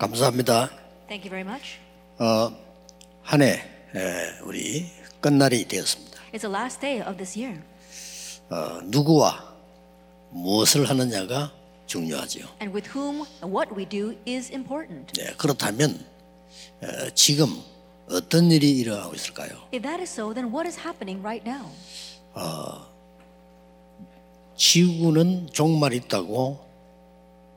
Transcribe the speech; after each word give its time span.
감사합니다. 0.00 0.70
Thank 1.08 1.28
you 1.28 1.30
very 1.30 1.42
much. 1.46 1.78
어, 2.18 2.56
한해 3.22 3.62
우리 4.44 4.86
끝날이 5.20 5.68
되었습니다. 5.68 6.18
It's 6.32 6.40
the 6.40 6.50
last 6.50 6.80
day 6.80 7.06
of 7.06 7.18
this 7.18 7.38
year. 7.38 7.60
어, 8.48 8.80
누구와 8.84 9.54
무엇을 10.30 10.88
하느냐가 10.88 11.52
중요하지요. 11.86 12.46
And 12.62 12.74
with 12.74 12.88
whom 12.96 13.26
and 13.42 13.54
what 13.54 13.74
we 13.76 13.86
do 13.86 14.16
is 14.26 14.50
important. 14.50 15.12
네, 15.20 15.34
그렇다면 15.36 16.02
어, 16.82 17.10
지금 17.14 17.62
어떤 18.08 18.50
일이 18.50 18.78
일어나고 18.78 19.14
있을까요? 19.14 19.50
If 19.74 19.82
that 19.82 20.00
is 20.00 20.10
so, 20.10 20.32
then 20.32 20.46
what 20.50 20.66
is 20.66 20.80
happening 20.80 21.20
right 21.20 21.46
now? 21.46 21.68
지구는 24.56 25.48
종말이 25.52 25.96
있다고 25.98 26.69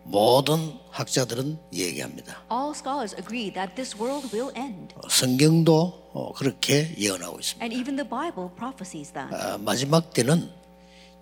모든 0.05 0.73
학자들은 0.91 1.57
얘기합니다. 1.73 2.43
All 2.51 2.71
scholars 2.75 3.15
agree 3.15 3.51
that 3.53 3.73
this 3.75 3.95
world 3.97 4.27
will 4.35 4.51
end. 4.57 4.93
어, 4.95 5.07
성경도 5.09 6.09
어, 6.13 6.33
그렇게 6.33 6.93
예언하고 6.97 7.39
있습니다. 7.39 7.63
And 7.63 7.73
even 7.75 7.95
the 7.95 8.07
Bible 8.07 8.49
prophesies 8.55 9.11
that. 9.13 9.33
아, 9.33 9.57
마지막 9.57 10.13
때는 10.13 10.49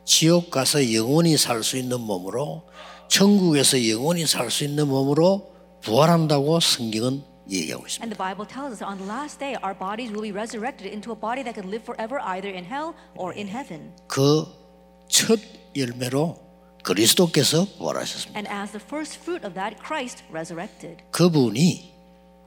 지옥 0.05 0.49
가서 0.49 0.93
영원히 0.93 1.37
살 1.37 1.63
수 1.63 1.77
있는 1.77 1.99
몸으로 2.01 2.63
천국에서 3.07 3.87
영원히 3.87 4.25
살 4.25 4.49
수 4.49 4.63
있는 4.63 4.87
몸으로 4.87 5.51
부활한다고 5.81 6.59
성경은 6.59 7.23
얘기하고 7.49 7.85
있습니다. 7.85 8.03
And 8.03 8.15
the 8.15 8.17
Bible 8.17 8.47
tells 8.47 8.73
us 8.73 8.83
on 8.83 8.97
the 8.97 9.07
last 9.07 9.37
day, 9.39 9.55
our 9.63 9.77
bodies 9.77 10.11
will 10.11 10.21
be 10.25 10.31
resurrected 10.31 10.89
into 10.91 11.11
a 11.11 11.15
body 11.19 11.43
that 11.43 11.53
can 11.53 11.69
live 11.69 11.83
forever 11.85 12.19
either 12.23 12.49
in 12.49 12.65
hell 12.65 12.93
or 13.15 13.31
in 13.37 13.47
heaven. 13.47 13.93
그첫 14.07 15.39
열매로 15.75 16.50
그리스도께서 16.83 17.65
부활하셨습니다. 17.77 18.37
And 18.37 18.49
as 18.49 18.71
the 18.71 18.83
first 18.83 19.19
fruit 19.19 19.45
of 19.45 19.53
that, 19.53 19.77
Christ 19.83 20.23
resurrected. 20.31 21.03
그분이 21.11 21.93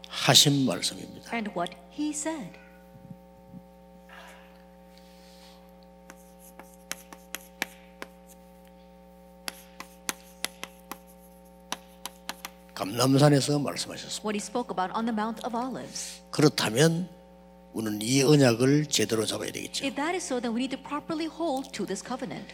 하신 0.08 0.66
말씀입니다. 0.66 1.32
And 1.32 1.50
what 1.56 1.74
he 1.96 2.10
said. 2.10 2.64
감남산에서 12.74 13.58
말씀하셨습니다. 13.60 14.26
What 14.26 14.36
he 14.36 14.42
spoke 14.42 14.74
about 14.74 14.92
on 14.96 15.06
the 15.06 15.14
Mount 15.14 15.40
of 15.46 15.56
Olives. 15.56 16.22
그렇다면 16.30 17.08
우리는 17.72 18.00
이 18.02 18.22
언약을 18.22 18.86
제대로 18.86 19.24
잡아야 19.24 19.52
되겠죠. 19.52 19.84
If 19.84 19.94
that 19.96 20.14
is 20.14 20.24
so, 20.24 20.40
then 20.40 20.54
we 20.54 20.62
need 20.64 20.76
to 20.76 20.82
properly 20.82 21.26
hold 21.26 21.70
to 21.72 21.86
this 21.86 22.02
covenant. 22.04 22.52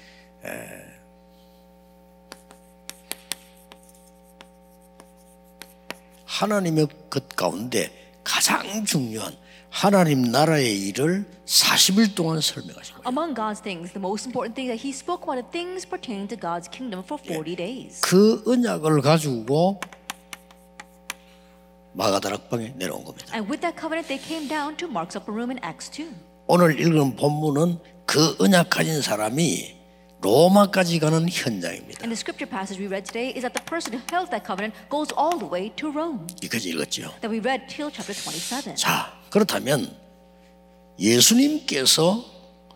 하나님의 6.41 6.89
것 7.11 7.29
가운데 7.29 7.91
가장 8.25 8.87
중요한 8.87 9.37
하나님 9.69 10.23
나라의 10.23 10.89
일을 10.89 11.27
40일 11.45 12.15
동안 12.15 12.41
설명하신 12.41 12.95
거예요. 12.95 13.05
Among 13.07 13.35
God's 13.35 13.63
things, 13.63 13.93
the 13.93 14.01
most 14.01 14.27
important 14.27 14.55
thing 14.55 14.73
that 14.73 14.81
he 14.81 14.89
spoke 14.89 15.23
about 15.23 15.37
the 15.37 15.51
things 15.53 15.87
pertaining 15.87 16.29
to 16.29 16.41
God's 16.41 16.67
kingdom 16.71 17.05
for 17.05 17.21
40 17.21 17.57
days. 17.57 18.01
그 18.01 18.43
언약을 18.47 19.03
가지고 19.03 19.81
마가다락방에 21.93 22.73
내려온 22.77 23.05
겁니다. 23.05 23.29
And 23.37 23.45
with 23.45 23.61
that 23.61 23.77
covenant, 23.79 24.09
they 24.09 24.17
came 24.17 24.49
down 24.49 24.79
to 24.79 24.89
Mark's 24.89 25.15
upper 25.15 25.37
room 25.37 25.53
in 25.53 25.61
Acts 25.63 25.93
2. 25.93 26.09
오늘 26.47 26.81
읽은 26.81 27.17
본문은 27.17 27.79
그 28.07 28.37
언약 28.41 28.71
가진 28.71 29.03
사람이 29.03 29.80
로마까지 30.21 30.99
가는 30.99 31.29
현장입니다. 31.29 32.05
And 32.05 32.13
the 32.13 32.17
scripture 32.17 32.49
passage 32.49 32.79
we 32.79 32.87
read 32.87 33.05
today 33.05 33.33
is 33.33 33.41
that 33.41 33.55
the 33.57 33.65
person 33.65 33.97
who 33.97 34.03
held 34.13 34.31
that 34.31 34.45
covenant 34.45 34.77
goes 34.91 35.09
all 35.17 35.39
the 35.39 35.49
way 35.49 35.73
to 35.77 35.89
Rome. 35.89 36.27
여기까지 36.45 36.69
읽었죠. 36.71 37.15
That 37.25 37.33
we 37.33 37.41
read 37.41 37.67
till 37.69 37.91
chapter 37.91 38.13
27. 38.13 38.77
자, 38.77 39.13
그렇다면 39.31 39.97
예수님께서 40.99 42.25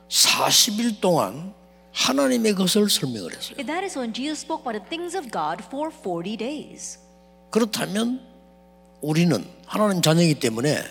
40일 0.09 1.01
동안 1.01 1.53
하나님의 1.93 2.55
것을 2.55 2.89
설명을 2.89 3.37
했어요. 3.37 3.57
If 3.59 3.67
that 3.67 3.85
is 3.85 3.99
and 3.99 4.15
Jesus 4.15 4.41
spoke 4.41 4.65
about 4.65 4.81
the 4.81 4.89
things 4.89 5.17
of 5.17 5.31
God 5.31 5.63
for 5.65 5.93
40 5.93 6.37
days. 6.37 6.99
그렇다면 7.51 8.21
우리는 9.01 9.45
하나님 9.67 10.01
자녀이기 10.01 10.41
때문에 10.41 10.83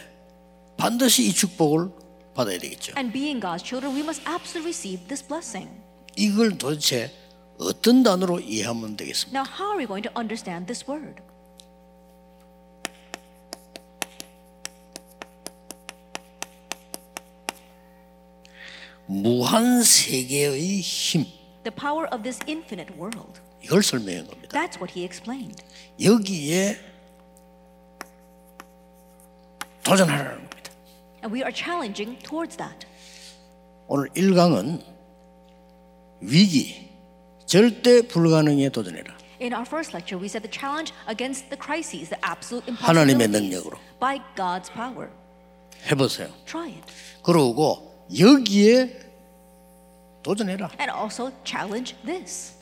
반드시 0.78 1.28
이 1.28 1.34
축복을 1.34 1.90
받아야 2.36 2.58
되겠죠. 2.60 2.94
And 2.96 3.12
being 3.12 3.42
God's 3.42 3.64
children, 3.66 3.96
we 3.96 4.02
must 4.02 4.22
absolutely 4.30 4.70
receive 4.70 5.08
this 5.08 5.26
blessing. 5.26 5.83
이걸 6.16 6.58
도대체 6.58 7.12
어떤 7.60 8.04
단어로 8.04 8.40
이해하면 8.40 8.98
되겠습니까? 8.98 9.40
Now, 9.40 9.46
how 9.48 9.72
are 9.72 9.78
we 9.80 9.86
going 9.86 10.04
to 10.04 10.12
understand 10.16 10.68
this 10.68 10.84
word? 10.90 11.22
무한 19.06 19.84
세계의 19.84 20.80
힘 20.82 21.26
The 21.64 21.76
power 21.76 22.08
of 22.12 22.24
this 22.24 22.40
infinite 22.48 22.94
world. 22.98 23.40
이걸 23.62 23.82
설명한 23.84 24.28
겁니다. 24.28 24.50
That's 24.50 24.78
what 24.78 24.92
he 24.94 25.06
explained. 25.06 25.64
여기에 26.02 26.78
도전하라는 29.84 30.38
겁니다. 30.50 30.72
And 31.24 31.34
we 31.34 31.42
are 31.42 31.54
challenging 31.54 32.20
towards 32.24 32.58
that. 32.58 32.86
오늘 33.88 34.10
1강은 34.10 34.93
위기 36.24 36.90
절대 37.46 38.02
불가능에 38.02 38.70
도전해라. 38.70 39.14
In 39.42 39.54
our 39.54 39.66
first 39.68 39.94
lecture, 39.94 40.18
we 40.18 40.28
said 40.28 40.42
the 40.42 40.52
challenge 40.52 40.94
against 41.08 41.50
the 41.50 41.60
crises, 41.60 42.10
the 42.10 42.20
absolute 42.24 42.64
하나님의 42.72 43.28
impossibilities, 43.28 43.68
능력으로. 43.68 43.78
by 44.00 44.20
God's 44.36 44.72
power. 44.72 45.10
해보세요. 45.92 46.30
Try 46.46 46.70
it. 46.70 46.84
그러고 47.24 48.08
여기에 48.18 49.00
도전해라. 50.24 50.72
And 50.80 50.92
also 50.92 51.32
challenge 51.44 51.96
this. 52.06 52.54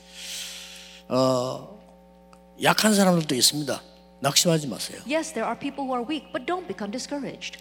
약한 2.64 2.96
사람들도 2.96 3.36
있습니다. 3.36 3.82
낙심하지 4.22 4.68
마세요. 4.68 5.02
Yes, 5.08 5.34
there 5.34 5.46
are 5.46 5.58
people 5.58 5.86
who 5.86 5.94
are 5.94 6.06
weak, 6.08 6.32
but 6.34 6.46
don't 6.46 6.68
become 6.68 6.92
discouraged. 6.92 7.60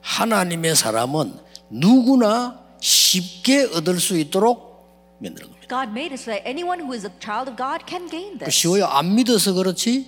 하나님의 0.00 0.74
사람은 0.76 1.38
누구나 1.70 2.60
쉽게 2.80 3.64
얻을 3.74 4.00
수 4.00 4.18
있도록 4.18 4.73
만드는 5.18 5.48
겁니다. 5.50 5.66
God 5.68 5.90
made 5.90 6.12
it 6.12 6.20
so 6.20 6.30
that 6.32 6.42
anyone 6.46 6.80
who 6.82 6.92
is 6.94 7.06
a 7.06 7.12
child 7.20 7.48
of 7.50 7.56
God 7.56 7.84
can 7.88 8.08
gain 8.10 8.38
그 8.38 8.44
this. 8.46 8.54
쉬워요. 8.54 8.86
안 8.86 9.14
믿어서 9.14 9.52
그렇지 9.54 10.06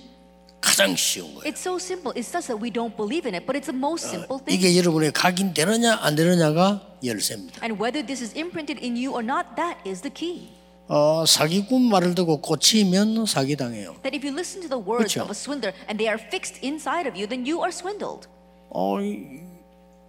가장 0.61 0.95
쉬운 0.95 1.33
거예요. 1.35 1.43
It's 1.45 1.61
so 1.61 1.75
simple. 1.77 2.11
It's 2.17 2.31
just 2.33 2.47
that 2.51 2.57
we 2.61 2.69
don't 2.71 2.95
believe 2.97 3.27
in 3.27 3.35
it, 3.35 3.45
but 3.45 3.55
it's 3.57 3.69
the 3.69 3.77
most 3.77 4.07
simple 4.09 4.41
thing. 4.43 4.57
이게 4.57 4.75
여러분의 4.77 5.11
각인되느냐 5.13 5.99
안 6.01 6.15
되느냐가 6.15 6.81
열쇠입니다. 7.03 7.61
And 7.63 7.77
whether 7.81 8.05
this 8.05 8.21
is 8.23 8.33
imprinted 8.35 8.81
in 8.83 8.97
you 8.97 9.13
or 9.13 9.23
not, 9.23 9.55
that 9.55 9.77
is 9.87 10.01
the 10.01 10.11
key. 10.13 10.49
어, 10.89 11.25
사기꾼 11.27 11.81
말을 11.89 12.15
듣고 12.15 12.39
꽂히면 12.41 13.25
사기당해요. 13.25 13.95
That 14.03 14.15
if 14.15 14.23
you 14.25 14.31
listen 14.33 14.61
to 14.63 14.69
the 14.69 14.79
words 14.81 15.13
그렇죠. 15.13 15.21
of 15.23 15.29
a 15.29 15.35
swindler 15.35 15.75
and 15.87 15.99
they 15.99 16.07
are 16.09 16.17
fixed 16.17 16.59
inside 16.65 17.05
of 17.07 17.13
you, 17.19 17.27
then 17.27 17.45
you 17.45 17.59
are 17.61 17.71
swindled. 17.71 18.27
어, 18.71 18.99
이- 19.01 19.43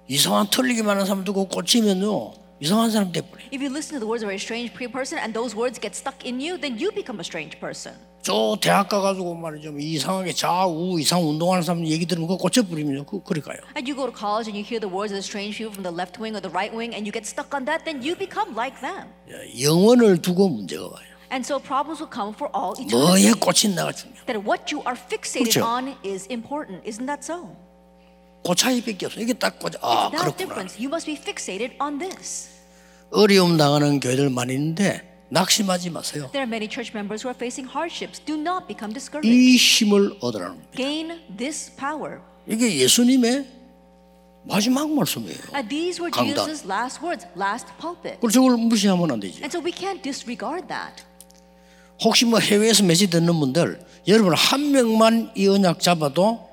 이상한 0.08 0.48
틀리기 0.48 0.82
많은 0.82 1.04
사람 1.04 1.24
듣고 1.24 1.48
꽂히면요 1.48 2.32
이상한 2.59 2.91
사람 2.91 3.11
돼버려. 3.11 3.43
If 3.51 3.61
you 3.61 3.69
listen 3.69 3.99
to 3.99 3.99
the 3.99 4.07
words 4.07 4.23
of 4.23 4.31
a 4.31 4.37
strange 4.37 4.73
pre- 4.73 4.87
person 4.87 5.19
and 5.19 5.33
those 5.33 5.55
words 5.55 5.79
get 5.79 5.95
stuck 5.95 6.23
in 6.25 6.39
you, 6.39 6.57
then 6.59 6.79
you 6.79 6.91
become 6.93 7.19
a 7.19 7.25
strange 7.25 7.59
person. 7.59 7.95
저 8.23 8.55
대학 8.61 8.87
가가지고 8.87 9.35
말이죠 9.35 9.71
뭐 9.71 9.81
이상하게 9.81 10.31
좌우 10.31 10.97
이상 10.97 11.27
운동하는 11.27 11.61
사람 11.61 11.85
얘기 11.85 12.05
들으면 12.05 12.27
그거 12.29 12.37
꽂혀버리면 12.37 13.05
그 13.05 13.21
그리 13.21 13.41
가요. 13.41 13.57
And 13.75 13.83
you 13.83 13.95
go 13.99 14.07
to 14.07 14.15
college 14.15 14.47
and 14.47 14.55
you 14.55 14.63
hear 14.63 14.79
the 14.79 14.87
words 14.87 15.11
of 15.11 15.19
the 15.19 15.25
strange 15.25 15.57
people 15.59 15.75
from 15.75 15.83
the 15.83 15.91
left 15.91 16.15
wing 16.23 16.31
or 16.31 16.39
the 16.39 16.47
right 16.53 16.71
wing 16.71 16.95
and 16.95 17.03
you 17.03 17.11
get 17.11 17.27
stuck 17.27 17.51
on 17.51 17.65
that, 17.67 17.83
then 17.83 17.99
you 17.99 18.15
become 18.15 18.55
like 18.55 18.79
them. 18.79 19.11
영혼을 19.59 20.21
두고 20.21 20.47
문제가 20.47 20.87
와요. 20.87 21.11
And 21.33 21.43
so 21.43 21.59
problems 21.59 21.99
will 21.99 22.07
come 22.13 22.31
for 22.31 22.47
all 22.55 22.71
뭐에 22.79 23.27
eternity. 23.27 23.33
꽂힌다가 23.43 23.91
중요. 23.91 24.13
That 24.27 24.39
what 24.39 24.71
you 24.71 24.79
are 24.87 24.95
fixated 24.95 25.59
그렇죠. 25.59 25.67
on 25.67 25.97
is 26.05 26.23
important. 26.31 26.79
Isn't 26.87 27.07
that 27.11 27.27
so? 27.27 27.51
그 28.48 28.54
차이밖에 28.54 29.06
없어. 29.06 29.20
이게 29.20 29.32
딱 29.34 29.58
꽂아. 29.58 29.78
아 29.82 30.10
That 30.10 30.16
그렇구나. 30.24 30.36
difference. 30.36 30.76
You 30.78 30.88
must 30.88 31.06
be 31.06 31.14
fixated 31.16 31.76
on 31.80 31.98
this. 31.98 32.48
어려움 33.10 33.56
당하는 33.56 34.00
교회들 34.00 34.30
많이 34.30 34.54
있는데 34.54 35.04
낙심하지 35.30 35.90
마세요. 35.90 36.30
There 36.32 36.40
are 36.44 36.48
many 36.48 36.68
church 36.68 36.92
members 36.94 37.24
who 37.24 37.28
are 37.28 37.36
facing 37.36 37.68
hardships. 37.68 38.20
Do 38.24 38.34
not 38.34 38.66
become 38.66 38.92
discouraged. 38.94 39.28
이 39.28 39.56
힘을 39.56 40.16
얻으라는 40.20 40.54
겁니다. 40.56 40.70
Gain 40.76 41.20
this 41.36 41.70
power. 41.76 42.20
이게 42.46 42.76
예수님의 42.80 43.46
마지막 44.44 44.88
말씀이에요. 44.90 45.38
And 45.54 45.68
these 45.68 46.00
were 46.00 46.10
강단. 46.10 46.46
Jesus' 46.48 46.64
last 46.64 47.04
words, 47.04 47.26
last 47.36 47.68
pulpit. 47.80 48.16
그걸 48.16 48.30
저걸 48.30 48.56
무시하면 48.56 49.10
안 49.10 49.20
되지. 49.20 49.40
And 49.44 49.52
so 49.52 49.60
we 49.60 49.72
can't 49.72 50.00
disregard 50.02 50.66
that. 50.68 51.04
혹시 52.00 52.24
뭐 52.24 52.38
해외에서 52.38 52.84
메시지 52.84 53.10
듣는 53.10 53.34
분들 53.38 53.80
여러분 54.06 54.32
한 54.34 54.70
명만 54.70 55.30
이 55.36 55.46
언약 55.48 55.80
잡아도 55.80 56.48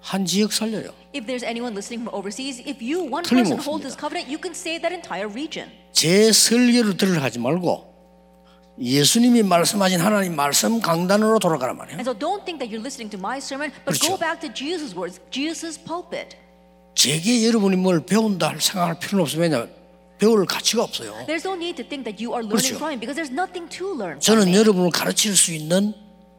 한 0.00 0.24
지역 0.24 0.52
살려요. 0.52 0.90
If 1.12 1.26
there's 1.26 1.42
anyone 1.42 1.74
listening 1.74 2.04
from 2.04 2.12
overseas, 2.12 2.60
if 2.66 2.82
you, 2.82 3.02
one 3.02 3.24
person, 3.24 3.56
hold 3.56 3.82
this 3.82 3.96
covenant, 3.96 4.28
you 4.28 4.38
can 4.38 4.52
save 4.52 4.82
that 4.82 4.92
entire 4.92 5.28
region. 5.28 5.70
제 5.92 6.30
설교를 6.30 6.96
들으려 6.96 7.22
하지 7.22 7.38
말고 7.38 7.88
예수님이 8.80 9.42
말씀하신 9.42 10.00
하나님 10.00 10.36
말씀 10.36 10.80
강단으로 10.80 11.38
돌아가란 11.38 11.76
말이에요. 11.76 11.98
And 11.98 12.08
so 12.08 12.14
don't 12.14 12.44
think 12.44 12.60
that 12.60 12.70
you're 12.70 12.84
listening 12.84 13.10
to 13.10 13.18
my 13.18 13.38
sermon, 13.38 13.72
but 13.84 13.98
그렇죠. 13.98 14.14
go 14.14 14.18
back 14.18 14.40
to 14.40 14.52
Jesus' 14.52 14.94
words, 14.94 15.20
Jesus' 15.30 15.78
pulpit. 15.82 16.36
제게 16.94 17.46
여러분이 17.46 17.76
뭘 17.76 18.04
배운다 18.04 18.48
할 18.50 18.60
생각할 18.60 18.98
필요는 18.98 19.22
없어요. 19.22 19.40
왜냐 19.40 19.66
배울 20.18 20.44
가치가 20.46 20.82
없어요. 20.82 21.14
There's 21.26 21.46
no 21.46 21.54
need 21.54 21.76
to 21.82 21.88
think 21.88 22.04
that 22.04 22.22
you 22.22 22.34
are 22.34 22.44
learning 22.44 22.74
그렇죠. 22.74 22.76
from 22.76 22.92
him 22.92 23.00
because 23.00 23.16
there's 23.16 23.32
nothing 23.32 23.66
to 23.70 23.86
learn 23.94 24.18
from 24.18 24.20
저는 24.20 24.48
me. 24.52 24.58
여러분을 24.58 24.90
가르칠 24.90 25.34
수 25.34 25.52
있는 25.54 25.94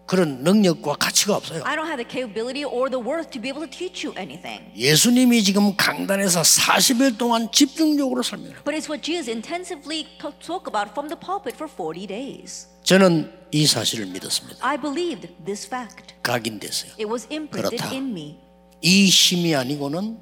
그런 0.10 0.44
능력과 0.44 0.96
가치가 0.96 1.36
없어요. 1.36 1.62
I 1.66 1.76
don't 1.76 1.86
have 1.86 2.04
the 2.04 2.10
capability 2.10 2.66
or 2.66 2.90
the 2.90 2.98
worth 2.98 3.30
to 3.30 3.40
be 3.40 3.48
able 3.48 3.62
to 3.62 3.70
teach 3.70 4.02
you 4.04 4.18
anything. 4.18 4.66
예수님이 4.76 5.44
지금 5.44 5.78
강단에서 5.78 6.42
40일 6.42 7.20
동안 7.20 7.48
집중적으로 7.52 8.24
설명해요. 8.24 8.64
But 8.66 8.74
it's 8.74 8.90
what 8.90 9.06
Jesus 9.06 9.30
intensively 9.30 10.08
spoke 10.42 10.66
about 10.66 10.90
from 10.98 11.10
the 11.10 11.20
pulpit 11.20 11.54
for 11.54 11.70
40 11.70 12.08
days. 12.08 12.68
저는 12.82 13.32
이 13.52 13.68
사실을 13.68 14.08
믿었습니다. 14.08 14.58
I 14.68 14.82
believed 14.82 15.30
this 15.46 15.68
fact. 15.68 16.16
각인됐어요. 16.24 16.94
It 16.98 17.06
was 17.06 17.28
imprinted 17.30 17.78
그렇다. 17.78 17.94
in 17.94 18.10
me. 18.10 18.40
이 18.82 19.06
힘이 19.06 19.54
아니고는 19.54 20.18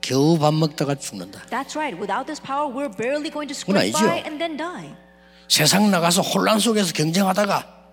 겨우 0.00 0.38
밥 0.38 0.54
먹다가 0.54 0.94
죽는다. 0.94 1.42
That's 1.52 1.76
right. 1.76 2.00
Without 2.00 2.24
this 2.24 2.40
power, 2.40 2.72
we're 2.72 2.88
barely 2.88 3.28
going 3.28 3.52
to 3.52 3.54
scrape 3.54 3.92
by 3.92 4.24
and 4.24 4.40
then 4.40 4.56
die. 4.56 4.96
세상 5.46 5.90
나가서 5.90 6.22
혼란 6.22 6.58
속에서 6.58 6.90
경쟁하다가 6.94 7.83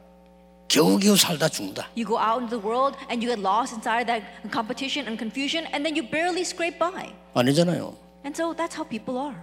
겨우겨우 0.70 1.16
살다 1.16 1.48
죽는다. 1.48 1.88
You 1.96 2.04
go 2.06 2.18
out 2.18 2.42
into 2.42 2.58
the 2.58 2.66
world 2.66 2.98
and 3.08 3.22
you 3.22 3.30
get 3.30 3.40
lost 3.40 3.74
inside 3.74 4.06
that 4.06 4.24
competition 4.50 5.06
and 5.06 5.16
confusion, 5.18 5.66
and 5.72 5.86
then 5.86 5.94
you 5.96 6.02
barely 6.08 6.42
scrape 6.42 6.78
by. 6.78 7.12
아니잖아요. 7.34 7.94
And 8.24 8.34
so 8.34 8.52
that's 8.54 8.74
how 8.74 8.82
people 8.88 9.16
are. 9.18 9.36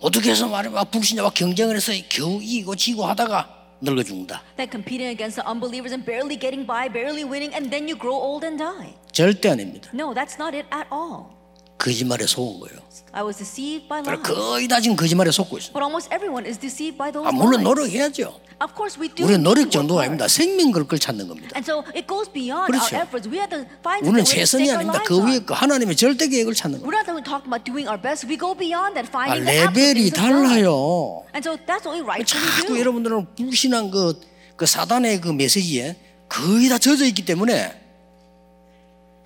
어떻게 0.00 0.30
해서 0.30 0.48
말해봐 0.48 0.84
불신자와 0.84 1.30
경쟁을 1.30 1.76
해서 1.76 1.92
겨우 2.08 2.40
이기고 2.40 2.76
지고 2.76 3.04
하다가 3.04 3.76
늙어 3.80 4.02
죽는다. 4.02 4.42
That 4.56 4.70
competing 4.70 5.10
against 5.10 5.36
the 5.36 5.46
unbelievers 5.46 5.92
and 5.92 6.06
barely 6.06 6.38
getting 6.38 6.66
by, 6.66 6.88
barely 6.88 7.24
winning, 7.24 7.52
and 7.54 7.70
then 7.70 7.86
you 7.88 7.98
grow 7.98 8.16
old 8.16 8.46
and 8.46 8.56
die. 8.56 8.94
절대 9.12 9.50
아닙니다. 9.50 9.90
No, 9.92 10.14
that's 10.14 10.38
not 10.38 10.56
it 10.56 10.66
at 10.72 10.88
all. 10.90 11.36
거짓말에 11.77 12.25
속은 12.27 12.59
거예요. 12.59 12.79
I 13.11 13.23
was 13.23 13.37
deceived 13.37 13.87
by 13.87 14.01
lies. 14.01 14.23
거의 14.23 14.67
다 14.67 14.79
지금 14.79 14.95
거짓말에 14.95 15.29
속고 15.31 15.57
있어요. 15.57 15.73
But 15.73 15.83
almost 15.83 16.09
everyone 16.13 16.47
is 16.47 16.57
deceived 16.57 16.97
by 16.97 17.11
those 17.11 17.27
아, 17.27 17.31
물론. 17.31 17.61
노력해야죠. 17.63 18.39
Of 18.61 18.73
course, 18.73 18.97
we 18.99 19.09
do. 19.13 19.25
우리 19.27 19.37
노력 19.37 19.69
정도가. 19.69 20.01
아닙니다. 20.03 20.27
생명 20.27 20.71
걸 20.71 20.85
걸 20.87 20.97
찾는 20.97 21.27
겁니다. 21.27 21.51
And 21.55 21.65
so 21.69 21.83
it 21.93 22.07
goes 22.07 22.31
beyond 22.31 22.71
그렇죠. 22.71 22.95
our 22.95 23.03
efforts. 23.05 23.27
We 23.29 23.37
have 23.37 23.51
to 23.53 23.67
find 23.85 24.07
우리는 24.07 24.23
최선이 24.23 24.71
아닙니다. 24.71 25.01
그 25.05 25.19
위에. 25.21 25.39
그 25.45 25.53
하나님의 25.53 25.95
절대 25.95 26.27
계획을 26.27 26.53
찾는 26.55 26.79
겁니다. 26.81 26.87
We're 26.89 26.95
not 27.05 27.23
talking 27.25 27.45
about 27.49 27.63
doing 27.65 27.85
our 27.89 27.99
best. 28.01 28.25
We 28.25 28.37
go 28.39 28.55
beyond 28.55 28.95
that, 28.95 29.09
아, 29.11 29.13
finding 29.13 29.45
the 29.45 29.61
absolute 29.61 29.93
레벨이 29.93 30.09
God. 30.09 30.15
달라요. 30.17 31.25
And 31.35 31.43
so 31.43 31.57
that's 31.67 31.83
what 31.85 31.93
we 31.93 32.01
rightfully 32.01 32.49
자꾸 32.61 32.73
do. 32.73 32.79
여러분들은 32.79 33.35
불신한 33.35 33.91
그, 33.91 34.17
그 34.55 34.65
사단의 34.65 35.19
그 35.21 35.29
메시지에 35.29 35.97
거의 36.29 36.69
다 36.69 36.77
젖어 36.79 37.03
있기 37.05 37.25
때문에 37.25 37.82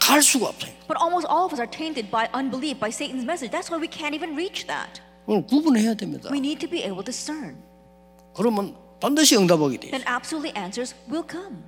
갈 0.08 0.24
수가 0.24 0.48
없어요. 0.48 0.72
But 0.88 0.96
almost 1.04 1.28
all 1.28 1.44
of 1.44 1.52
us 1.52 1.60
are 1.60 1.70
tainted 1.70 2.10
by 2.10 2.30
unbelief, 2.34 2.80
by 2.80 2.88
Satan's 2.88 3.26
message. 3.28 3.52
That's 3.52 3.68
why 3.68 3.76
we 3.78 3.92
can't 3.92 4.16
even 4.16 4.36
reach 4.40 4.66
that. 4.68 5.02
그걸 5.26 5.46
구분해야 5.46 5.96
됩니다. 5.96 6.30
We 6.32 6.40
need 6.40 6.60
to 6.66 6.70
be 6.70 6.80
able 6.80 7.04
to 7.04 7.12
discern. 7.12 7.60
그러면 8.34 8.78
반드시 9.02 9.36
응답하게 9.36 9.78
돼요. 9.78 9.92
Then 9.92 10.08
absolutely 10.08 10.56
answers 10.56 10.96
will 11.12 11.28
come. 11.30 11.60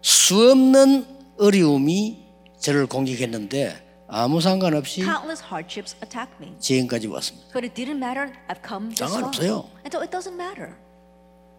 수 0.00 0.52
없는 0.52 1.06
어려움이 1.40 2.22
저를 2.60 2.86
공격했는데 2.86 4.06
아무 4.06 4.40
상관없이 4.40 5.02
Countless 5.02 5.42
hardships 5.42 5.96
attack 6.00 6.30
me. 6.40 6.54
지금까지 6.60 7.08
왔습니다. 7.08 7.48
But 7.52 7.66
it 7.66 7.74
didn't 7.74 7.98
matter. 7.98 8.30
I've 8.46 8.62
come 8.62 8.94
this 8.94 9.02
far. 9.02 9.34
상관없어요. 9.34 9.66
And 9.82 9.90
so 9.90 9.98
it 10.00 10.14
doesn't 10.14 10.38
matter. 10.38 10.78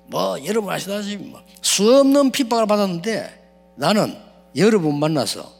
뭐 0.07 0.39
여러분 0.45 0.71
아시다시피 0.73 1.21
뭐, 1.25 1.43
수 1.61 1.99
없는 1.99 2.31
핍박을 2.31 2.65
받았는데 2.65 3.75
나는 3.75 4.17
여러분 4.55 4.97
만나서 4.97 5.58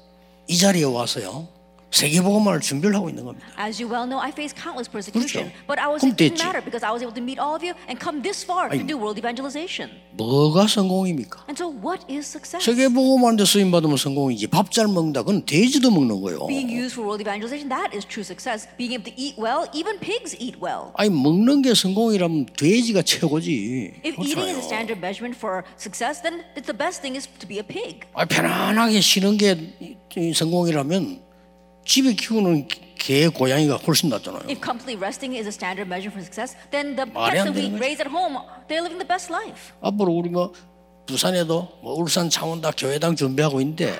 이 0.50 0.58
자리에 0.58 0.84
와서요 0.84 1.48
세계복음화를 1.92 2.62
준비를 2.62 2.96
하고 2.96 3.10
있는 3.10 3.26
겁니다. 3.26 3.48
As 3.60 3.82
you 3.82 3.90
well 3.92 4.06
know, 4.08 4.22
I 4.22 4.30
faced 4.30 4.56
countless 4.56 4.90
persecution. 4.90 5.50
그렇죠. 5.50 5.66
But 5.68 5.80
I 5.82 5.90
was 5.90 6.06
it 6.06 6.16
didn't 6.16 6.38
됐지. 6.38 6.44
matter 6.46 6.62
because 6.64 6.86
I 6.86 6.92
was 6.94 7.02
able 7.02 7.14
to 7.18 7.24
meet 7.24 7.42
all 7.42 7.56
of 7.58 7.66
you 7.66 7.74
and 7.90 7.98
come 7.98 8.22
this 8.22 8.46
far 8.46 8.70
to 8.70 8.78
아니, 8.78 8.86
do 8.86 8.96
world 8.98 9.18
evangelization. 9.18 9.90
뭐가 10.14 10.68
성공입니까? 10.68 11.50
And 11.50 11.58
so 11.58 11.68
what 11.74 12.06
is 12.06 12.30
success? 12.30 12.62
세계복음화인데 12.64 13.46
쓰임 13.46 13.72
받으면 13.72 13.98
성공이지 13.98 14.48
밥 14.48 14.70
잘 14.72 14.88
먹는다 14.88 15.24
그건 15.26 15.46
돼지도 15.46 15.90
먹는 15.90 16.22
거예요. 16.22 16.46
Being 16.46 16.70
used 16.70 16.94
for 16.94 17.10
world 17.10 17.22
evangelization, 17.26 17.70
that 17.74 17.90
is 17.96 18.06
true 18.06 18.22
success. 18.24 18.70
Being 18.78 18.94
able 18.94 19.10
to 19.10 19.14
eat 19.18 19.34
well, 19.42 19.66
even 19.74 19.98
pigs 20.00 20.38
eat 20.40 20.62
well. 20.62 20.94
아니 20.94 21.10
먹는 21.10 21.64
게 21.66 21.74
성공이라면 21.74 22.54
돼지가 22.58 23.02
최고지. 23.02 24.06
If 24.06 24.14
eating 24.22 24.46
is 24.46 24.62
a 24.62 24.62
그렇잖아요. 24.62 24.64
standard 24.64 25.00
measurement 25.02 25.34
for 25.36 25.66
success, 25.76 26.22
then 26.22 26.46
it's 26.56 26.70
the 26.70 26.78
best 26.78 27.02
thing 27.02 27.18
is 27.18 27.26
to 27.40 27.48
be 27.50 27.58
a 27.58 27.66
pig. 27.66 28.06
아니, 28.14 28.28
편안하게 28.30 29.02
쉬는 29.02 29.38
게 29.38 29.58
성공이라면 30.34 31.29
집에 31.86 32.14
키우는 32.14 32.68
개 32.98 33.28
고양이가 33.28 33.78
훨씬 33.78 34.10
낫잖아요. 34.10 34.44
If 34.50 34.62
comfortably 34.62 34.96
resting 35.00 35.34
is 35.36 35.48
a 35.48 35.54
standard 35.54 35.88
measure 35.88 36.12
for 36.12 36.22
success, 36.22 36.56
then 36.72 36.96
the 36.96 37.10
말이 37.10 37.38
pets 37.38 37.48
안 37.48 37.54
that 37.54 37.56
we 37.56 37.66
되는 37.66 37.72
거지. 37.78 37.82
raise 37.84 38.02
at 38.02 38.10
home, 38.12 38.38
they're 38.68 38.84
living 38.84 39.00
the 39.00 39.08
best 39.08 39.32
life. 39.32 39.74
앞으로 39.82 40.12
우리 40.14 40.30
뭐 40.30 40.54
부산에도 41.08 41.80
뭐 41.82 41.94
울산 41.96 42.30
창원 42.30 42.62
다 42.62 42.72
교회당 42.76 43.16
준비하고 43.16 43.62
있는데 43.62 43.98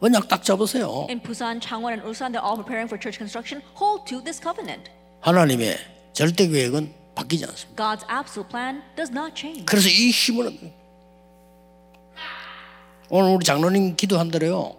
언약 0.00 0.28
딱 0.28 0.42
잡으세요. 0.44 1.06
In 1.08 1.22
Busan, 1.22 1.60
Changwon, 1.60 1.94
and 1.94 2.02
Ulsan, 2.02 2.32
they're 2.34 2.42
all 2.44 2.56
preparing 2.58 2.90
for 2.90 2.98
church 3.00 3.16
construction. 3.16 3.62
Hold 3.78 4.04
to 4.10 4.20
this 4.20 4.42
covenant. 4.42 4.90
하나님의 5.20 5.78
절대 6.12 6.48
계획은 6.48 6.92
바뀌지 7.14 7.44
않습니다. 7.46 7.76
God's 7.78 8.04
absolute 8.10 8.50
plan 8.50 8.82
does 8.96 9.12
not 9.14 9.32
change. 9.38 9.64
그래서 9.64 9.88
이 9.88 10.10
힘을. 10.10 10.50
오늘 13.08 13.30
우리 13.34 13.44
장로님 13.44 13.94
기도한대로요. 13.96 14.74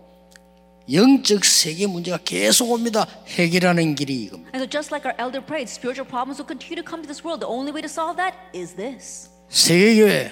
영적 0.91 1.45
세계 1.45 1.87
문제가 1.87 2.17
계속 2.17 2.71
옵니다. 2.71 3.05
해결하는 3.27 3.95
길이 3.95 4.23
이겁니다. 4.23 4.51
And 4.53 4.63
so, 4.63 4.69
just 4.69 4.91
like 4.93 5.05
our 5.07 5.15
elder 5.19 5.39
prayed, 5.43 5.69
spiritual 5.69 6.07
problems 6.07 6.39
will 6.41 6.47
continue 6.47 6.75
to 6.75 6.83
come 6.83 7.01
to 7.01 7.07
this 7.07 7.23
world. 7.23 7.39
The 7.39 7.49
only 7.49 7.71
way 7.71 7.81
to 7.81 7.89
solve 7.89 8.17
that 8.17 8.35
is 8.53 8.75
this. 8.75 9.29
세계 9.49 9.95
교회 9.95 10.31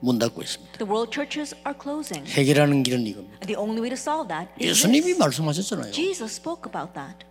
문 0.00 0.18
닫고 0.18 0.42
있습니다. 0.42 0.78
The 0.78 0.86
world 0.86 1.10
churches 1.10 1.54
are 1.66 1.74
closing. 1.74 2.22
해결하는 2.30 2.82
길은 2.84 3.06
이겁니다. 3.06 3.42
And 3.42 3.48
the 3.50 3.58
only 3.58 3.80
way 3.82 3.90
to 3.90 3.98
solve 3.98 4.28
that 4.28 4.46
is 4.62 4.86
예수님이 4.86 5.14
this. 5.14 5.18
말씀하셨잖아요. 5.18 5.90
Jesus 5.92 6.36
spoke 6.38 6.70
about 6.70 6.94
that. 6.94 7.26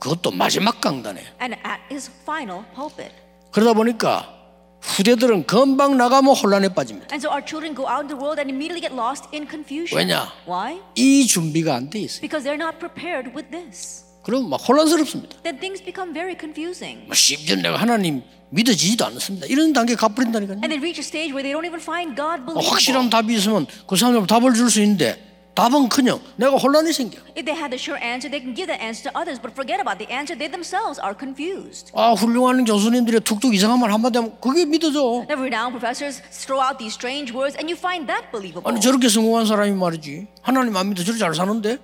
그것도 0.00 0.30
마지막 0.30 0.80
강단에. 0.80 1.20
And 1.42 1.56
at 1.66 1.82
his 1.90 2.10
final 2.22 2.64
pulpit. 2.74 3.12
그러다 3.50 3.74
보니까 3.74 4.37
후대들은 4.80 5.46
금방 5.46 5.96
나가면 5.96 6.34
혼란에 6.36 6.68
빠집니다. 6.68 7.08
And 7.12 7.20
so 7.24 7.30
our 7.30 7.44
children 7.44 7.74
go 7.74 7.86
out 7.88 8.02
in 8.06 8.08
the 8.08 8.16
world 8.18 8.38
and 8.40 8.50
immediately 8.50 8.80
get 8.80 8.94
lost 8.94 9.26
in 9.34 9.46
confusion. 9.48 9.96
왜냐? 9.98 10.30
Why? 10.46 10.80
이 10.94 11.26
준비가 11.26 11.74
안 11.76 11.90
돼 11.90 12.00
있어요. 12.00 12.20
Because 12.20 12.44
they're 12.46 12.60
not 12.60 12.78
prepared 12.78 13.34
with 13.34 13.50
this. 13.50 14.04
그럼 14.22 14.48
막 14.50 14.56
혼란스럽습니다. 14.56 15.42
Then 15.42 15.58
things 15.58 15.82
become 15.82 16.12
very 16.12 16.36
confusing. 16.38 17.06
뭐 17.06 17.14
심지어 17.14 17.56
내가 17.56 17.76
하나님 17.76 18.22
믿어지지도 18.50 19.04
않습니다. 19.06 19.46
이런 19.46 19.72
단계 19.72 19.94
가버린다니까요. 19.94 20.58
And 20.62 20.68
they 20.70 20.78
reach 20.80 20.98
a 21.00 21.04
stage 21.04 21.32
where 21.34 21.42
they 21.42 21.52
don't 21.52 21.66
even 21.66 21.80
find 21.82 22.14
God 22.16 22.42
뭐 22.46 22.54
believable. 22.54 22.70
확실한 22.70 23.10
답이 23.10 23.34
있으면 23.34 23.66
그 23.86 23.96
사람들 23.96 24.26
답을 24.26 24.54
줄 24.54 24.70
수 24.70 24.80
있는데 24.82 25.18
답은커녕 25.58 26.20
내가 26.36 26.54
혼란이 26.54 26.92
생겨. 26.92 27.18
If 27.34 27.42
they 27.42 27.58
had 27.58 27.74
the 27.74 27.78
sure 27.82 27.98
answer, 27.98 28.30
they 28.30 28.38
can 28.38 28.54
give 28.54 28.70
that 28.70 28.78
answer 28.78 29.10
to 29.10 29.12
others, 29.18 29.42
but 29.42 29.58
forget 29.58 29.82
about 29.82 29.98
the 29.98 30.06
answer. 30.06 30.38
They 30.38 30.46
themselves 30.46 31.02
are 31.02 31.18
confused. 31.18 31.90
아 31.98 32.14
훌륭한 32.14 32.62
교수님들의 32.64 33.26
툭툭 33.26 33.52
이상한 33.52 33.80
말 33.80 33.90
한마디 33.90 34.18
하면 34.18 34.38
그게 34.38 34.64
믿어져. 34.64 35.26
The 35.26 35.34
renowned 35.34 35.74
professors 35.74 36.22
throw 36.30 36.62
out 36.62 36.78
these 36.78 36.94
strange 36.94 37.34
words, 37.34 37.58
and 37.58 37.66
you 37.66 37.74
find 37.74 38.06
that 38.06 38.30
believable. 38.30 38.70
아니 38.70 38.78
저렇게 38.80 39.08
성공한 39.08 39.46
사람이 39.46 39.74
말이지 39.74 40.28
하나님 40.42 40.76
안 40.76 40.90
믿어 40.90 41.02
저렇게 41.02 41.18
잘 41.18 41.34
사는데 41.34 41.82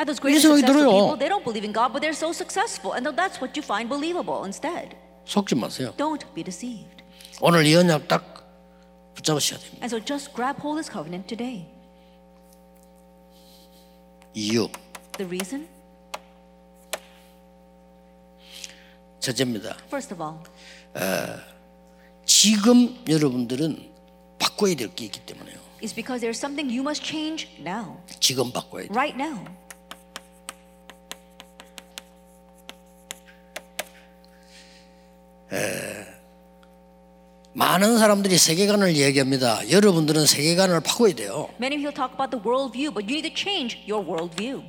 And 0.00 0.08
those 0.08 0.18
great 0.18 0.40
successful 0.40 0.88
people, 0.88 1.20
they 1.20 1.28
don't 1.28 1.44
believe 1.44 1.68
in 1.68 1.76
God, 1.76 1.92
but 1.92 2.00
they're 2.00 2.16
so 2.16 2.32
successful, 2.32 2.96
and 2.96 3.04
that's 3.12 3.44
what 3.44 3.52
you 3.54 3.62
find 3.62 3.92
believable 3.92 4.48
instead. 4.48 4.96
속지 5.28 5.54
마세요. 5.54 5.92
Don't 6.00 6.24
be 6.32 6.40
deceived. 6.40 7.04
오늘 7.44 7.66
이 7.68 7.76
언약 7.76 8.08
딱 8.08 8.24
붙잡으셔야 9.14 9.60
됩니다. 9.60 9.84
And 9.84 9.92
so 9.92 10.00
just 10.00 10.32
grab 10.32 10.56
hold 10.64 10.80
of 10.80 10.82
this 10.82 10.88
covenant 10.88 11.28
today. 11.28 11.73
이유 14.34 14.68
The 15.16 15.26
reason? 15.28 15.68
첫째입니다. 19.20 19.76
First 19.86 20.12
of 20.14 20.22
all, 20.22 20.38
지금 22.26 23.02
여러분들은 23.08 23.90
바꿔야 24.38 24.74
될 24.74 24.94
게 24.94 25.06
있기 25.06 25.20
때문에요. 25.24 25.56
is 25.82 25.94
because 25.94 26.20
there's 26.20 26.38
something 26.38 26.68
you 26.70 26.82
must 26.82 27.02
change 27.04 27.48
now, 27.60 27.96
지금 28.20 28.52
바꿔야 28.52 28.82
돼. 28.84 28.88
right 28.90 29.16
now. 29.16 29.44
많은 37.54 37.98
사람들이 37.98 38.36
세계관을 38.36 38.96
얘기합니다. 38.96 39.70
여러분들은 39.70 40.26
세계관을 40.26 40.80
바꿔야 40.80 41.14
돼요. 41.14 41.48
Many 41.60 41.76
people 41.76 41.94
talk 41.94 42.12
about 42.12 42.30
the 42.30 42.42
worldview, 42.42 42.92
but 42.92 43.06
you 43.06 43.14
need 43.14 43.28
to 43.28 43.34
change 43.34 43.78
your 43.88 44.04
worldview. 44.04 44.66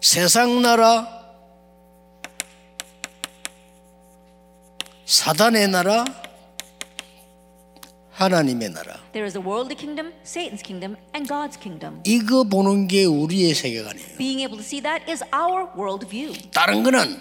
세상 0.00 0.62
나라, 0.62 1.06
사단의 5.04 5.68
나라, 5.68 6.04
하나님의 8.12 8.70
나라. 8.70 8.94
There 9.12 9.26
is 9.26 9.34
the 9.34 9.46
worldly 9.46 9.76
kingdom, 9.76 10.14
Satan's 10.24 10.62
kingdom, 10.62 10.96
and 11.14 11.28
God's 11.28 11.60
kingdom. 11.60 12.00
이거 12.06 12.44
보는 12.44 12.88
게 12.88 13.04
우리의 13.04 13.52
세계관이에요. 13.54 14.16
Being 14.16 14.40
able 14.40 14.56
to 14.56 14.64
see 14.64 14.80
that 14.80 15.04
is 15.10 15.22
our 15.34 15.68
worldview. 15.76 16.32
다른 16.52 16.82
거는 16.82 17.20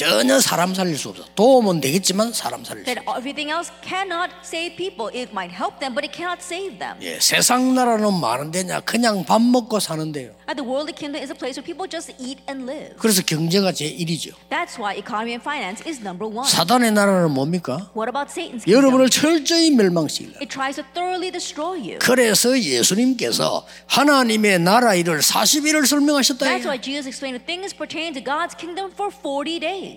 전혀 0.00 0.40
사람 0.40 0.72
살릴 0.72 0.96
수 0.96 1.10
없어. 1.10 1.24
도움은 1.34 1.82
되겠지만 1.82 2.32
사람 2.32 2.64
살릴 2.64 2.84
수 2.84 2.86
That 2.86 3.04
없어. 3.04 3.18
everything 3.20 3.52
else 3.52 3.70
cannot 3.84 4.32
save 4.42 4.74
people. 4.76 5.12
It 5.12 5.28
might 5.32 5.52
help 5.52 5.76
them, 5.78 5.92
but 5.92 6.08
it 6.08 6.16
cannot 6.16 6.40
save 6.40 6.78
them. 6.78 6.96
예, 7.02 7.20
세상 7.20 7.74
나라는 7.74 8.14
많은데냐 8.18 8.80
그냥 8.80 9.24
밥 9.26 9.42
먹고 9.42 9.78
사는데요. 9.78 10.32
And 10.48 10.56
the 10.56 10.64
worldly 10.64 10.96
kingdom 10.96 11.20
is 11.20 11.28
a 11.30 11.36
place 11.36 11.60
where 11.60 11.66
people 11.68 11.84
just 11.84 12.16
eat 12.16 12.40
and 12.48 12.64
live. 12.64 12.96
그래서 12.96 13.20
경제가 13.20 13.72
제1이죠. 13.76 14.32
That's 14.48 14.80
why 14.80 14.96
economy 14.96 15.36
and 15.36 15.44
finance 15.44 15.84
is 15.84 16.00
number 16.00 16.24
one. 16.24 16.48
사단의 16.48 16.92
나라는 16.96 17.30
뭡니까? 17.36 17.92
What 17.92 18.08
about 18.08 18.32
Satan's 18.32 18.64
kingdom? 18.64 18.72
여러분을 18.72 19.10
철저히 19.10 19.68
멸망시키려. 19.70 20.40
It 20.40 20.48
tries 20.48 20.80
to 20.80 20.84
thoroughly 20.96 21.30
destroy 21.30 21.76
you. 21.76 21.98
그래서 22.00 22.56
예수님께서 22.58 23.66
하나님의 23.86 24.60
나라 24.60 24.94
일을 24.94 25.20
40일을 25.20 25.84
설명하셨다. 25.86 26.46
That's 26.46 26.64
why 26.64 26.80
Jesus 26.80 27.06
explained 27.06 27.36
the 27.36 27.44
things 27.44 27.76
pertaining 27.76 28.16
to 28.16 28.24
God's 28.24 28.56
kingdom 28.56 28.90
for 28.96 29.12
40 29.12 29.60
days. 29.60 29.89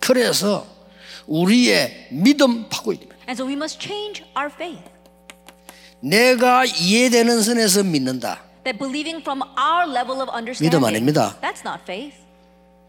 그래서 0.00 0.66
우리의 1.26 2.08
믿음 2.10 2.68
바꿔야. 2.68 2.98
And 3.28 3.32
so 3.32 3.46
we 3.46 3.54
must 3.54 3.80
change 3.80 4.24
our 4.36 4.52
faith. 4.52 4.82
내가 6.00 6.64
이해되는 6.64 7.42
선에서 7.42 7.82
믿는다. 7.82 8.42
That 8.64 8.78
believing 8.78 9.20
from 9.20 9.42
our 9.58 9.88
level 9.88 10.20
of 10.20 10.28
믿음 10.30 10.36
understanding, 10.36 10.86
아닙니다. 10.86 11.36
that's 11.40 11.64
not 11.64 11.80
faith. 11.82 12.16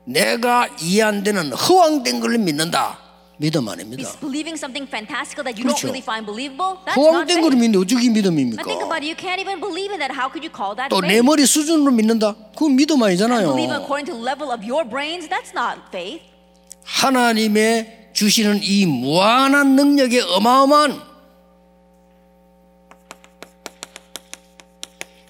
내가 0.06 0.68
이해 0.82 1.04
안 1.04 1.24
되는 1.24 1.52
허황된 1.52 2.20
걸 2.20 2.38
믿는다. 2.38 3.00
믿음 3.38 3.70
아닙니다. 3.70 4.10
Believing 4.20 4.58
something 4.58 4.90
fantastical 4.90 5.46
that 5.46 5.54
you 5.58 5.66
don't 5.70 5.78
그렇죠. 5.78 5.88
really 5.94 6.02
find 6.02 6.26
believable. 6.26 6.82
That's 6.86 6.98
not 6.98 7.30
허황된 7.30 7.42
걸 7.42 7.52
faith. 7.54 7.62
믿는데 7.62 7.78
어떻게 7.78 8.02
Now 8.10 8.14
믿음입니까? 8.18 8.64
think 8.66 8.82
about 8.82 9.06
it. 9.06 9.08
You 9.08 9.14
can't 9.18 9.38
even 9.40 9.62
believe 9.62 9.94
in 9.94 10.00
that. 10.02 10.10
How 10.10 10.26
could 10.30 10.42
you 10.42 10.50
call 10.50 10.74
that 10.76 10.90
또 10.90 11.02
내 11.06 11.22
faith? 11.22 11.26
머리 11.26 11.46
수준으로 11.46 11.92
믿는다. 11.94 12.34
그건 12.58 12.76
믿음 12.76 13.02
아니잖아요. 13.04 13.54
Believe 13.54 13.74
according 13.78 14.10
to 14.10 14.14
the 14.18 14.24
level 14.26 14.50
of 14.50 14.66
your 14.66 14.82
brains. 14.82 15.30
That's 15.30 15.54
not 15.54 15.86
faith. 15.94 16.26
하나님의 16.84 18.10
주시는 18.14 18.62
이 18.64 18.86
무한한 18.86 19.76
능력의 19.76 20.22
어마어마한 20.22 21.07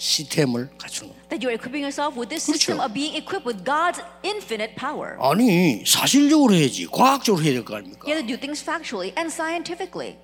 시스템을 0.07 0.69
갖추는 0.77 1.09
겁니다. 1.09 1.27
That 1.29 1.43
you're 1.43 1.53
equipping 1.53 1.83
yourself 1.83 2.15
with 2.15 2.29
this 2.29 2.47
그렇죠. 2.47 2.55
system 2.55 2.79
of 2.79 2.93
being 2.93 3.15
equipped 3.19 3.43
with 3.43 3.63
God's 3.67 3.99
infinite 4.23 4.75
power. 4.79 5.19
아니 5.19 5.83
사실적으로 5.85 6.55
해야지 6.55 6.87
과학적으로 6.87 7.43
해야 7.43 7.53
될 7.53 7.65
거 7.65 7.75
아닙니까? 7.75 8.07
You 8.07 8.15
have 8.15 8.23
to 8.25 8.31
do 8.31 8.39
things 8.39 8.63
factually 8.63 9.11
and 9.19 9.27
scientifically. 9.27 10.15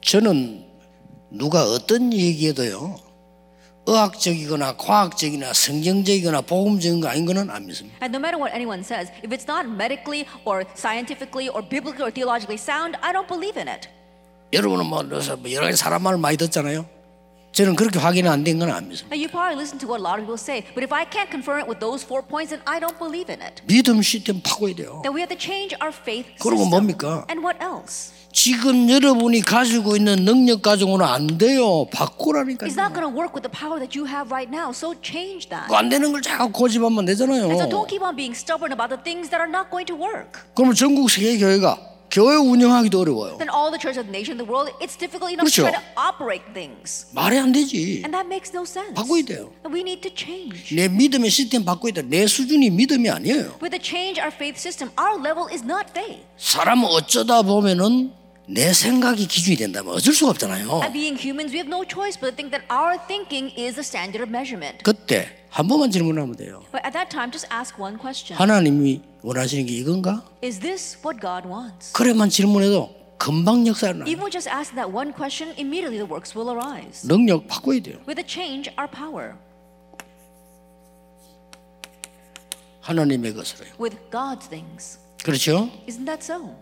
저는 0.00 0.64
누가 1.30 1.62
어떤 1.64 2.12
얘기해도요 2.12 2.96
의학적이거나 3.84 4.76
과학적이나 4.76 5.52
성경적이거나 5.52 6.40
복음적인 6.42 7.00
거 7.00 7.08
아닌 7.08 7.26
거는 7.26 7.50
안 7.50 7.66
믿습니다. 7.66 7.98
And 8.00 8.14
no 8.16 8.20
matter 8.20 8.38
what 8.40 8.54
anyone 8.54 8.80
says, 8.80 9.10
if 9.22 9.34
it's 9.34 9.46
not 9.46 9.66
medically 9.68 10.24
or 10.44 10.64
scientifically 10.74 11.48
or 11.50 11.60
biblically 11.60 12.06
or 12.08 12.12
theologically 12.14 12.56
sound, 12.56 12.96
I 13.02 13.12
don't 13.12 13.28
believe 13.28 13.58
in 13.58 13.68
it. 13.68 13.88
여러분은 14.52 14.86
뭐 14.86 15.02
여러 15.50 15.66
가지 15.66 15.76
사람 15.76 16.02
말 16.04 16.16
많이 16.16 16.36
듣잖아요. 16.36 16.86
저는 17.52 17.76
그렇게 17.76 17.98
확인 17.98 18.26
안된 18.26 18.58
건 18.58 18.70
안 18.70 18.88
믿습니다. 18.88 19.14
You 19.14 19.28
probably 19.28 19.54
listen 19.60 19.78
to 19.80 19.86
what 19.88 20.00
a 20.00 20.04
lot 20.04 20.16
of 20.16 20.24
people 20.24 20.40
say, 20.40 20.64
but 20.72 20.80
if 20.80 20.88
I 20.92 21.04
can't 21.04 21.28
confirm 21.28 21.60
it 21.60 21.68
with 21.68 21.80
those 21.84 22.00
four 22.00 22.24
points, 22.24 22.48
then 22.48 22.64
I 22.64 22.80
don't 22.80 22.96
believe 22.96 23.28
in 23.28 23.42
it. 23.44 23.60
믿음 23.68 24.00
시스템 24.00 24.40
바꿔야 24.40 24.72
돼요. 24.74 25.04
That 25.04 25.12
we 25.12 25.20
have 25.20 25.28
to 25.28 25.36
change 25.36 25.76
our 25.84 25.92
faith 25.92 26.24
그리고 26.40 26.64
system. 26.64 26.72
뭡니까? 26.72 27.26
And 27.28 27.44
what 27.44 27.60
else? 27.60 28.16
지금 28.32 28.88
여러분이 28.88 29.42
가지고 29.42 29.96
있는 29.96 30.24
능력 30.24 30.62
가지고는 30.62 31.04
안 31.04 31.36
돼요. 31.36 31.84
바꾸라니까요. 31.92 32.64
It's 32.64 32.80
not 32.80 32.96
going 32.96 33.04
to 33.04 33.12
work 33.12 33.36
with 33.36 33.44
the 33.44 33.52
power 33.52 33.76
that 33.76 33.92
you 33.92 34.08
have 34.08 34.32
right 34.32 34.48
now. 34.48 34.72
So 34.72 34.96
change 35.04 35.52
that. 35.52 35.68
안 35.68 35.90
되는 35.92 36.08
걸 36.10 36.22
자꾸 36.22 36.48
고집하면 36.50 37.04
되잖아요. 37.04 37.52
And 37.52 37.60
so 37.60 37.68
don't 37.68 37.84
keep 37.84 38.00
on 38.00 38.16
being 38.16 38.32
stubborn 38.32 38.72
about 38.72 38.88
the 38.88 38.96
things 39.04 39.28
that 39.28 39.44
are 39.44 39.50
not 39.52 39.68
going 39.68 39.84
to 39.92 39.96
work. 40.00 40.40
그러면 40.56 40.72
전국 40.74 41.10
세계 41.12 41.36
교회가 41.36 41.76
교회 42.12 42.36
운영하기도 42.36 43.00
어려워요. 43.00 43.38
Then 43.38 43.48
all 43.48 43.72
the 43.72 43.80
churches 43.80 43.96
of 43.96 44.04
the 44.04 44.12
nation, 44.12 44.36
the 44.36 44.44
world, 44.44 44.68
it's 44.84 45.00
difficult 45.00 45.32
enough 45.32 45.48
그렇죠. 45.48 45.64
to 45.64 45.72
try 45.72 45.72
to 45.72 45.82
operate 45.96 46.44
things. 46.52 47.08
말이 47.16 47.38
안 47.38 47.52
되지. 47.52 48.04
And 48.04 48.12
that 48.12 48.28
makes 48.28 48.52
no 48.52 48.68
sense. 48.68 48.92
바꿔야 48.92 49.24
돼요. 49.24 49.48
And 49.64 49.72
we 49.72 49.80
need 49.80 50.04
to 50.04 50.12
change. 50.12 50.76
내 50.76 50.88
믿음의 50.88 51.30
시스템 51.30 51.64
바꿔야 51.64 51.92
돼. 51.92 52.02
내 52.02 52.26
수준이 52.26 52.68
믿음이 52.68 53.08
아니에요. 53.08 53.56
With 53.64 53.72
the 53.72 53.80
change 53.80 54.20
our 54.20 54.28
faith 54.28 54.60
system, 54.60 54.92
our 55.00 55.16
level 55.16 55.48
is 55.48 55.64
not 55.64 55.88
faith. 55.88 56.20
사람은 56.36 56.84
어쩌다 56.84 57.40
보면은 57.40 58.12
내 58.52 58.70
생각이 58.74 59.26
기준이 59.26 59.56
된다면 59.56 59.94
어쩔 59.94 60.12
수가 60.12 60.32
없잖아요. 60.32 60.92
Being 60.92 61.16
humans, 61.16 61.54
we 61.54 61.58
have 61.58 61.72
no 61.72 61.84
choice 61.88 62.20
but 62.20 62.32
to 62.32 62.36
think 62.36 62.52
that 62.52 62.68
our 62.68 63.00
thinking 63.06 63.48
is 63.56 63.76
the 63.76 63.80
standard 63.80 64.20
of 64.20 64.28
measurement. 64.28 64.84
그때 64.84 65.26
한 65.48 65.66
번만 65.66 65.90
질문하면 65.90 66.36
돼요. 66.36 66.60
But 66.70 66.84
at 66.84 66.92
that 66.92 67.08
time, 67.08 67.32
just 67.32 67.48
ask 67.50 67.80
one 67.80 67.96
question 67.96 68.36
하나님이 68.36 69.00
원하시는 69.22 69.64
게 69.64 69.72
이건가? 69.72 70.22
Is 70.44 70.60
this 70.60 70.98
what 71.02 71.18
God 71.18 71.48
wants? 71.48 71.94
그래만 71.94 72.28
질문해도 72.28 72.94
금방 73.16 73.66
역사를 73.66 73.98
나. 73.98 74.04
Even 74.04 74.20
with 74.20 74.36
just 74.36 74.50
asking 74.50 74.76
that 74.76 74.92
one 74.92 75.16
question, 75.16 75.56
immediately 75.56 75.96
the 75.96 76.04
works 76.04 76.36
will 76.36 76.52
arise. 76.52 77.08
능력 77.08 77.48
바꿔야 77.48 77.80
돼요. 77.80 78.04
With 78.06 78.20
a 78.20 78.26
change, 78.26 78.68
our 78.76 78.90
power. 78.90 79.32
하나님의 82.82 83.32
것으로요. 83.32 83.72
With 83.80 83.96
God's 84.10 84.44
things. 84.50 84.98
그렇죠? 85.24 85.70
Isn't 85.88 86.04
that 86.04 86.20
so? 86.20 86.52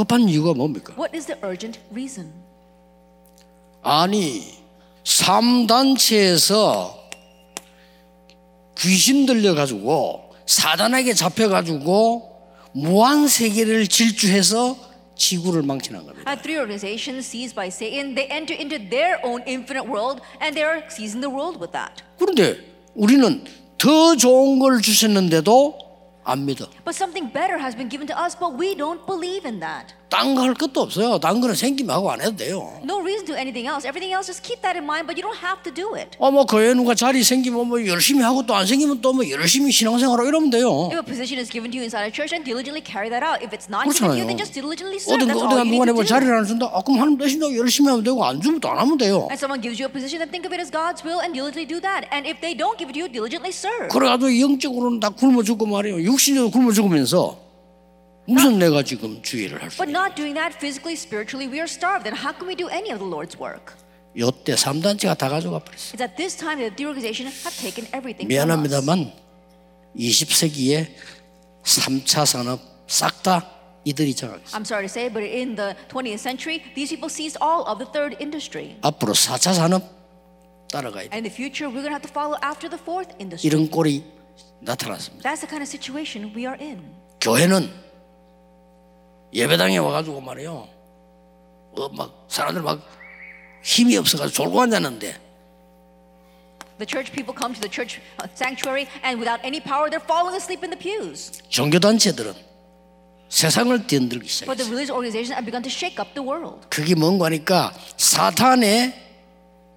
급한 0.00 0.26
이유가 0.30 0.54
뭡니까? 0.54 0.94
What 0.96 1.14
is 1.14 1.26
the 1.26 1.38
urgent 1.44 1.78
reason? 1.92 2.32
아니, 3.82 4.54
3단체에서 5.04 6.94
귀신 8.78 9.26
들려가지고 9.26 10.34
사단에게 10.46 11.12
잡혀가지고 11.12 12.30
무한 12.72 13.28
세계를 13.28 13.88
질주해서 13.88 14.74
지구를 15.16 15.62
망치는 15.62 16.06
겁니다. 16.06 16.30
At 16.30 16.42
three 16.42 16.56
organizations 16.58 17.26
seized 17.26 17.54
by 17.54 17.66
Satan, 17.66 18.14
they 18.14 18.26
enter 18.32 18.56
into 18.58 18.78
their 18.78 19.20
own 19.22 19.42
infinite 19.46 19.86
world 19.86 20.22
and 20.40 20.56
they 20.56 20.64
are 20.64 20.82
seizing 20.88 21.20
the 21.20 21.28
world 21.28 21.60
with 21.60 21.72
that. 21.72 22.02
그런데 22.18 22.56
우리는 22.94 23.44
더 23.76 24.16
좋은 24.16 24.58
걸 24.60 24.80
주셨는데도 24.80 25.89
안 26.25 26.45
믿어. 26.45 26.65
But 26.83 26.95
something 26.95 27.31
better 27.31 27.57
has 27.57 27.75
been 27.75 27.87
given 27.87 28.07
to 28.07 28.17
us, 28.17 28.35
but 28.35 28.57
we 28.57 28.75
don't 28.75 29.05
believe 29.05 29.45
in 29.45 29.59
that. 29.59 29.93
딴거할 30.10 30.54
것도 30.54 30.80
없어요. 30.82 31.18
딴 31.20 31.40
거는 31.40 31.54
생기면 31.54 31.94
하고 31.94 32.10
안 32.10 32.20
해도 32.20 32.34
돼요. 32.36 32.66
No 32.82 32.98
reason 33.00 33.24
to 33.26 33.32
do 33.32 33.38
anything 33.38 33.70
else. 33.70 33.86
Everything 33.86 34.10
else, 34.12 34.26
just 34.26 34.42
keep 34.42 34.60
that 34.62 34.74
in 34.76 34.82
mind, 34.84 35.06
but 35.06 35.14
you 35.14 35.22
don't 35.22 35.38
have 35.38 35.62
to 35.62 35.70
do 35.72 35.94
it. 35.94 36.18
어, 36.18 36.30
뭐, 36.30 36.44
교회 36.44 36.74
누가 36.74 36.94
자리 36.94 37.22
생기면 37.22 37.68
뭐 37.68 37.78
열심히 37.86 38.20
하고 38.22 38.44
또 38.44 38.54
안 38.54 38.66
생기면 38.66 39.00
또 39.00 39.14
뭐 39.14 39.22
열심히 39.30 39.70
신앙생활하고 39.70 40.28
이러면 40.28 40.50
돼요. 40.50 40.90
If 40.90 40.98
a 40.98 41.06
position 41.06 41.38
is 41.38 41.46
given 41.48 41.70
to 41.70 41.78
you 41.78 41.86
inside 41.86 42.04
a 42.04 42.12
church, 42.12 42.34
then 42.34 42.42
diligently 42.42 42.82
carry 42.82 43.06
that 43.08 43.22
out. 43.22 43.38
If 43.38 43.54
it's 43.54 43.70
not 43.70 43.86
given 43.86 44.10
to 44.10 44.18
you, 44.18 44.26
then 44.26 44.34
just 44.36 44.50
diligently 44.52 44.98
serve. 44.98 45.22
어딘가, 45.22 45.30
That's 45.30 45.46
all 45.46 45.54
어디가 45.54 45.62
you 45.62 45.70
need 45.70 45.86
누가 45.86 46.02
to 46.02 46.02
do. 46.02 46.10
자리를 46.10 46.26
안 46.34 46.42
준다? 46.44 46.66
아, 46.74 46.82
그럼 46.82 46.98
하나님 46.98 47.14
대신다고 47.18 47.54
열심히 47.54 47.88
하면 47.94 48.02
되고 48.02 48.18
안 48.26 48.42
주면 48.42 48.58
또 48.58 48.68
안 48.74 48.78
하면 48.82 48.98
돼요. 48.98 49.30
And 49.30 49.38
someone 49.38 49.62
gives 49.62 49.78
you 49.78 49.86
a 49.86 49.92
position, 49.94 50.18
then 50.18 50.30
think 50.34 50.42
of 50.42 50.50
it 50.50 50.58
as 50.58 50.74
God's 50.74 51.06
will 51.06 51.22
and 51.22 51.30
diligently 51.30 51.70
do 51.70 51.78
that. 51.86 52.10
And 52.10 52.26
if 52.26 52.42
they 52.42 52.58
don't 52.58 52.74
give 52.74 52.90
it 52.90 52.98
to 52.98 53.06
you, 53.06 53.08
diligently 53.08 53.54
serve. 53.54 53.94
그래가지고 53.94 54.26
영적으로는 54.34 54.98
다 54.98 55.14
굶어 55.14 55.46
죽고 55.46 55.66
말이에요. 55.70 56.02
육신적으로 56.02 56.50
굶어 56.50 56.74
죽으면서 56.74 57.38
무슨 58.26 58.58
내가 58.58 58.82
지금 58.82 59.20
주의를 59.22 59.60
할 59.62 59.70
수 59.70 59.78
But 59.78 59.90
있냐. 59.90 59.98
not 59.98 60.14
doing 60.14 60.34
that 60.34 60.54
physically, 60.56 60.94
spiritually, 60.94 61.48
we 61.50 61.58
are 61.58 61.68
starved. 61.68 62.04
Then 62.04 62.14
how 62.14 62.32
can 62.32 62.46
we 62.46 62.54
do 62.54 62.68
any 62.68 62.90
of 62.92 62.98
the 63.00 63.08
Lord's 63.08 63.38
work? 63.40 63.74
요때 64.16 64.54
3단체가 64.54 65.16
다 65.18 65.28
가져가 65.28 65.58
버렸어요. 65.58 65.94
It's 65.94 66.02
at 66.02 66.16
this 66.16 66.36
time 66.36 66.58
that 66.58 66.76
the 66.76 66.86
organization 66.86 67.26
have 67.30 67.54
taken 67.58 67.86
everything 67.94 68.26
from 68.26 68.34
us. 68.34 68.46
미안합니다만 68.46 69.12
20세기에 69.96 70.88
3차 71.64 72.26
산업 72.26 72.60
싹 72.86 73.22
다 73.22 73.46
이들이 73.84 74.14
장악했어요. 74.14 74.54
I'm 74.54 74.66
sorry 74.66 74.86
to 74.86 74.90
say, 74.90 75.08
but 75.08 75.24
in 75.24 75.56
the 75.56 75.74
20th 75.88 76.18
century, 76.20 76.62
these 76.74 76.90
people 76.90 77.08
seized 77.08 77.38
all 77.40 77.64
of 77.66 77.78
the 77.78 77.88
third 77.90 78.16
industry. 78.20 78.76
앞으로 78.82 79.14
4차 79.14 79.54
산업 79.54 79.82
따라가야 80.70 81.08
돼. 81.08 81.10
And 81.14 81.16
in 81.16 81.24
the 81.24 81.34
future, 81.34 81.66
we're 81.70 81.82
going 81.82 81.90
to 81.90 81.98
have 81.98 82.06
to 82.06 82.12
follow 82.12 82.36
after 82.42 82.68
the 82.70 82.78
fourth 82.78 83.10
industry. 83.18 83.46
이런 83.50 83.70
꼴이 83.70 84.04
나타났습니다. 84.60 85.22
That's 85.26 85.40
the 85.42 85.48
kind 85.50 85.62
of 85.62 85.68
situation 85.70 86.30
we 86.34 86.46
are 86.46 86.58
in. 86.60 86.82
교회는 87.20 87.70
예배당에 89.32 89.78
와가지고 89.78 90.20
말이요. 90.20 90.68
어, 91.76 91.88
막 91.90 92.26
사람들 92.28 92.62
막 92.62 92.80
힘이 93.62 93.96
없어가지고 93.96 94.34
졸고 94.44 94.60
앉았는데 94.62 95.30
The 96.78 96.86
church 96.88 97.12
people 97.12 97.34
come 97.36 97.52
to 97.54 97.60
the 97.60 97.68
church 97.70 98.00
uh, 98.22 98.26
sanctuary, 98.34 98.88
and 99.04 99.20
without 99.20 99.38
any 99.44 99.60
power, 99.60 99.90
they're 99.90 100.00
falling 100.00 100.34
asleep 100.34 100.64
in 100.64 100.70
the 100.72 100.78
pews. 100.80 101.30
종교 101.50 101.78
단체들은 101.78 102.32
세상을 103.28 103.86
뒤흔들기 103.86 104.24
But 104.46 104.56
the 104.56 104.64
시작했어요. 104.64 104.70
religious 104.72 104.90
organizations 104.90 105.30
have 105.36 105.44
begun 105.44 105.62
to 105.62 105.70
shake 105.70 106.00
up 106.00 106.14
the 106.14 106.24
world. 106.26 106.66
그게 106.70 106.94
뭔가 106.94 107.26
하니까 107.26 107.72
사탄의 107.98 108.94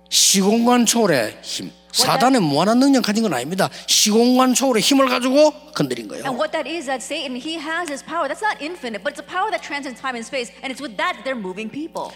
시공간 0.10 0.86
초월의 0.86 1.40
힘, 1.44 1.72
사단의 1.94 2.42
무한한 2.42 2.80
능력 2.80 3.04
가진 3.04 3.24
건 3.24 3.34
아닙니다. 3.34 3.70
시공간 3.88 4.54
초월의 4.54 4.82
힘을 4.82 5.08
가지고 5.08 5.54
건드린 5.74 6.08
거예요. 6.08 6.26
And 6.26 6.36
what 6.36 6.52
that 6.52 6.68
is, 6.68 6.88
that 6.88 7.04
Satan, 7.06 7.38
he 7.38 7.56
has 7.56 7.90
his 7.90 8.04
power. 8.04 8.28
That's 8.28 8.42
not 8.42 8.58
infinite, 8.60 9.04
but 9.04 9.14
it's 9.14 9.22
a 9.22 9.28
power 9.28 9.54
that 9.54 9.62
transcends 9.62 10.02
time 10.02 10.18
and 10.18 10.26
space. 10.26 10.50
And 10.66 10.74
it's 10.74 10.82
with 10.82 10.98
that 10.98 11.22
they're 11.24 11.38
moving 11.38 11.70
people. 11.70 12.10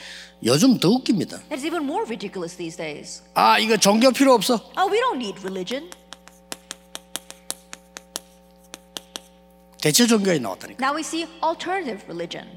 요즘 0.43 0.79
더 0.79 0.89
웃깁니다. 0.89 1.39
That's 1.49 1.63
even 1.63 1.85
more 1.85 2.03
ridiculous 2.09 2.57
these 2.57 2.75
days. 2.75 3.21
아 3.35 3.59
이거 3.59 3.77
종교 3.77 4.11
필요 4.11 4.33
없어. 4.33 4.59
Oh, 4.75 4.89
we 4.91 4.99
don't 4.99 5.21
need 5.21 5.39
religion. 5.45 5.89
대체 9.79 10.07
종교에 10.07 10.39
나왔다니까. 10.39 10.81
Now 10.83 10.97
we 10.97 11.01
see 11.05 11.25
alternative 11.43 12.03
religion. 12.09 12.49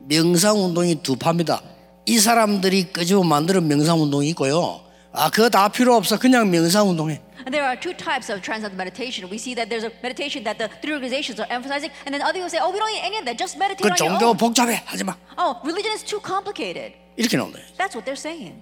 명상 0.00 0.58
운동이 0.58 1.02
두 1.02 1.16
파입니다. 1.16 1.62
이 2.06 2.18
사람들이 2.18 2.92
끄집어 2.92 3.22
만드는 3.22 3.66
명상 3.66 4.02
운동이 4.02 4.28
있고요. 4.30 4.83
아 5.16 5.30
그거 5.30 5.48
다 5.48 5.68
필요 5.68 5.94
없어. 5.94 6.18
그냥 6.18 6.50
명상 6.50 6.88
운동해. 6.90 7.20
And 7.46 7.52
there 7.54 7.62
are 7.64 7.78
two 7.78 7.92
types 7.94 8.32
of 8.32 8.42
transcendental 8.42 8.74
meditation. 8.76 9.28
We 9.30 9.38
see 9.38 9.54
that 9.54 9.68
there's 9.70 9.84
a 9.84 9.92
meditation 10.02 10.42
that 10.44 10.58
the 10.58 10.68
three 10.82 10.92
organizations 10.96 11.38
are 11.38 11.46
emphasizing, 11.52 11.92
and 12.04 12.10
then 12.12 12.22
other 12.22 12.40
people 12.40 12.48
say, 12.50 12.58
oh, 12.58 12.72
we 12.72 12.78
don't 12.80 12.90
need 12.90 13.04
any 13.04 13.18
of 13.20 13.24
that. 13.26 13.36
Just 13.38 13.56
meditate 13.58 13.84
그 13.84 13.92
on 13.92 13.94
your 13.94 14.18
종교 14.18 14.26
own. 14.32 14.36
복잡해 14.36 14.82
하지 14.86 15.04
마. 15.04 15.14
Oh, 15.38 15.60
religion 15.62 15.92
is 15.94 16.02
too 16.02 16.18
complicated. 16.24 16.96
이렇게 17.16 17.36
나온다. 17.36 17.60
That's 17.78 17.94
what 17.94 18.04
they're 18.08 18.18
saying. 18.18 18.58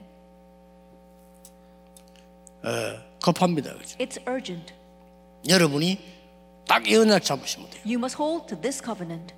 급합니다. 3.23 3.73
그죠? 3.79 3.97
It's 3.99 4.19
urgent. 4.29 4.75
여러분이 5.49 5.99
딱 6.69 6.87
이 6.87 6.95
언약 6.97 7.25
잡으시면 7.25 7.71
돼요. 7.71 7.83
You 7.87 7.99
must 7.99 8.17
hold 8.21 8.47
to 8.49 8.61
this 8.61 8.83
covenant. 8.83 9.33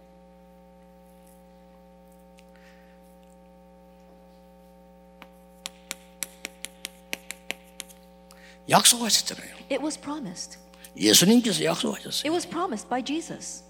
약속하셨잖아요. 8.69 9.55
It 9.71 9.83
was 9.83 9.99
promised. 9.99 10.59
예수님께서 10.97 11.65
약속하셨어요. 11.65 12.23
It 12.25 12.31
was 12.31 12.49
promised 12.49 12.89
by 12.89 13.03
Jesus. 13.05 13.63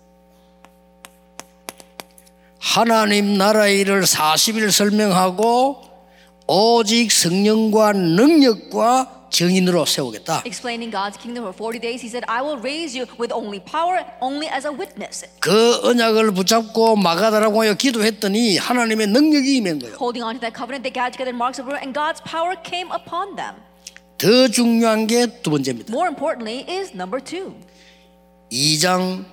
하나님 2.58 3.36
나라의 3.36 3.80
일을 3.80 4.02
40일 4.02 4.70
설명하고 4.70 5.82
오직 6.46 7.12
성령과 7.12 7.92
능력과 7.92 9.28
정인으로 9.30 9.84
세우겠다. 9.84 10.42
Explaining 10.46 10.90
God's 10.94 11.18
kingdom 11.18 11.42
for 11.42 11.52
40 11.52 11.80
days, 11.80 12.00
he 12.00 12.08
said, 12.08 12.24
I 12.28 12.40
will 12.40 12.60
raise 12.60 12.96
you 12.96 13.06
with 13.18 13.34
only 13.34 13.58
power, 13.58 14.06
only 14.20 14.48
as 14.48 14.66
a 14.66 14.72
witness. 14.72 15.26
그 15.40 15.80
언약을 15.82 16.32
붙잡고 16.32 16.96
마가다라고 16.96 17.62
하여 17.62 17.74
기도했더니 17.74 18.58
하나님의 18.58 19.08
능력이 19.08 19.56
임한 19.56 19.80
거예요. 19.80 19.96
Holding 19.98 20.22
on 20.22 20.34
to 20.36 20.40
that 20.40 20.54
covenant, 20.54 20.86
they 20.86 20.92
gathered 20.92 21.12
together 21.18 21.34
in 21.34 21.36
marks 21.36 21.58
of 21.58 21.66
prayer, 21.66 21.82
and 21.82 21.92
God's 21.92 22.22
power 22.22 22.54
came 22.62 22.88
upon 22.94 23.34
them. 23.34 23.58
더 24.18 24.48
중요한 24.48 25.06
게 25.06 25.26
두 25.42 25.50
번째입니다. 25.50 25.92
More 25.92 26.08
importantly, 26.08 26.64
is 26.68 26.92
number 26.94 27.22
two. 27.22 27.54
2장 28.50 29.24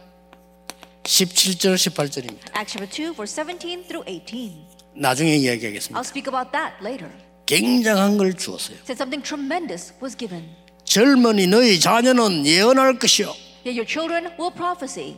17절 1.04 1.76
18절입니다. 1.76 2.56
Acts 2.56 2.74
chapter 2.78 2.88
2, 2.90 3.14
verse 3.16 3.34
17 3.34 3.84
through 3.88 4.04
18. 4.08 4.54
나중에 4.96 5.36
이야기하겠습니다. 5.36 6.00
I'll 6.00 6.06
speak 6.06 6.28
about 6.28 6.52
that 6.52 6.76
later. 6.82 7.10
굉장한 7.46 8.18
걸 8.18 8.34
주었어요. 8.34 8.78
Said 8.84 8.98
something 8.98 9.24
tremendous 9.24 9.94
was 10.02 10.16
given. 10.18 10.50
젊은이 10.86 11.48
너희 11.48 11.80
자녀는 11.80 12.46
예언할 12.46 13.00
것이요. 13.00 13.28
Yet 13.66 13.78
your 13.78 13.86
children 13.88 14.26
will 14.40 14.54
prophesy. 14.54 15.18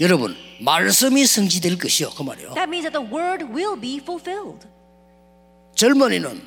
여러분 0.00 0.36
말씀이 0.60 1.26
성취될 1.26 1.76
것이요. 1.78 2.10
그 2.10 2.22
말이요. 2.22 2.54
That 2.54 2.68
means 2.70 2.88
that 2.88 2.92
the 2.94 3.02
word 3.04 3.44
will 3.52 3.78
be 3.78 3.96
fulfilled. 3.98 4.66
젊은이는 5.74 6.40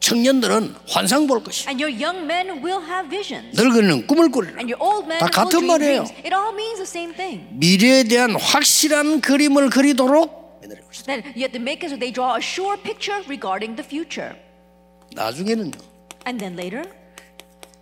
청년들은 0.00 0.74
환상 0.88 1.26
볼 1.26 1.42
것이. 1.44 1.68
And 1.68 1.82
your 1.82 1.92
young 1.92 2.24
men 2.24 2.64
will 2.64 2.82
have 2.84 3.08
visions. 3.08 3.54
늙은이는 3.60 4.06
꿈을 4.06 4.30
꾸리라. 4.30 4.58
And 4.58 4.72
your 4.72 4.80
old 4.82 5.06
men 5.06 5.20
다 5.20 5.26
will 5.26 5.32
같은 5.32 5.66
말이에요. 5.66 6.04
dreams. 6.04 6.12
It 6.24 6.34
all 6.34 6.54
means 6.54 6.76
the 6.76 6.88
same 6.88 7.14
thing. 7.14 7.46
미래에 7.52 8.04
대한 8.04 8.34
확실한 8.34 9.20
그림을 9.20 9.70
그리도록 9.70 10.58
매달리고 10.62 10.88
future. 13.84 14.34
나중에는요. 15.12 15.78
And 16.26 16.38
then 16.38 16.58
later, 16.58 16.88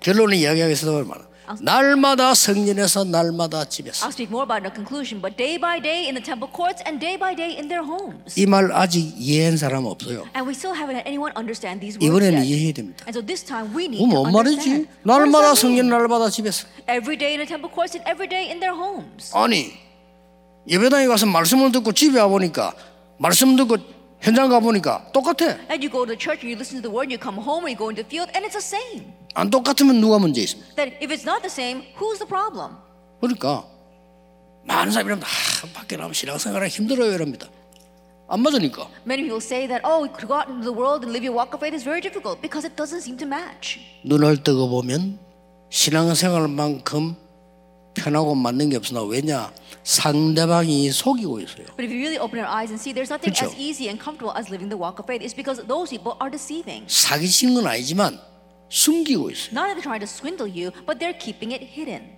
결론을 0.00 0.34
이야기하겠습니다. 0.34 1.08
말은 1.08 1.27
날마다 1.60 2.34
성전에서 2.34 3.04
날마다 3.04 3.64
집에서. 3.64 4.06
I'll 4.06 4.12
speak 4.12 4.30
more 4.30 4.44
about 4.44 4.60
it 4.60 4.66
in 4.66 4.70
a 4.70 4.74
conclusion, 4.74 5.20
but 5.22 5.36
day 5.36 5.58
by 5.58 5.80
day 5.80 6.04
in 6.06 6.14
the 6.14 6.22
temple 6.24 6.50
courts 6.52 6.82
and 6.86 7.00
day 7.00 7.16
by 7.18 7.34
day 7.34 7.56
in 7.56 7.68
their 7.68 7.84
homes. 7.84 8.34
이 8.38 8.46
말 8.46 8.70
아직 8.72 9.00
이해한 9.16 9.56
사람 9.56 9.86
없어요. 9.86 10.24
And 10.36 10.44
we 10.46 10.52
still 10.54 10.76
haven't 10.76 10.96
had 11.00 11.08
anyone 11.08 11.32
understand 11.36 11.80
these 11.80 11.96
words 11.96 12.04
이번에는 12.06 12.38
yet. 12.40 12.48
이해해야 12.48 12.72
됩니다. 12.74 13.04
And 13.08 13.16
so 13.16 13.24
this 13.24 13.44
time 13.44 13.72
we 13.74 13.86
need 13.88 14.04
그럼 14.04 14.10
to 14.10 14.16
뭔 14.20 14.32
말이지? 14.32 14.58
understand. 14.58 14.88
날마다 15.02 15.54
성전? 15.54 15.88
날마다 15.88 16.28
집에서. 16.30 16.66
Every 16.88 17.16
day 17.16 17.34
in 17.34 17.40
the 17.40 17.48
temple 17.48 17.72
courts 17.72 17.96
and 17.96 18.04
every 18.08 18.28
day 18.28 18.46
in 18.50 18.60
their 18.60 18.76
homes. 18.76 19.32
아니 19.34 19.72
예배당에 20.68 21.06
가서 21.06 21.26
말씀을 21.26 21.72
듣고 21.72 21.92
집에 21.92 22.20
와 22.20 22.28
보니까 22.28 22.74
말씀 23.18 23.56
듣고 23.56 23.76
현장 24.20 24.48
가 24.48 24.58
보니까 24.60 25.10
똑같아. 25.12 25.46
And 25.70 25.78
you 25.82 25.90
go 25.90 26.04
to 26.04 26.10
the 26.10 26.18
church 26.18 26.42
and 26.42 26.50
you 26.50 26.56
listen 26.58 26.82
to 26.82 26.82
the 26.82 26.90
word, 26.92 27.10
you 27.10 27.18
come 27.18 27.38
home 27.38 27.66
and 27.66 27.72
you 27.72 27.78
go 27.78 27.88
into 27.90 28.02
the 28.02 28.08
field, 28.08 28.30
and 28.34 28.44
it's 28.44 28.58
the 28.58 28.64
same. 28.64 29.12
안 29.34 29.50
똑같으면 29.50 30.00
누가 30.00 30.18
문제 30.18 30.40
있습니까? 30.42 30.74
That 30.74 30.96
if 31.02 31.12
it's 31.14 31.24
not 31.24 31.42
the 31.42 31.52
same, 31.52 31.86
who's 31.96 32.18
the 32.18 32.26
problem? 32.26 32.76
그러니까 33.20 33.64
많은 34.66 34.92
사람이 34.92 35.06
이러면 35.08 35.24
아, 35.24 35.66
밖에 35.72 35.96
나면 35.96 36.12
신앙생활하기 36.12 36.74
힘들어요 36.74 37.12
이럽니다. 37.12 37.46
안 38.28 38.42
맞으니까. 38.42 38.88
Many 39.06 39.22
people 39.24 39.40
say 39.40 39.66
that, 39.68 39.80
oh, 39.86 40.04
to 40.06 40.26
go 40.26 40.34
out 40.34 40.50
into 40.50 40.66
the 40.66 40.74
world 40.74 41.06
and 41.06 41.12
live 41.14 41.24
your 41.24 41.32
walk 41.32 41.54
of 41.54 41.62
faith 41.62 41.72
is 41.72 41.84
very 41.84 42.02
difficult 42.02 42.42
because 42.42 42.66
it 42.66 42.76
doesn't 42.76 43.00
seem 43.00 43.16
to 43.16 43.26
match. 43.26 43.80
눈을 44.04 44.42
뜨고 44.42 44.68
보면 44.68 45.18
신앙생활만큼 45.70 47.16
편하고 47.98 48.34
맞는 48.34 48.70
게 48.70 48.76
없으나 48.76 49.02
왜냐 49.02 49.52
상대방이 49.82 50.90
속이고 50.90 51.40
있어요. 51.40 51.66
But 51.76 51.84
if 51.84 51.92
you 51.92 51.98
really 52.00 52.18
open 52.18 52.38
your 52.38 52.48
eyes 52.48 52.70
and 52.70 52.80
see, 52.80 52.92
there's 52.94 53.10
nothing 53.10 53.34
그쵸. 53.34 53.46
as 53.46 53.56
easy 53.58 53.88
and 53.88 53.98
comfortable 54.00 54.32
as 54.38 54.48
living 54.50 54.68
the 54.70 54.78
walk 54.78 55.00
of 55.02 55.06
faith. 55.06 55.22
It's 55.24 55.34
because 55.34 55.60
those 55.66 55.90
people 55.90 56.14
are 56.20 56.30
deceiving. 56.30 56.86
사기친 56.86 57.54
건 57.54 57.66
아니지만 57.66 58.18
숨기고 58.68 59.30
있어요. 59.30 59.52
Not 59.52 59.66
that 59.68 59.76
they're 59.76 59.88
trying 59.88 60.04
to 60.04 60.08
swindle 60.08 60.46
you, 60.48 60.70
but 60.86 61.00
they're 61.00 61.16
keeping 61.16 61.52
it 61.52 61.64
hidden. 61.64 62.14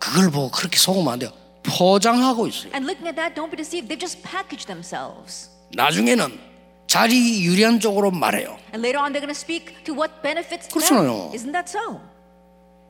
그걸 0.00 0.30
보고 0.30 0.50
그렇게 0.50 0.76
속으면 0.78 1.08
안 1.12 1.18
돼요. 1.18 1.32
포장하고 1.62 2.46
있어요. 2.46 2.72
And 2.74 2.84
looking 2.84 3.08
at 3.08 3.16
that, 3.16 3.34
don't 3.34 3.50
be 3.50 3.56
deceived. 3.56 3.88
They've 3.88 4.00
just 4.00 4.20
packaged 4.22 4.66
themselves. 4.66 5.48
나중에는 5.76 6.38
자리 6.86 7.42
유리한 7.44 7.80
쪽으로 7.80 8.10
말해요. 8.10 8.56
And 8.72 8.80
later 8.84 9.00
on, 9.00 9.12
they're 9.12 9.24
going 9.24 9.32
to 9.32 9.38
speak 9.38 9.84
to 9.84 9.94
what 9.94 10.22
benefits 10.22 10.68
그렇잖아요. 10.68 11.32
them. 11.32 11.36
Isn't 11.36 11.52
that 11.52 11.68
so? 11.68 12.00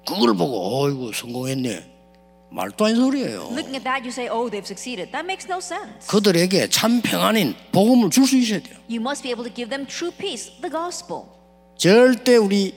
그걸 0.06 0.34
보고 0.34 0.84
어이구 0.84 1.12
성공했네. 1.14 1.93
말도 2.54 2.84
아닌 2.84 2.96
소리예요. 2.96 3.50
Looking 3.50 3.74
at 3.74 3.82
that, 3.84 4.06
you 4.06 4.12
say, 4.14 4.28
oh, 4.30 4.48
they've 4.48 4.64
succeeded. 4.64 5.10
That 5.10 5.26
makes 5.26 5.50
no 5.50 5.58
sense. 5.58 6.06
그들에게 6.06 6.68
참 6.70 7.02
평안인 7.02 7.54
복음을 7.72 8.10
줄 8.10 8.26
수 8.26 8.36
있어야 8.36 8.60
돼요. 8.60 8.78
You 8.88 9.00
must 9.02 9.22
be 9.22 9.34
able 9.34 9.42
to 9.44 9.52
give 9.52 9.68
them 9.70 9.86
true 9.86 10.12
peace, 10.14 10.50
the 10.62 10.70
gospel. 10.70 11.26
절대 11.76 12.36
우리 12.36 12.72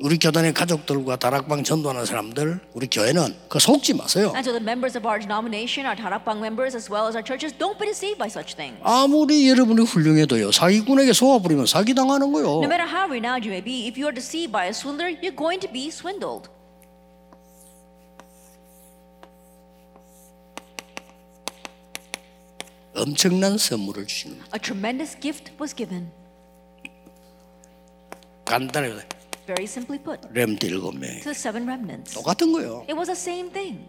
우리 0.00 0.18
교단의 0.18 0.52
가족들과 0.52 1.14
다락방 1.16 1.62
전도하는 1.62 2.04
사람들, 2.04 2.58
우리 2.74 2.88
교회는 2.88 3.36
그 3.48 3.58
속지 3.60 3.94
마세요. 3.94 4.32
And 4.34 4.42
so 4.42 4.52
the 4.52 4.60
members 4.60 4.98
of 4.98 5.06
our 5.06 5.18
denomination, 5.20 5.86
our 5.86 5.94
Tarakbang 5.96 6.40
members, 6.42 6.74
as 6.74 6.90
well 6.90 7.06
as 7.06 7.14
our 7.14 7.22
churches, 7.24 7.56
don't 7.56 7.78
be 7.78 7.86
deceived 7.86 8.18
by 8.18 8.26
such 8.28 8.56
things. 8.56 8.76
아무리 8.82 9.48
여러분이 9.48 9.82
훌륭해도요 9.86 10.50
사기꾼에게 10.52 11.12
속아 11.14 11.38
부리면 11.40 11.66
사기 11.66 11.94
당하는 11.94 12.32
거요. 12.32 12.60
No 12.60 12.68
matter 12.68 12.84
how 12.84 13.06
renowned 13.08 13.46
you 13.46 13.54
may 13.54 13.62
be, 13.62 13.86
if 13.86 13.96
you 13.96 14.04
are 14.10 14.14
deceived 14.14 14.50
by 14.52 14.66
a 14.66 14.74
swindler, 14.74 15.08
you're 15.22 15.36
going 15.36 15.62
to 15.62 15.70
be 15.72 15.86
swindled. 15.88 16.50
엄청난 23.01 23.57
선물을 23.57 24.07
주시는 24.07 24.37
거예요. 24.37 24.49
A 24.53 24.59
tremendous 24.59 25.19
gift 25.19 25.51
was 25.59 25.75
given. 25.75 26.11
간단하게 28.45 29.07
Very 29.45 29.63
simply 29.63 30.01
put, 30.01 30.27
렘트 30.33 30.65
일곱 30.65 30.93
명 30.97 31.09
to 31.19 31.31
the 31.31 31.31
seven 31.31 31.63
remnants. 31.63 32.13
똑같은 32.13 32.51
거예요. 32.51 32.81
It 32.89 32.93
was 32.95 33.07
the 33.07 33.15
same 33.15 33.51
thing. 33.51 33.87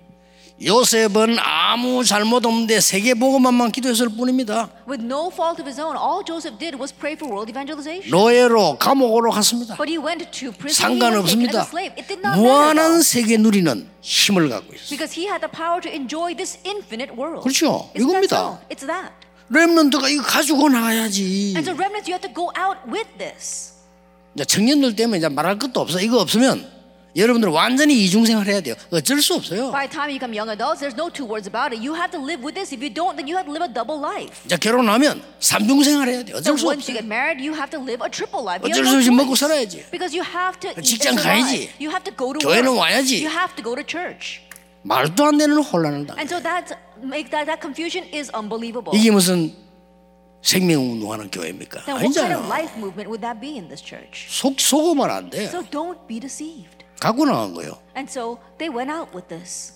요셉은 0.62 1.38
아무 1.40 2.04
잘못 2.06 2.46
없는데 2.46 2.80
세계 2.80 3.14
복음만만 3.16 3.72
기도했을 3.72 4.10
뿐입니다. 4.10 4.70
With 4.88 5.04
no 5.04 5.28
fault 5.32 5.60
of 5.60 5.68
his 5.68 5.82
own, 5.82 5.98
all 5.98 6.24
Joseph 6.26 6.58
did 6.60 6.78
was 6.80 6.94
pray 6.94 7.14
for 7.18 7.28
world 7.28 7.50
evangelization. 7.52 8.10
노예로 8.12 8.78
감옥으로 8.78 9.32
갔습니다. 9.32 9.76
But 9.76 9.90
he 9.90 9.98
went 9.98 10.30
to 10.32 10.52
prison. 10.52 11.00
상관없습니다. 11.00 11.64
slave. 11.68 11.96
It 11.98 12.08
did 12.08 12.22
not 12.22 12.38
matter. 12.38 12.44
무한한 12.44 13.02
세계 13.02 13.38
누리는 13.38 13.90
힘을 14.02 14.48
갖고 14.50 14.74
있어요. 14.74 14.90
Because 14.90 15.12
he 15.20 15.28
had 15.28 15.42
the 15.42 15.52
power 15.52 15.82
to 15.82 15.92
enjoy 15.92 16.36
this 16.36 16.60
infinite 16.66 17.12
world. 17.18 17.42
그렇죠. 17.44 17.90
이겁니다. 17.98 18.62
It's 18.70 18.86
that. 18.86 19.12
렘넌트가 19.50 20.08
이거 20.08 20.22
가지고 20.24 20.70
나가야지. 20.70 21.54
And 21.58 21.66
so 21.68 21.74
remnants, 21.76 22.08
you 22.08 22.14
have 22.16 22.24
to 22.24 22.32
go 22.32 22.54
out 22.56 22.80
with 22.88 23.10
this. 23.18 23.74
이제 24.36 24.46
청년들 24.46 24.96
때문에 24.96 25.18
이제 25.18 25.28
말할 25.28 25.60
것도 25.60 25.82
없어. 25.82 26.00
이거 26.00 26.22
없으면 26.22 26.66
여러분들 27.16 27.50
완전히 27.50 28.04
이중생활 28.04 28.48
해야 28.48 28.60
돼요. 28.62 28.74
어쩔 28.92 29.22
수 29.22 29.36
없어요. 29.36 29.72
By 29.72 29.86
the 29.88 29.94
time 29.94 30.10
you 30.10 30.18
become 30.18 30.34
young 30.34 30.50
adults, 30.50 30.82
there's 30.82 30.98
no 30.98 31.10
two 31.14 31.26
words 31.30 31.46
about 31.46 31.70
it. 31.70 31.78
You 31.78 31.94
have 31.94 32.10
to 32.12 32.18
live 32.18 32.42
with 32.42 32.56
this. 32.58 32.74
If 32.74 32.82
you 32.82 32.90
don't, 32.90 33.14
then 33.16 33.30
you 33.30 33.38
have 33.38 33.46
to 33.46 33.54
live 33.54 33.62
a 33.62 33.70
double 33.70 34.02
life. 34.02 34.42
이제 34.46 34.58
결혼하면 34.58 35.22
삼중생활 35.40 36.10
해야 36.10 36.24
돼요. 36.26 36.42
So 36.42 36.54
어쩔 36.54 36.58
수 36.58 36.66
once 36.66 36.90
you 36.90 36.98
없어요. 36.98 36.98
get 36.98 37.06
married, 37.06 37.38
you 37.38 37.54
have 37.54 37.70
to 37.70 37.78
live 37.78 38.02
a 38.02 38.10
triple 38.10 38.42
life. 38.42 38.66
You 38.66 38.74
어쩔 38.74 38.82
수 38.86 38.98
have 38.98 38.98
no 38.98 38.98
없이 38.98 39.10
먹고 39.14 39.32
choice. 39.38 39.46
살아야지. 39.46 39.76
Because 39.94 40.10
you 40.18 40.26
have 40.26 40.58
to 40.66 40.74
eat 40.74 40.82
직장 40.82 41.14
and 41.14 41.22
survive. 41.22 41.46
가야지. 41.46 41.70
You 41.78 41.90
have 41.94 42.04
to 42.10 42.14
go 42.18 42.34
to 42.34 42.42
교회는 42.42 42.74
work. 42.74 42.82
와야지. 42.82 43.22
You 43.22 43.30
have 43.30 43.54
to 43.54 43.64
go 43.64 43.78
to 43.78 43.86
church. 43.86 44.42
말도 44.82 45.22
안 45.26 45.38
되는 45.38 45.54
혼란을 45.62 46.08
당해. 46.10 46.18
And 46.18 46.28
so 46.34 46.42
that 46.42 46.74
make 47.06 47.30
that 47.30 47.46
that 47.46 47.62
confusion 47.62 48.10
is 48.10 48.34
unbelievable. 48.34 48.90
이게 48.98 49.12
무슨 49.14 49.54
생명 50.42 50.82
운동하는 50.92 51.30
교회입니까? 51.32 51.86
Then 51.86 52.02
what 52.02 52.10
kind 52.18 52.34
of 52.34 52.42
아니잖아요. 52.42 52.50
life 52.50 52.74
movement 52.76 53.08
would 53.08 53.22
that 53.22 53.40
be 53.40 53.54
in 53.56 53.70
this 53.70 53.80
church? 53.86 54.28
속 54.34 54.60
속으면 54.60 55.10
안 55.14 55.30
돼. 55.30 55.46
So 55.46 55.62
don't 55.62 56.04
be 56.10 56.20
deceived. 56.20 56.83
갖고 57.04 57.26
나간 57.26 57.54
거예요. 57.54 57.78
And 57.98 58.10
so 58.10 58.40
they 58.58 58.74
went 58.74 58.92
out 58.92 59.12
with 59.14 59.28
this. 59.28 59.74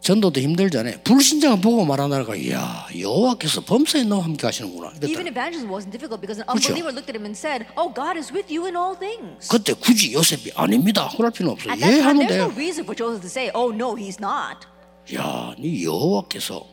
전도도 0.00 0.38
힘들잖아요. 0.38 1.00
불신자가 1.02 1.56
보고 1.56 1.86
말하다가 1.86 2.36
이야 2.36 2.86
여호와께서 2.98 3.62
범사에 3.62 4.02
너와 4.04 4.24
함께 4.24 4.46
하시는구나. 4.46 4.92
Even 5.02 5.24
이랬다. 5.26 5.30
evangelism 5.30 5.70
wasn't 5.70 5.92
difficult 5.96 6.20
because 6.20 6.42
an 6.42 6.44
그렇죠. 6.44 6.74
unbeliever 6.74 6.92
looked 6.92 7.08
at 7.08 7.16
him 7.16 7.24
and 7.24 7.32
said, 7.38 7.64
"Oh, 7.78 7.88
God 7.88 8.18
is 8.18 8.28
with 8.34 8.52
you 8.52 8.66
in 8.66 8.76
all 8.76 8.92
things." 8.98 9.48
그때 9.48 9.72
굳이 9.72 10.12
요셉이 10.12 10.52
아닙니다. 10.56 11.08
그럴 11.16 11.30
필요 11.30 11.52
없어. 11.52 11.70
At 11.70 11.80
예 11.80 12.00
하면 12.04 12.26
there's 12.26 12.36
no 12.36 12.52
돼요. 12.52 12.52
reason 12.52 12.84
for 12.84 12.92
Joseph 12.92 13.22
to 13.24 13.30
say, 13.32 13.48
"Oh, 13.54 13.72
no, 13.72 13.96
he's 13.96 14.20
not." 14.20 14.68
야, 15.16 15.54
네 15.58 15.82
여호와께서 15.84 16.66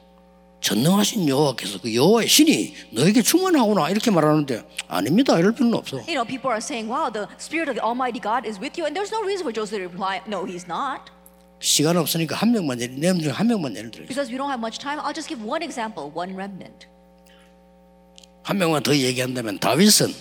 전능하신 0.62 1.28
여호와께서 1.28 1.82
그 1.82 1.94
여호와의 1.94 2.28
신이 2.28 2.74
너에게 2.92 3.22
충만하구나 3.22 3.90
이렇게 3.90 4.12
말하는데 4.12 4.64
아닙니다. 4.88 5.38
이럴 5.38 5.54
필요는 5.54 5.74
없어. 5.76 5.98
You 5.98 6.14
know, 6.14 6.26
people 6.26 6.54
are 6.54 6.62
saying, 6.62 6.88
"Wow, 6.90 7.12
the 7.12 7.28
Spirit 7.42 7.70
of 7.70 7.76
the 7.76 7.84
Almighty 7.84 8.22
God 8.22 8.48
is 8.48 8.62
with 8.62 8.80
you," 8.80 8.86
and 8.86 8.94
there's 8.94 9.12
no 9.12 9.26
reason 9.26 9.42
for 9.42 9.52
Joseph 9.52 9.82
to 9.82 9.90
reply, 9.90 10.22
"No, 10.30 10.46
he's 10.46 10.70
not." 10.70 11.12
시간 11.60 11.98
없으니까 11.98 12.36
한 12.36 12.52
명만 12.52 12.80
예를 12.80 13.00
내 13.00 13.14
중에 13.14 13.32
한 13.32 13.48
명만 13.48 13.76
예를 13.76 13.92
들겠습니다. 13.92 14.14
Because 14.14 14.30
we 14.32 14.38
don't 14.38 14.50
have 14.50 14.62
much 14.62 14.78
time, 14.78 15.02
I'll 15.02 15.14
just 15.14 15.28
give 15.28 15.42
one 15.42 15.62
example, 15.66 16.14
one 16.14 16.34
remnant. 16.34 16.88
한 18.44 18.58
명만 18.58 18.82
더 18.82 18.96
얘기한다면 18.96 19.60
다윗은 19.60 20.14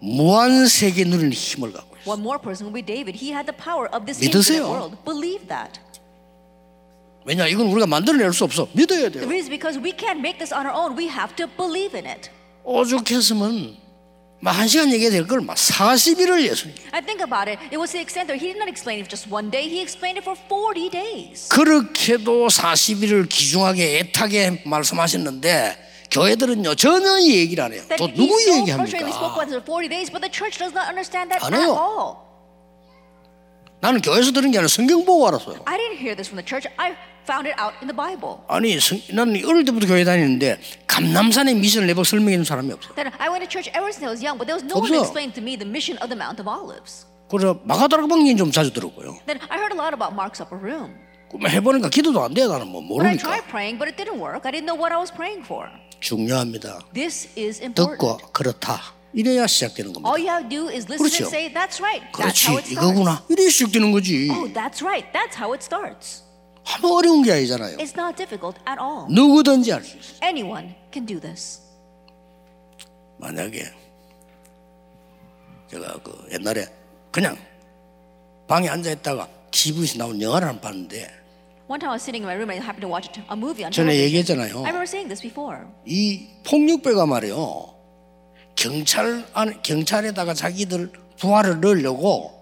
무한 0.00 0.66
세계 0.68 1.04
누리는 1.04 1.32
힘을 1.32 1.72
갖고 1.72 1.96
있어요. 1.96 2.12
One 2.12 2.22
more 2.22 2.40
person 2.40 2.68
will 2.68 2.76
be 2.76 2.84
David. 2.84 3.16
He 3.16 3.32
had 3.32 3.44
the 3.44 3.56
power 3.56 3.88
of 3.92 4.04
this 4.04 4.20
믿으세요. 4.20 4.64
infinite 4.64 4.68
world. 4.68 4.96
Believe 5.04 5.48
that. 5.48 5.80
왜냐 7.28 7.46
이건 7.46 7.66
우리가 7.66 7.86
만들어낼 7.86 8.32
수 8.32 8.44
없어. 8.44 8.66
믿어야 8.72 9.10
The 9.10 9.20
돼요. 9.20 9.28
reason 9.28 9.50
because 9.50 9.76
we 9.78 9.92
can't 9.92 10.20
make 10.24 10.38
this 10.38 10.48
on 10.54 10.64
our 10.64 10.72
own. 10.74 10.96
We 10.96 11.08
have 11.12 11.36
to 11.36 11.44
believe 11.46 11.92
in 11.94 12.06
it. 12.08 12.30
오죽했으면 12.64 13.76
막한 14.40 14.66
시간 14.66 14.90
얘기해야 14.90 15.10
될걸 15.10 15.42
막 15.42 15.54
40일을 15.58 16.40
예수님. 16.48 16.72
And 16.96 17.04
think 17.04 17.20
about 17.20 17.44
it. 17.52 17.60
It 17.68 17.76
was 17.76 17.92
the 17.92 18.00
extent 18.00 18.32
that 18.32 18.40
he 18.40 18.48
did 18.48 18.56
not 18.56 18.72
explain 18.72 19.04
it 19.04 19.10
just 19.12 19.28
one 19.28 19.50
day. 19.52 19.68
He 19.68 19.82
explained 19.84 20.16
it 20.16 20.24
for 20.24 20.32
40 20.48 20.88
days. 20.88 21.48
그렇게도 21.52 22.48
40일을 22.48 23.28
기중하게 23.28 23.98
애타게 24.08 24.62
말씀하셨는데 24.64 26.08
교회들은요 26.10 26.76
전혀 26.76 27.18
이 27.18 27.36
얘기를 27.44 27.62
안 27.62 27.74
해요. 27.74 27.82
또 27.98 28.08
누구 28.08 28.40
얘기합니까? 28.40 29.04
spoke 29.04 29.36
about 29.36 29.52
it 29.52 29.60
for 29.60 29.60
40 29.60 29.88
days, 29.92 30.08
but 30.08 30.24
the 30.24 30.32
church 30.32 30.56
does 30.56 30.72
not 30.72 30.88
understand 30.88 31.28
that 31.28 31.44
안 31.44 31.52
at 31.52 31.60
해요. 31.60 31.76
all. 31.76 32.24
나는 33.80 34.00
교회에서 34.00 34.32
들은 34.32 34.50
게 34.50 34.58
아니라 34.58 34.66
성경 34.68 35.04
보고 35.04 35.28
알았어요. 35.28 35.60
I 35.66 35.76
didn't 35.78 36.00
hear 36.00 36.16
this 36.16 36.26
from 36.26 36.40
the 36.40 36.42
church. 36.46 36.66
I 36.78 36.96
found 37.28 37.44
it 37.46 37.56
out 37.60 37.74
in 37.84 37.86
the 37.88 37.94
Bible. 37.96 38.40
아니 38.48 38.80
성, 38.80 38.96
나는 39.12 39.44
어릴 39.44 39.64
때부터 39.64 39.86
교회 39.86 40.04
다니는데 40.04 40.58
감남산의 40.86 41.56
미션을 41.56 41.86
내복 41.86 42.06
설명해 42.06 42.36
준 42.36 42.44
사람이 42.44 42.72
없어. 42.72 42.94
Then 42.94 43.12
I 43.18 43.28
went 43.28 43.44
to 43.44 43.50
church 43.50 43.68
ever 43.76 43.92
since 43.92 44.02
I 44.06 44.10
was 44.10 44.24
young, 44.24 44.38
but 44.40 44.48
there 44.48 44.56
was 44.56 44.64
no 44.64 44.80
one 44.80 44.88
to 44.88 44.98
없어. 44.98 45.12
explain 45.12 45.32
to 45.36 45.42
me 45.42 45.58
the 45.58 45.68
mission 45.68 46.00
of 46.00 46.08
the 46.08 46.16
Mount 46.16 46.40
of 46.40 46.48
Olives. 46.48 47.04
그래서 47.28 47.60
마가다락방이 47.64 48.36
좀 48.36 48.50
자주 48.50 48.72
들었고요. 48.72 49.20
Then 49.28 49.36
I 49.52 49.60
heard 49.60 49.76
a 49.76 49.78
lot 49.78 49.92
about 49.92 50.16
Mark's 50.16 50.40
upper 50.40 50.56
room. 50.56 50.96
그럼 51.28 51.44
해보니까 51.52 51.90
기도도 51.90 52.24
안 52.24 52.32
돼. 52.32 52.46
나는 52.48 52.66
뭐 52.72 52.80
But 52.80 53.04
I 53.04 53.20
모르니까. 53.20 53.20
tried 53.20 53.46
praying, 53.52 53.76
but 53.76 53.84
it 53.92 54.00
didn't 54.00 54.16
work. 54.16 54.48
I 54.48 54.50
didn't 54.50 54.64
know 54.64 54.80
what 54.80 54.88
I 54.88 54.98
was 54.98 55.12
praying 55.12 55.44
for. 55.44 55.68
중요합니다. 56.00 56.80
This 56.94 57.28
is 57.36 57.60
important. 57.60 58.00
듣고 58.00 58.32
그렇다. 58.32 58.80
이래야 59.12 59.46
시작되는 59.46 59.92
겁니다. 59.92 60.08
All 60.08 60.16
you 60.20 60.28
have 60.32 60.48
to 60.48 60.48
do 60.48 60.72
is 60.72 60.88
listen 60.88 61.04
그렇죠. 61.04 61.24
and 61.24 61.28
say, 61.28 61.52
"That's 61.52 61.80
right. 61.84 62.00
That's 62.16 62.40
그렇지 62.40 62.48
how 62.48 62.56
it 62.56 62.64
starts." 62.64 62.72
이거구나. 62.72 63.24
이래 63.28 63.48
시작되는 63.50 63.92
거지. 63.92 64.28
Oh, 64.32 64.48
that's 64.52 64.80
right. 64.80 65.04
That's 65.12 65.36
how 65.36 65.52
it 65.52 65.60
starts. 65.64 66.24
아무 66.74 66.98
어려운 66.98 67.22
게 67.22 67.32
아니잖아요. 67.32 67.76
It's 67.78 67.96
not 67.98 68.16
difficult 68.16 68.60
at 68.68 68.80
all. 68.80 69.06
누구든지 69.10 69.70
할 69.70 69.82
수 69.82 69.96
있어. 69.96 70.14
Anyone 70.22 70.74
can 70.92 71.06
do 71.06 71.18
this. 71.20 71.60
만약에 73.18 73.64
제가 75.70 75.98
그 76.02 76.28
옛날에 76.32 76.66
그냥 77.10 77.36
방에 78.46 78.68
앉아 78.68 78.90
있다가 78.92 79.28
TV에서 79.50 79.98
나온 79.98 80.20
영화를 80.20 80.48
한번 80.48 80.60
봤는데 80.62 81.18
One 81.68 81.78
time 81.78 81.90
I 81.90 81.94
was 81.96 82.02
sitting 82.02 82.24
in 82.24 82.28
my 82.28 82.34
room 82.34 82.48
and 82.50 82.62
I 82.62 82.64
happened 82.64 82.80
to 82.80 82.88
watch 82.88 83.10
a 83.18 83.36
movie 83.36 83.64
on 83.64 83.72
전에 83.72 83.92
television. 83.92 84.04
얘기했잖아요. 84.06 84.52
I 84.64 84.72
remember 84.72 84.84
saying 84.88 85.08
this 85.08 85.20
before. 85.20 85.66
이 85.84 86.28
폭력배가 86.44 87.04
말이요 87.06 87.74
경찰 88.54 89.24
안 89.34 89.62
경찰에다가 89.62 90.32
자기들 90.34 90.92
부하를 91.18 91.60
넣으려고 91.60 92.32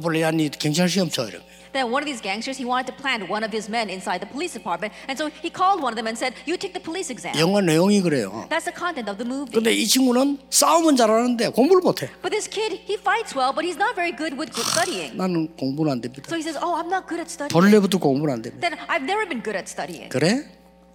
볼래 0.00 0.22
아니 0.24 0.50
경찰 0.50 0.88
시험 0.88 1.08
쳐거 1.10 1.30
예요. 1.71 1.71
Then 1.73 1.91
one 1.91 2.03
of 2.03 2.07
these 2.07 2.21
gangsters, 2.21 2.57
he 2.59 2.65
wanted 2.67 2.91
to 2.91 2.95
plant 2.95 3.27
one 3.29 3.43
of 3.43 3.51
his 3.51 3.69
men 3.69 3.89
inside 3.89 4.19
the 4.19 4.29
police 4.29 4.53
department, 4.53 4.93
and 5.07 5.15
so 5.15 5.31
he 5.43 5.49
called 5.51 5.83
one 5.83 5.91
of 5.91 5.97
them 5.99 6.07
and 6.07 6.15
said, 6.17 6.35
"You 6.47 6.57
take 6.57 6.73
the 6.73 6.83
police 6.83 7.11
exam." 7.11 7.35
영화 7.39 7.61
내용이 7.61 8.01
그래요. 8.01 8.47
That's 8.49 8.65
the 8.67 8.75
content 8.75 9.07
of 9.09 9.17
the 9.17 9.27
movie. 9.27 9.51
근데 9.53 9.71
이 9.73 9.85
친구는 9.87 10.39
싸움은 10.49 10.95
잘하는데 10.95 11.49
공부를 11.55 11.81
못해. 11.81 12.09
But 12.21 12.31
this 12.31 12.47
kid, 12.49 12.79
he 12.87 12.95
fights 12.99 13.35
well, 13.35 13.51
but 13.55 13.63
he's 13.65 13.77
not 13.79 13.95
very 13.95 14.15
good 14.15 14.35
with 14.35 14.51
good 14.51 14.67
studying. 14.67 15.15
나는 15.15 15.51
공부는 15.55 15.91
안 15.91 16.01
됩니다. 16.01 16.27
So 16.27 16.35
he 16.35 16.43
says, 16.43 16.57
"Oh, 16.59 16.75
I'm 16.75 16.91
not 16.91 17.07
good 17.07 17.19
at 17.19 17.31
studying." 17.31 17.51
본래부터 17.53 17.99
공부는 17.99 18.33
안 18.33 18.41
됩니다. 18.41 18.61
Then 18.61 18.79
I've 18.87 19.03
never 19.07 19.27
been 19.27 19.43
good 19.43 19.55
at 19.55 19.67
studying. 19.69 20.09
그래? 20.09 20.43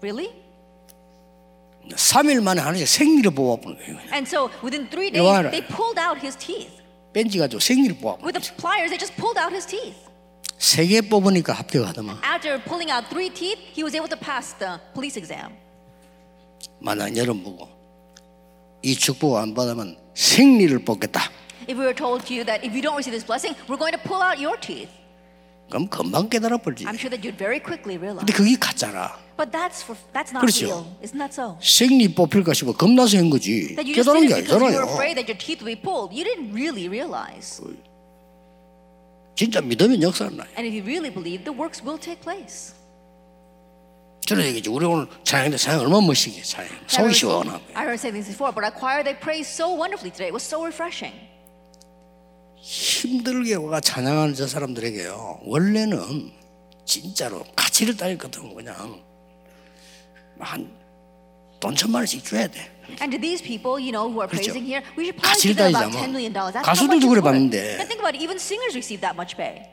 Really? 0.03 0.31
3일 1.95 2.41
만에 2.43 2.61
하는 2.61 2.79
게 2.79 2.87
생리를 2.87 3.31
뽑아보는 3.35 3.77
거예요. 3.79 3.99
And 4.13 4.27
so 4.27 4.49
within 4.63 4.89
three 4.89 5.11
days, 5.11 5.19
이거 5.21 5.35
알아요. 5.35 5.51
they 5.51 5.67
pulled 5.67 5.99
out 5.99 6.19
his 6.23 6.37
teeth. 6.39 6.71
벤치 7.13 7.39
가지고 7.39 7.61
생리를 7.61 7.97
뽑아보는 7.99 8.25
With 8.25 8.39
the 8.39 8.57
pliers, 8.57 8.91
they 8.91 8.99
just 8.99 9.15
pulled 9.17 9.39
out 9.39 9.53
his 9.53 9.67
teeth. 9.67 9.99
세개 10.58 11.02
뽑으니까 11.02 11.54
합격하더만. 11.54 12.18
After 12.24 12.62
pulling 12.64 12.92
out 12.92 13.08
three 13.10 13.30
teeth, 13.30 13.60
he 13.74 13.84
was 13.84 13.96
able 13.96 14.10
to 14.10 14.18
pass 14.18 14.56
the 14.58 14.80
police 14.94 15.18
exam. 15.18 15.54
만약 16.80 17.16
여러분 17.16 17.44
보고 17.44 17.70
이 18.82 18.96
축복 18.96 19.38
안 19.38 19.54
받으면 19.54 19.98
생리를 20.16 20.78
뽑겠다. 20.84 21.30
If 21.70 21.78
we 21.78 21.86
were 21.86 21.94
told 21.96 22.26
to 22.26 22.34
you 22.36 22.46
that 22.46 22.66
if 22.66 22.74
you 22.74 22.82
don't 22.82 22.96
receive 22.98 23.14
this 23.14 23.26
blessing, 23.26 23.54
we're 23.68 23.78
going 23.78 23.94
to 23.94 24.02
pull 24.02 24.22
out 24.24 24.42
your 24.42 24.58
teeth, 24.60 24.90
그럼 25.70 25.88
금방 25.90 26.30
깨달아 26.30 26.58
버리지. 26.58 26.86
I'm 26.86 26.96
sure 26.98 27.12
that 27.12 27.22
you'd 27.22 27.38
very 27.38 27.60
quickly 27.60 27.98
realize. 27.98 28.26
근데 28.26 28.34
그게 28.34 28.56
가짜라. 28.58 29.20
But 29.38 29.52
that's 29.52 29.84
for 29.86 29.94
that's 30.14 30.34
not 30.34 30.42
그렇죠. 30.42 30.66
real. 30.66 30.86
Isn't 31.04 31.20
that 31.22 31.34
so? 31.36 31.58
생리 31.62 32.08
뽑힐까 32.16 32.54
싶어 32.54 32.74
겁나서 32.74 33.18
한 33.18 33.30
거지. 33.30 33.76
깨달은 33.76 33.86
게 33.86 33.94
because 33.94 34.50
you 34.50 34.58
were 34.58 34.74
아니잖아요. 34.74 34.90
afraid 34.90 35.14
that 35.22 35.30
your 35.30 35.38
teeth 35.38 35.62
would 35.62 35.70
be 35.70 35.78
pulled. 35.78 36.10
You 36.16 36.24
didn't 36.26 36.50
really 36.56 36.88
realize. 36.90 37.62
진짜 39.38 39.62
믿으면 39.62 40.02
역사는 40.02 40.36
나요. 40.36 40.48
And 40.58 40.66
if 40.68 40.74
you 40.76 40.84
really 40.84 41.14
believe, 41.14 41.46
the 41.46 41.54
works 41.58 41.80
will 41.86 42.00
take 42.02 42.20
place. 42.22 42.74
저는 44.26 44.44
얘기지. 44.46 44.68
우리 44.70 44.86
오늘 44.86 45.08
찬양인데 45.24 45.56
찬양 45.58 45.82
얼마나 45.82 46.06
멋있게 46.06 46.42
찬양. 46.42 46.70
속이 46.88 47.14
시원하고. 47.14 47.64
I 47.76 47.86
heard 47.86 47.96
say 48.02 48.12
this 48.12 48.28
before, 48.28 48.52
but 48.52 48.66
our 48.66 48.74
choir 48.76 49.04
they 49.04 49.16
praised 49.18 49.54
so 49.54 49.70
wonderfully 49.72 50.12
today. 50.12 50.28
It 50.28 50.34
was 50.34 50.44
so 50.44 50.60
refreshing. 50.66 51.16
힘들게 52.58 53.56
와 53.56 53.80
찬양하는 53.80 54.34
저 54.34 54.48
사람들에게요. 54.48 55.42
원래는 55.46 56.32
진짜로 56.84 57.46
가치를 57.56 57.96
따질 57.96 58.18
것같으면 58.18 58.56
그냥 58.56 59.00
한 60.40 60.68
돈 61.60 61.76
천만 61.76 62.02
원씩 62.02 62.24
줘야 62.24 62.46
돼. 62.48 62.70
And 63.00 63.12
to 63.12 63.20
these 63.20 63.42
people, 63.42 63.80
you 63.80 63.92
know, 63.92 64.10
who 64.10 64.22
are 64.22 64.28
그렇죠. 64.28 64.52
praising 64.54 64.66
here, 64.66 64.82
we 64.96 65.06
should 65.06 65.18
probably 65.18 65.42
give 65.42 65.58
them 65.58 65.76
about 65.76 65.92
따지자면 65.92 66.02
ten 66.02 66.12
million 66.12 66.34
dollars. 66.34 66.54
That's 66.54 66.68
how 66.68 66.88
much 66.88 66.98
it's 66.98 67.06
그래 67.06 67.22
worth. 67.22 67.36
And 67.36 67.52
think 67.88 68.00
about 68.00 68.16
it, 68.16 68.22
even 68.22 68.40
singers 68.40 68.76
receive 68.76 69.02
that 69.02 69.16
much 69.16 69.36
pay. 69.36 69.68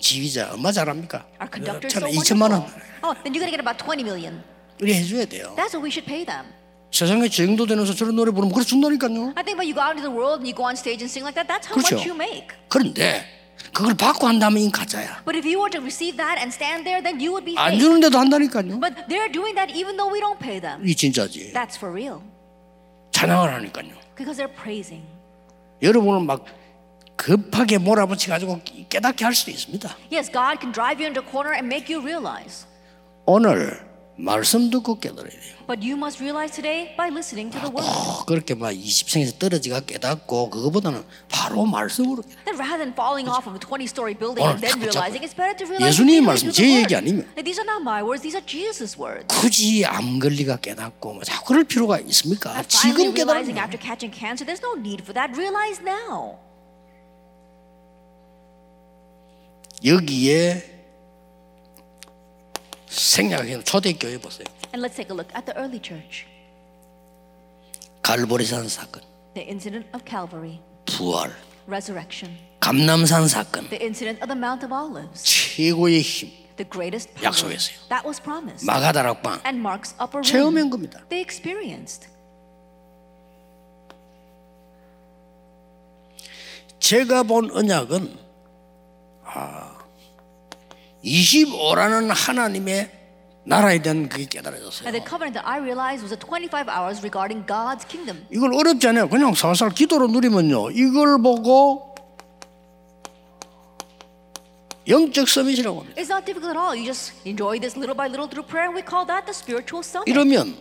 지휘자 0.00 0.50
얼마 0.52 0.72
잘합니까? 0.72 1.24
Our 1.40 1.50
conductors 1.50 1.94
so 1.94 2.00
저는 2.00 2.12
2천만 2.18 2.50
원. 2.50 2.66
Oh, 3.02 3.14
then 3.22 3.32
you're 3.34 3.42
gonna 3.42 3.54
get 3.54 3.60
about 3.62 3.78
20 3.78 4.02
million. 4.02 4.42
이래 4.80 4.94
해줘야 4.94 5.24
돼요. 5.24 5.54
That's 5.56 5.74
what 5.74 5.82
we 5.82 5.90
should 5.90 6.06
pay 6.06 6.24
them. 6.26 6.46
세상에 6.90 7.28
주행도 7.28 7.66
되면서 7.66 7.94
저런 7.94 8.14
노래 8.14 8.30
부르면 8.30 8.52
그래 8.54 8.64
준다니까요. 8.64 9.34
I 9.34 9.42
think 9.42 9.58
when 9.58 9.66
you 9.66 9.74
go 9.74 9.82
out 9.82 9.94
into 9.98 10.06
the 10.06 10.14
world 10.14 10.42
and 10.42 10.46
you 10.46 10.54
go 10.54 10.66
on 10.66 10.74
stage 10.74 11.02
and 11.02 11.10
sing 11.10 11.22
like 11.26 11.34
that, 11.34 11.46
that's 11.46 11.66
how 11.66 11.74
그렇죠. 11.74 11.98
much 11.98 12.06
you 12.06 12.14
make. 12.14 12.54
그런데 12.68 13.26
그걸 13.72 13.94
받고 13.94 14.26
한다면 14.26 14.62
이 14.62 14.70
가짜야. 14.70 15.22
But 15.24 15.38
if 15.38 15.46
you 15.46 15.58
were 15.58 15.70
to 15.70 15.82
receive 15.82 16.16
that 16.18 16.38
and 16.38 16.50
stand 16.54 16.82
there, 16.86 17.02
then 17.02 17.18
you 17.22 17.30
would 17.34 17.46
be 17.46 17.54
안 17.58 17.74
fake. 17.74 17.82
주는데도 17.82 18.18
한다니까요. 18.18 18.78
But 18.78 19.06
they're 19.10 19.30
doing 19.30 19.54
that 19.54 19.70
even 19.74 19.96
though 19.96 20.10
we 20.10 20.18
don't 20.18 20.38
pay 20.38 20.58
them. 20.60 20.82
이 20.82 20.94
진짜지. 20.94 21.54
That's 21.54 21.78
for 21.78 21.90
real. 21.90 22.22
찬양을 23.14 23.54
하니까요. 23.54 23.94
Because 24.16 24.36
they're 24.36 24.54
praising. 24.54 25.06
여러분은 25.80 26.26
막 26.26 26.44
급하게 27.16 27.78
몰아붙여 27.78 28.32
가지고 28.32 28.60
깨닫게 28.88 29.24
할 29.24 29.34
수도 29.34 29.50
있습니다. 29.52 29.88
Yes, 30.12 30.30
God 30.30 30.58
can 30.60 30.72
drive 30.72 31.00
you 31.00 31.06
into 31.06 31.22
a 31.22 31.30
corner 31.30 31.54
and 31.54 31.66
make 31.66 31.94
you 31.94 32.04
realize. 32.04 32.66
오늘 33.24 33.80
말씀 34.16 34.70
듣고 34.70 35.00
깨달아야 35.00 35.28
돼요. 35.30 35.54
But 35.66 35.80
you 35.82 35.96
must 35.96 36.20
realize 36.22 36.54
today 36.54 36.94
by 36.94 37.08
listening 37.10 37.50
to 37.50 37.58
the 37.58 37.72
word. 37.72 37.82
꼭 37.88 38.26
그렇게 38.26 38.54
막 38.54 38.70
20층에서 38.70 39.38
떨어지가 39.38 39.80
깨닫고 39.80 40.50
그거보다는 40.50 41.02
바로 41.28 41.64
말씀으로 41.66 42.22
깨닫고. 42.22 42.44
That 42.44 42.54
rather 42.60 42.78
than 42.78 42.92
falling 42.94 43.26
off 43.26 43.48
of 43.48 43.56
a 43.56 43.60
20-story 43.60 44.14
building 44.14 44.46
and 44.46 44.60
then 44.62 44.78
realizing 44.78 45.24
it's 45.24 45.34
better 45.34 45.56
to 45.56 45.64
realize 45.66 45.98
예수님의 45.98 46.20
immediately 46.20 46.26
말씀, 46.26 46.52
through 46.52 46.54
제 46.54 46.62
the 46.62 46.76
얘기 46.84 46.94
word. 46.94 47.00
아니면. 47.00 47.18
That 47.34 47.42
These 47.48 47.58
are 47.58 47.66
not 47.66 47.82
my 47.82 48.04
words; 48.04 48.22
these 48.22 48.36
are 48.38 48.44
Jesus' 48.46 48.94
words. 48.94 49.26
굳이 49.34 49.82
암 49.88 50.20
걸리가 50.20 50.62
깨닫고 50.62 51.14
뭐 51.14 51.24
자꾸 51.24 51.50
그럴 51.56 51.64
필요가 51.64 51.98
있습니까? 52.06 52.54
And 52.54 52.68
finally 52.70 53.10
지금 53.10 53.16
realizing 53.16 53.56
깨달으면 53.56 53.64
after 53.64 53.80
catching 53.80 54.12
cancer, 54.14 54.44
there's 54.46 54.62
no 54.62 54.78
need 54.78 55.02
for 55.02 55.10
that. 55.16 55.32
Realize 55.34 55.82
now. 55.82 56.38
여기에 59.84 60.73
생략해 62.94 63.62
초대교회 63.64 64.18
보세요. 64.18 64.46
And 64.72 64.82
let's 64.84 64.96
take 64.96 65.10
a 65.10 65.14
look 65.16 65.30
at 65.34 65.44
the 65.46 65.56
early 65.58 65.80
church. 65.80 66.26
갈보리산 68.02 68.68
사건, 68.68 69.02
The 69.34 69.46
incident 69.48 69.86
of 69.94 70.04
Calvary, 70.06 70.60
부활, 70.86 71.32
resurrection. 71.66 72.36
감남산 72.60 73.28
사건, 73.28 73.68
The 73.68 73.82
incident 73.82 74.22
of 74.22 74.28
the 74.28 74.38
Mount 74.38 74.64
of 74.64 74.72
Olives, 74.72 75.22
최고의 75.24 76.02
힘, 76.02 76.30
the 76.56 76.68
greatest 76.68 77.12
power 77.14 77.26
약속했어요. 77.32 77.76
that 77.88 78.04
was 78.06 78.20
promised. 78.20 78.64
마가다락방 78.66 79.40
And 79.44 79.58
Mark's 79.58 79.94
upper 80.00 80.20
room, 80.20 80.24
체험한 80.24 80.70
겁니다. 80.70 81.00
they 81.08 81.20
experienced. 81.22 82.08
제가 86.78 87.22
본 87.22 87.50
언약은 87.50 88.18
아, 89.24 89.78
25라는 91.04 92.10
하나님의 92.14 92.90
나라에 93.46 93.82
대한 93.82 94.08
그게 94.08 94.24
깨달아졌어요. 94.24 94.88
And 94.88 94.96
the 94.98 95.04
covenant 95.04 95.34
that 95.36 95.44
I 95.46 95.60
realized 95.60 96.02
was 96.02 96.12
a 96.12 96.18
25 96.18 96.70
hours 96.70 97.04
regarding 97.04 97.44
God's 97.46 97.84
kingdom. 97.86 98.24
이걸 98.32 98.54
어렵지 98.54 98.88
않아요. 98.88 99.08
그냥 99.08 99.34
살살 99.34 99.70
기도로 99.70 100.08
누리면요. 100.08 100.70
이걸 100.70 101.20
보고 101.20 101.94
영적 104.88 105.28
서밋이라고 105.28 105.80
합니다. 105.80 106.00
It's 106.00 106.10
not 106.10 106.24
difficult 106.24 106.56
at 106.56 106.58
all. 106.58 106.72
You 106.72 106.86
just 106.86 107.12
enjoy 107.26 107.60
this 107.60 107.76
little 107.76 107.96
by 107.96 108.08
little 108.08 108.28
through 108.28 108.48
prayer, 108.48 108.68
and 108.68 108.76
we 108.76 108.80
call 108.84 109.04
that 109.06 109.28
the 109.28 109.36
spiritual 109.36 109.84
summit. 109.84 110.08
이러면 110.08 110.56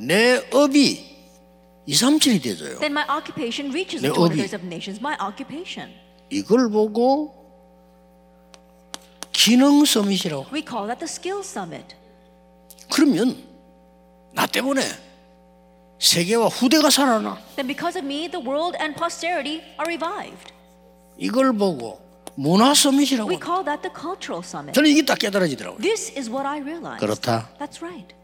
내 0.00 0.38
업이 0.52 1.10
2, 1.86 1.94
3, 1.94 2.18
7이 2.18 2.42
되져요. 2.42 2.78
Then 2.78 2.94
my 2.94 3.06
occupation 3.10 3.74
reaches 3.74 4.02
the 4.02 4.14
내 4.14 4.14
업이. 4.14 4.38
230 4.38 4.54
of 4.54 4.66
nations. 4.66 5.02
My 5.02 5.18
occupation. 5.18 5.90
이걸 6.30 6.70
보고 6.70 7.34
기능 9.40 9.86
서밋이라고. 9.86 10.48
We 10.52 10.62
call 10.68 10.86
that 10.86 10.98
the 10.98 11.08
skill 11.08 11.40
summit. 11.40 11.96
그러면 12.92 13.42
나 14.32 14.46
때문에 14.46 14.82
세계와 15.98 16.48
후대가 16.48 16.90
살아나. 16.90 17.38
Then 17.56 17.66
because 17.66 17.98
of 17.98 18.04
me, 18.04 18.28
the 18.28 18.44
world 18.44 18.76
and 18.78 18.94
posterity 18.94 19.62
are 19.80 19.88
revived. 19.88 20.52
이걸 21.16 21.54
보고 21.54 22.02
문화 22.34 22.74
서밋이라고. 22.74 23.30
We 23.30 23.38
call 23.40 23.64
that 23.64 23.80
the 23.80 23.92
cultural 23.96 24.44
summit. 24.44 24.74
저는 24.74 24.90
이게 24.90 25.02
딱 25.06 25.18
깨달아지더라고요. 25.18 25.80
This 25.80 26.12
is 26.18 26.28
what 26.28 26.46
I 26.46 26.60
realized. 26.60 27.00
그렇다. 27.00 27.48
That's 27.58 27.80
right. 27.80 28.14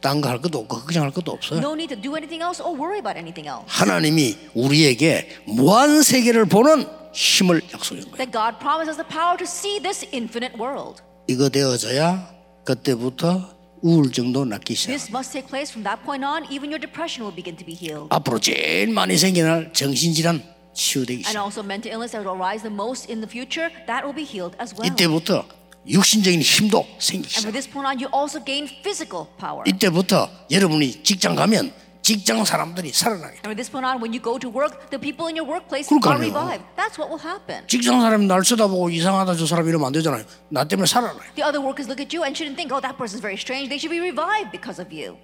딴 0.00 0.20
거 0.20 0.28
할 0.28 0.40
것도 0.40 0.58
없고 0.58 0.80
걱정할 0.80 1.10
것도 1.10 1.32
없어요. 1.32 1.58
No 1.60 1.72
need 1.74 1.92
to 1.94 2.00
do 2.00 2.14
anything 2.16 2.42
else 2.42 2.62
or 2.62 2.72
worry 2.78 2.98
about 2.98 3.18
anything 3.18 3.48
else. 3.48 3.64
하나님이 3.66 4.36
우리에게 4.54 5.28
무한 5.46 6.02
세계를 6.02 6.44
보는 6.46 6.86
힘을 7.12 7.62
약속한 7.74 8.00
거예요. 8.04 8.16
That 8.16 8.30
God 8.32 8.58
promises 8.60 8.96
the 8.96 9.08
power 9.08 9.36
to 9.36 9.44
see 9.46 9.80
this 9.82 10.06
infinite 10.14 10.54
world. 10.58 11.02
이거 11.26 11.48
되어져야 11.48 12.30
그때부터 12.64 13.56
우울증도 13.82 14.44
낫기 14.44 14.74
시작. 14.74 14.90
This 14.92 15.10
must 15.10 15.32
take 15.32 15.48
place 15.48 15.70
from 15.70 15.82
that 15.84 16.02
point 16.04 16.24
on, 16.24 16.44
even 16.50 16.70
your 16.70 16.78
depression 16.80 17.22
will 17.26 17.34
begin 17.34 17.56
to 17.56 17.64
be 17.66 17.74
healed. 17.74 18.08
앞으로 18.10 18.38
제일 18.38 18.92
많이 18.92 19.16
생겨날 19.18 19.72
정신질환 19.72 20.42
치유되기 20.74 21.26
And 21.26 21.28
시작. 21.34 21.42
also 21.42 21.62
mental 21.62 21.90
illness 21.90 22.12
that 22.12 22.22
will 22.22 22.34
arise 22.38 22.62
the 22.62 22.70
most 22.74 23.10
in 23.10 23.18
the 23.18 23.30
future, 23.30 23.70
that 23.86 24.02
will 24.06 24.14
be 24.14 24.22
healed 24.26 24.54
as 24.62 24.74
well. 24.78 24.86
이때부터 24.86 25.44
육신적인 25.86 26.40
힘도 26.42 26.86
생기기 26.98 27.28
And 27.28 27.28
시작. 27.28 27.42
from 27.48 27.52
this 27.52 27.70
point 27.70 27.86
on, 27.88 27.96
you 28.00 28.08
also 28.12 28.42
gain 28.44 28.66
physical 28.82 29.26
power. 29.38 29.62
이때부터 29.66 30.28
여러분이 30.50 31.02
직장 31.02 31.34
가면 31.34 31.72
직장 32.02 32.44
사람들이 32.44 32.92
살아나게. 32.92 33.40
And 33.40 33.44
from 33.44 33.56
this 33.56 33.70
point 33.70 33.84
on, 33.86 34.00
when 34.00 34.12
you 34.12 34.20
go 34.22 34.38
to 34.38 34.48
work, 34.48 34.88
the 34.90 35.00
people 35.00 35.28
in 35.28 35.36
your 35.36 35.44
workplace 35.48 35.88
그럴 35.88 36.00
거 36.00 36.10
are 36.12 36.20
아니에요. 36.20 36.32
revived. 36.32 36.64
That's 36.76 36.96
what 37.00 37.08
will 37.08 37.20
happen. 37.20 37.66
직장 37.68 38.00
사람이 38.00 38.26
날 38.26 38.42
쳐다보고 38.42 38.90
이상하다 38.90 39.34
저 39.36 39.46
사람 39.46 39.68
이러면 39.68 39.88
안 39.88 39.92
되잖아요. 39.92 40.24
나 40.48 40.64
때문에 40.64 40.86
살아나요. 40.86 41.20
The 41.36 41.44
other 41.44 41.60
workers 41.60 41.88
look 41.88 42.00
at 42.00 42.12
you 42.14 42.24
and 42.24 42.36
shouldn't 42.36 42.56
think, 42.56 42.72
oh, 42.72 42.80
that 42.80 42.96
person's 42.96 43.20
very 43.20 43.36
strange. 43.36 43.68
They 43.68 43.76
should 43.80 43.92
be 43.92 44.00
revived 44.00 44.52
because 44.52 44.80
of 44.80 44.92
you. 44.92 45.16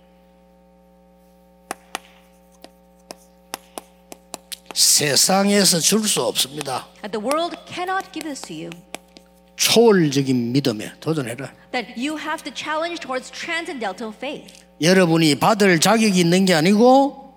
세상에서 4.74 5.78
줄 5.80 6.06
수 6.08 6.22
없습니다. 6.22 6.86
And 7.04 7.12
the 7.12 7.20
world 7.24 7.56
cannot 7.66 8.10
give 8.12 8.24
this 8.26 8.40
to 8.42 8.54
you. 8.54 8.70
초월적인 9.56 10.52
믿음에 10.52 10.92
도전해라. 11.00 11.52
That 11.72 11.94
you 11.96 12.18
have 12.18 12.42
to 12.44 12.52
challenge 12.54 13.00
towards 13.00 13.30
transcendental 13.30 14.12
faith. 14.14 14.64
여러분이 14.80 15.36
받을 15.36 15.78
자격이 15.80 16.18
있는 16.18 16.44
게 16.44 16.54
아니고 16.54 17.32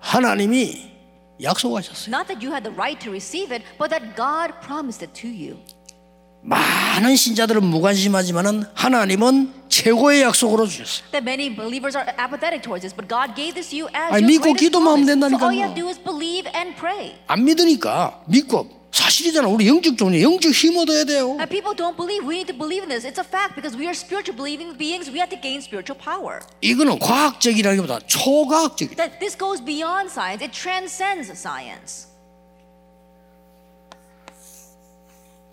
하나님이 0.00 0.88
약속하셨어요. 1.42 2.14
Not 2.14 2.26
that 2.28 2.44
you 2.44 2.52
had 2.52 2.64
the 2.64 2.74
right 2.74 2.98
to 3.04 3.10
receive 3.10 3.52
it, 3.54 3.64
but 3.78 3.90
that 3.90 4.16
God 4.16 4.54
promised 4.64 5.04
it 5.04 5.12
to 5.20 5.28
you. 5.30 5.58
많은 6.40 7.16
신자들은 7.16 7.64
무관심하지만은 7.64 8.64
하나님은 8.74 9.52
최고의 9.68 10.22
약속으로 10.22 10.66
주셨어요. 10.66 11.10
That 11.10 11.22
many 11.28 11.54
believers 11.54 11.96
are 11.98 12.08
apathetic 12.18 12.62
towards 12.62 12.82
this, 12.86 12.94
but 12.94 13.08
God 13.08 13.34
gave 13.34 13.54
this 13.54 13.70
to 13.70 13.76
you 13.76 13.88
as 13.90 14.14
아니, 14.14 14.22
your 14.22 14.26
믿고 14.26 14.42
greatest 14.54 14.64
기도만 14.64 15.02
하면 15.02 15.06
promise. 15.18 15.34
So 15.34 15.44
all 15.44 15.52
you 15.52 15.66
된다니까요. 15.66 15.66
have 15.66 15.74
to 15.74 15.82
do 15.82 15.88
is 15.90 15.98
believe 15.98 16.46
and 16.54 16.74
pray. 16.78 17.18
안 17.26 17.44
믿으니까 17.44 18.22
믿고 18.26 18.70
사실이잖아. 18.92 19.48
우리 19.48 19.68
영적 19.68 19.96
존재, 19.96 20.22
영적 20.22 20.52
힘 20.52 20.76
얻어야 20.76 21.04
돼요. 21.04 21.36
And 21.38 21.48
people 21.48 21.76
don't 21.76 21.96
believe. 21.96 22.26
We 22.26 22.36
need 22.36 22.52
to 22.52 22.56
believe 22.56 22.82
in 22.82 22.88
this. 22.88 23.06
It's 23.06 23.20
a 23.20 23.26
fact 23.26 23.54
because 23.54 23.76
we 23.76 23.86
are 23.86 23.94
spiritual 23.94 24.36
believing 24.36 24.76
beings. 24.76 25.10
We 25.10 25.20
have 25.20 25.30
to 25.30 25.40
gain 25.40 25.60
spiritual 25.60 25.98
power. 25.98 26.40
이거는 26.60 26.98
과학적이라기보다 26.98 28.00
초과학적이다. 28.06 28.96
That 28.96 29.18
this 29.20 29.36
goes 29.36 29.62
beyond 29.62 30.10
science. 30.10 30.42
It 30.42 30.52
transcends 30.52 31.30
science. 31.32 32.08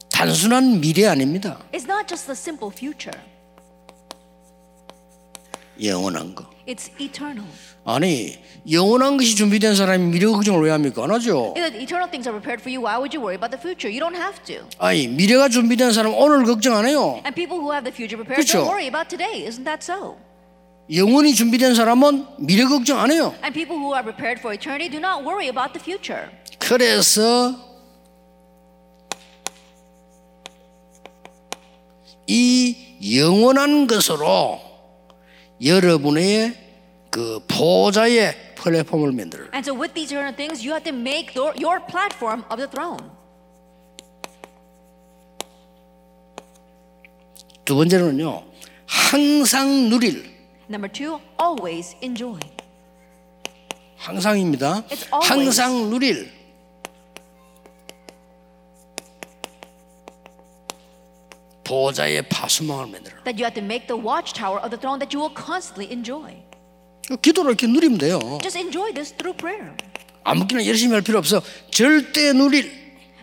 단순한 0.09 0.79
미래 0.79 1.07
아닙니다. 1.07 1.59
It's 1.73 1.85
not 1.85 2.07
just 2.07 2.25
the 2.25 2.35
simple 2.35 2.71
future. 2.71 3.19
영원한 5.81 6.35
거. 6.35 6.45
It's 6.67 6.89
eternal. 6.99 7.45
아니 7.83 8.37
영원한 8.69 9.17
것이 9.17 9.35
준비된 9.35 9.75
사람이 9.75 10.05
미래 10.11 10.25
걱정을 10.25 10.63
왜 10.63 10.71
합니까? 10.71 11.03
안 11.03 11.11
하죠. 11.11 11.53
If 11.55 11.77
eternal 11.77 12.09
things 12.09 12.27
are 12.27 12.33
prepared 12.33 12.61
for 12.61 12.69
you, 12.73 12.81
why 12.81 12.97
would 12.97 13.13
you 13.15 13.21
worry 13.21 13.37
about 13.37 13.53
the 13.53 13.61
future? 13.61 13.91
You 13.91 14.01
don't 14.01 14.17
have 14.17 14.41
to. 14.49 14.65
아니 14.79 15.07
미래가 15.07 15.49
준비된 15.49 15.93
사람 15.93 16.13
오늘 16.15 16.43
걱정 16.45 16.75
안 16.75 16.87
해요. 16.87 17.21
And 17.23 17.35
people 17.35 17.59
who 17.61 17.71
have 17.71 17.85
the 17.85 17.93
future 17.93 18.17
prepared 18.17 18.41
그렇죠. 18.41 18.65
don't 18.65 18.73
worry 18.73 18.87
about 18.87 19.07
today. 19.09 19.45
Isn't 19.45 19.65
that 19.65 19.85
so? 19.85 20.17
영원히 20.91 21.33
준비된 21.35 21.75
사람은 21.75 22.25
미래 22.39 22.65
걱정 22.65 22.99
안 22.99 23.11
해요. 23.11 23.33
And 23.43 23.53
people 23.53 23.77
who 23.77 23.93
are 23.93 24.01
prepared 24.03 24.39
for 24.39 24.53
eternity 24.53 24.89
do 24.89 24.97
not 24.97 25.21
worry 25.21 25.47
about 25.49 25.73
the 25.77 25.81
future. 25.81 26.29
그래서 26.57 27.53
이 32.27 32.75
영원한 33.15 33.85
것으로 33.85 34.59
여러분의 35.63 36.55
그 37.09 37.39
보좌의 37.47 38.55
플랫폼을 38.55 39.11
만들어. 39.11 39.45
And 39.53 39.63
so, 39.63 39.73
with 39.73 39.93
these 39.93 40.11
eternal 40.11 40.35
things, 40.35 40.65
you 40.65 40.73
have 40.73 40.83
to 40.83 40.93
make 40.93 41.35
your, 41.35 41.53
your 41.57 41.79
platform 41.85 42.43
of 42.51 42.57
the 42.57 42.67
throne. 42.69 43.11
두 47.63 47.75
번째로는요, 47.75 48.43
항상 48.85 49.89
누릴, 49.89 50.35
Number 50.69 50.91
two, 50.91 51.19
always 51.39 51.95
enjoy. 52.01 52.39
항상입니다. 53.97 54.83
항상 55.23 55.89
누릴. 55.89 56.34
보좌의 61.65 62.29
파수망을 62.29 62.87
만들어. 62.87 63.17
That 63.23 63.35
you 63.35 63.43
have 63.43 63.55
to 63.55 63.63
make 63.63 63.87
the 63.87 63.99
watchtower 63.99 64.61
of 64.63 64.69
the 64.69 64.79
throne 64.79 64.99
that 64.99 65.11
you 65.11 65.19
will 65.19 65.35
constantly 65.35 65.91
enjoy. 65.91 66.45
기도로 67.21 67.49
이렇게 67.49 67.67
누리면 67.67 67.97
돼요. 67.97 68.19
Just 68.41 68.57
enjoy 68.57 68.93
this 68.93 69.11
through 69.13 69.35
prayer. 69.37 69.75
아무렇게나 70.23 70.65
열심히 70.65 70.93
할 70.93 71.01
필요 71.01 71.19
없어. 71.19 71.41
절대 71.71 72.31
누릴. 72.33 72.71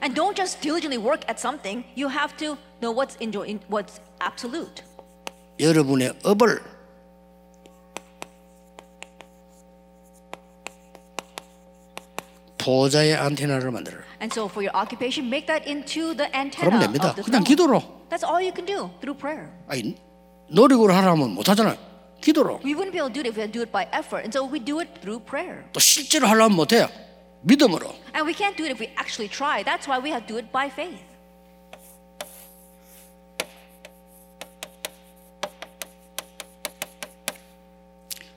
And 0.03 0.15
don't 0.15 0.37
just 0.37 0.61
diligently 0.61 0.99
work 0.99 1.25
at 1.31 1.39
something. 1.39 1.85
You 1.97 2.11
have 2.11 2.37
to 2.39 2.59
know 2.81 2.93
what's 2.93 3.17
enjoy, 3.23 3.59
what's 3.71 4.01
absolute. 4.21 4.83
여러분의 5.61 6.13
업을 6.25 6.61
보좌의 12.59 13.15
안테나를 13.15 13.71
만들어. 13.71 13.99
And 14.23 14.31
so, 14.33 14.47
for 14.47 14.63
your 14.63 14.71
occupation, 14.79 15.27
make 15.27 15.49
that 15.51 15.67
into 15.67 16.15
the 16.15 16.31
그러면 16.31 16.47
antenna 16.47 16.79
됩니다. 16.79 17.11
of 17.11 17.17
the 17.17 17.25
그냥 17.27 17.43
throne. 17.43 17.83
기도로. 17.83 17.83
That's 18.09 18.23
all 18.23 18.39
you 18.39 18.53
can 18.55 18.65
do 18.65 18.89
through 19.03 19.19
prayer. 19.19 19.51
아니, 19.67 19.97
노력으로 20.49 20.95
하라면 20.95 21.35
못 21.35 21.49
하잖아요. 21.49 21.77
기도로. 22.21 22.61
We 22.63 22.75
wouldn't 22.79 22.93
be 22.95 23.03
able 23.03 23.11
to 23.11 23.19
do 23.19 23.19
it 23.19 23.27
if 23.27 23.35
we 23.35 23.43
had 23.43 23.51
to 23.51 23.59
do 23.59 23.63
it 23.67 23.73
by 23.75 23.91
effort. 23.91 24.23
And 24.23 24.31
so 24.31 24.47
we 24.47 24.63
do 24.63 24.79
it 24.79 24.95
through 25.03 25.27
prayer. 25.27 25.65
또 25.73 25.81
실제로 25.81 26.29
하려면 26.29 26.55
못 26.55 26.73
해요. 26.73 26.87
믿음으로. 27.43 27.91
And 28.15 28.23
we 28.23 28.33
can't 28.33 28.55
do 28.55 28.63
it 28.63 28.71
if 28.71 28.79
we 28.79 28.95
actually 28.95 29.27
try. 29.27 29.65
That's 29.67 29.91
why 29.91 29.99
we 29.99 30.15
have 30.15 30.23
to 30.31 30.35
do 30.35 30.39
it 30.39 30.53
by 30.55 30.71
faith. 30.71 31.03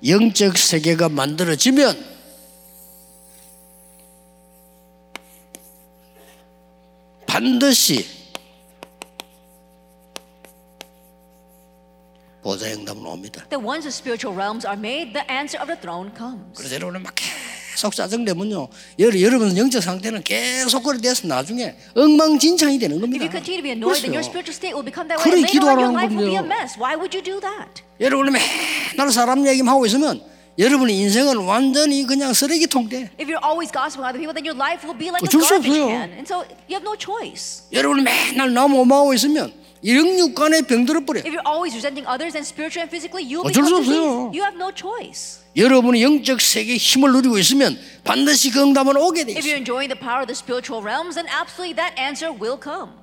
영적 0.06 0.58
세계가 0.58 1.10
만들어지면 1.10 2.15
반드시 7.40 8.06
보좌 12.42 12.68
응답은 12.68 13.06
옵니다. 13.06 13.44
That 13.50 13.60
once 13.60 13.84
the 13.84 13.92
spiritual 13.92 14.32
realms 14.40 14.66
are 14.66 14.80
made, 14.80 15.12
the 15.12 15.28
answer 15.30 15.60
of 15.60 15.68
the 15.68 15.76
throne 15.82 16.16
comes. 16.16 16.56
그래서 16.56 16.76
여러분은 16.76 17.04
막 17.04 17.12
계속 17.14 17.94
짜증내면요. 17.94 18.70
여러- 19.00 19.20
여러분 19.22 19.58
영적 19.58 19.84
상태는 19.84 20.24
계속 20.24 20.84
그래 20.84 20.98
돼서 21.02 21.28
나중에 21.28 21.76
엉망진창이 21.94 22.80
되는 22.80 22.96
If 22.96 23.02
겁니다. 23.04 23.26
you 23.26 23.32
continue 23.32 23.60
to 23.60 23.64
be 23.68 23.72
annoyed, 23.76 24.00
then 24.00 24.16
your 24.16 24.24
그렇죠. 24.24 24.32
spiritual 24.32 24.56
state 24.56 24.72
will 24.72 24.86
become 24.88 25.12
that 25.12 25.20
way. 25.20 25.28
그래, 25.28 25.44
And 25.44 25.52
later 25.52 25.68
on, 25.68 25.76
your 25.76 25.92
기도하라는 25.92 25.92
life 25.92 26.16
will 26.16 26.32
be 26.32 26.40
a 26.40 26.40
건데요. 26.40 26.48
mess. 26.48 26.80
Why 26.80 26.96
would 26.96 27.12
you 27.12 27.20
do 27.20 27.42
that? 27.44 27.84
여러분은 28.00 28.32
맨날 28.32 29.12
사람 29.12 29.44
얘기만 29.44 29.76
하고 29.76 29.84
있으면 29.86 30.24
여러분의 30.58 30.96
인생은 30.96 31.38
완전히 31.38 32.06
그냥 32.06 32.32
쓰레기통 32.34 32.88
돼. 32.88 33.10
If 33.20 33.28
you're 33.28 33.44
always 33.44 33.72
gossiping 33.72 34.08
other 34.08 34.16
people, 34.20 34.32
then 34.34 34.46
your 34.48 34.56
life 34.56 34.88
will 34.88 34.98
be 34.98 35.12
like 35.12 35.20
a 35.20 35.28
어쩔 35.28 35.42
수 35.44 35.50
garbage 35.60 35.68
없어요. 35.68 35.88
can. 35.88 36.10
And 36.16 36.24
so 36.26 36.48
you 36.72 36.80
have 36.80 36.86
no 36.88 36.96
choice. 36.96 37.68
여러분은 37.74 38.04
맨날 38.06 38.54
나무 38.54 38.80
오마하고 38.82 39.14
있으면 39.14 39.52
영육간에 39.84 40.62
병들어 40.64 41.04
버려. 41.06 41.20
If 41.20 41.36
you're 41.36 41.44
always 41.46 41.76
resenting 41.76 42.08
others, 42.08 42.32
then 42.34 42.48
spiritually 42.48 42.88
and 42.88 42.90
physically, 42.90 43.22
you 43.28 43.44
will 43.44 43.52
어쩔 43.52 43.68
수 43.68 43.76
become 43.76 43.84
diseased. 43.84 44.00
없어요. 44.00 44.32
You 44.32 44.44
have 44.48 44.56
no 44.56 44.72
choice. 44.72 45.44
여러분이 45.60 46.02
영적 46.04 46.40
세계의 46.42 46.78
힘을 46.80 47.12
누리고 47.12 47.38
있으면 47.38 47.78
반드시 48.04 48.50
그 48.52 48.62
응답은 48.64 48.96
오게 48.96 49.26
돼 49.26 49.32
If 49.36 49.44
있어. 49.44 49.48
you're 49.52 49.60
enjoying 49.60 49.92
the 49.92 50.00
power 50.00 50.24
of 50.24 50.28
the 50.32 50.36
spiritual 50.36 50.80
realms, 50.84 51.16
then 51.20 51.28
absolutely 51.28 51.76
that 51.76 51.92
answer 52.00 52.32
will 52.32 52.56
come 52.60 52.96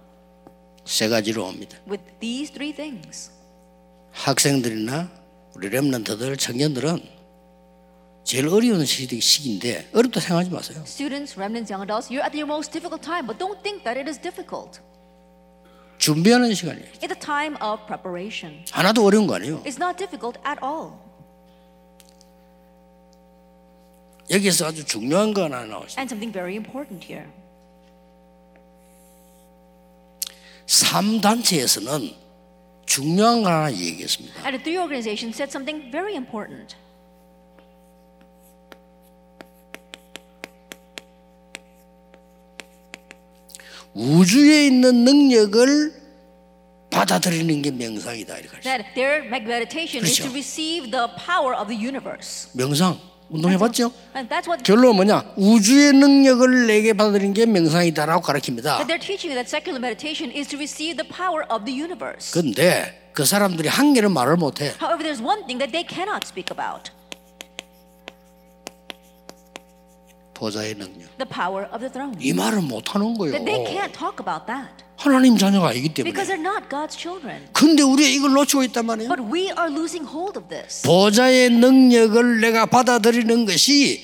세 0.84 1.08
가지로 1.08 1.44
옵니다. 1.44 1.76
with 1.86 2.00
these 2.20 2.48
three 2.52 2.72
things. 2.72 3.30
학생들이나 4.12 5.08
우리 5.54 5.68
렘런트들 5.68 6.36
청년들은 6.36 7.00
제일 8.24 8.48
어려운 8.48 8.84
시기- 8.86 9.20
시기인데 9.20 9.88
어렵다 9.92 10.20
생각하지 10.20 10.50
마세요. 10.50 10.82
Students, 10.86 11.34
remnants, 11.36 11.72
young 11.72 11.82
adults, 11.82 12.08
you're 12.08 12.22
at 12.24 12.36
your 12.36 12.46
most 12.46 12.70
difficult 12.72 13.02
time, 13.02 13.26
but 13.26 13.38
don't 13.38 13.60
think 13.62 13.82
that 13.84 13.98
it 13.98 14.08
is 14.08 14.18
difficult. 14.20 14.80
준비하는 15.98 16.54
시간이에요. 16.54 16.86
It's 17.00 17.10
a 17.14 17.18
time 17.18 17.56
of 17.62 17.84
preparation. 17.86 18.64
하나도 18.70 19.04
어려운 19.04 19.26
거 19.26 19.34
아니에요. 19.34 19.62
It's 19.64 19.78
not 19.82 19.96
difficult 19.98 20.38
at 20.46 20.58
all. 20.62 20.94
여기서 24.30 24.66
아주 24.66 24.84
중요한 24.84 25.34
거 25.34 25.44
하나 25.44 25.64
나오죠. 25.64 25.98
And 25.98 26.08
something 26.08 26.32
very 26.32 26.54
important 26.56 27.04
here. 27.06 27.28
3단체에서는 30.66 32.14
중요한 32.86 33.42
거 33.42 33.50
하나 33.50 33.72
얘기했습니다. 33.72 34.34
And 34.46 34.56
the 34.56 34.62
three 34.62 34.78
organizations 34.78 35.36
said 35.36 35.50
something 35.50 35.90
very 35.90 36.14
important. 36.14 36.74
우주에 43.94 44.66
있는 44.66 45.04
능력을 45.04 46.02
받아들이는 46.90 47.62
게 47.62 47.70
명상이다 47.70 48.38
이렇게 48.38 48.56
하죠. 48.56 48.62
That 48.62 48.94
their 48.94 49.24
meditation 49.26 50.04
is 50.04 50.16
그렇죠. 50.16 50.24
to 50.24 50.32
receive 50.32 50.90
the 50.90 51.08
power 51.26 51.56
of 51.58 51.68
the 51.68 51.76
universe. 51.76 52.48
명상 52.52 52.98
운동해봤죠? 53.30 53.92
And 54.14 54.28
that's 54.28 54.46
what 54.46 54.62
결론 54.62 54.96
뭐냐? 54.96 55.32
우주의 55.36 55.92
능력을 55.92 56.66
내게 56.66 56.92
받아들이는 56.92 57.32
게 57.32 57.46
명상이다라고 57.46 58.20
가르칩니다. 58.22 58.76
that 58.78 58.86
they're 58.86 59.00
teaching 59.00 59.32
you 59.32 59.36
that 59.36 59.48
secular 59.48 59.80
meditation 59.80 60.30
is 60.30 60.46
to 60.48 60.58
receive 60.58 60.96
the 60.96 61.08
power 61.08 61.44
of 61.48 61.64
the 61.64 61.72
universe. 61.72 62.32
근데 62.32 63.10
그 63.12 63.24
사람들이 63.24 63.68
한 63.68 63.94
개는 63.94 64.12
말을 64.12 64.36
못해. 64.36 64.72
However, 64.80 65.02
there's 65.02 65.24
one 65.24 65.44
thing 65.46 65.58
that 65.60 65.72
they 65.72 65.84
cannot 65.84 66.28
speak 66.28 66.52
about 66.52 66.92
보좌의 70.42 70.74
능력. 70.74 71.06
the 71.18 71.28
power 71.30 71.70
of 71.70 71.78
the 71.78 71.88
throne. 71.92 72.18
이 72.18 72.32
말을 72.32 72.62
못하는 72.62 73.14
거예요. 73.16 73.30
That 73.32 73.46
they 73.46 73.62
can't 73.62 73.94
talk 73.94 74.18
about 74.18 74.46
that 74.50 74.82
하나님 74.96 75.38
자녀가 75.38 75.68
아니기 75.68 75.94
because 76.02 76.26
때문에. 76.26 76.26
they're 76.26 76.42
not 76.42 76.68
God's 76.68 76.98
children. 76.98 77.46
근데 77.52 77.82
우리가 77.84 78.08
이걸 78.08 78.32
놓치고 78.32 78.64
있단 78.64 78.86
말이에요. 78.86 79.08
But 79.08 79.22
we 79.22 79.54
are 79.54 79.70
losing 79.70 80.02
hold 80.02 80.34
of 80.36 80.48
this. 80.48 80.82
보좌의 80.82 81.50
능력을 81.50 82.40
내가 82.40 82.66
받아들이는 82.66 83.46
것이 83.46 84.02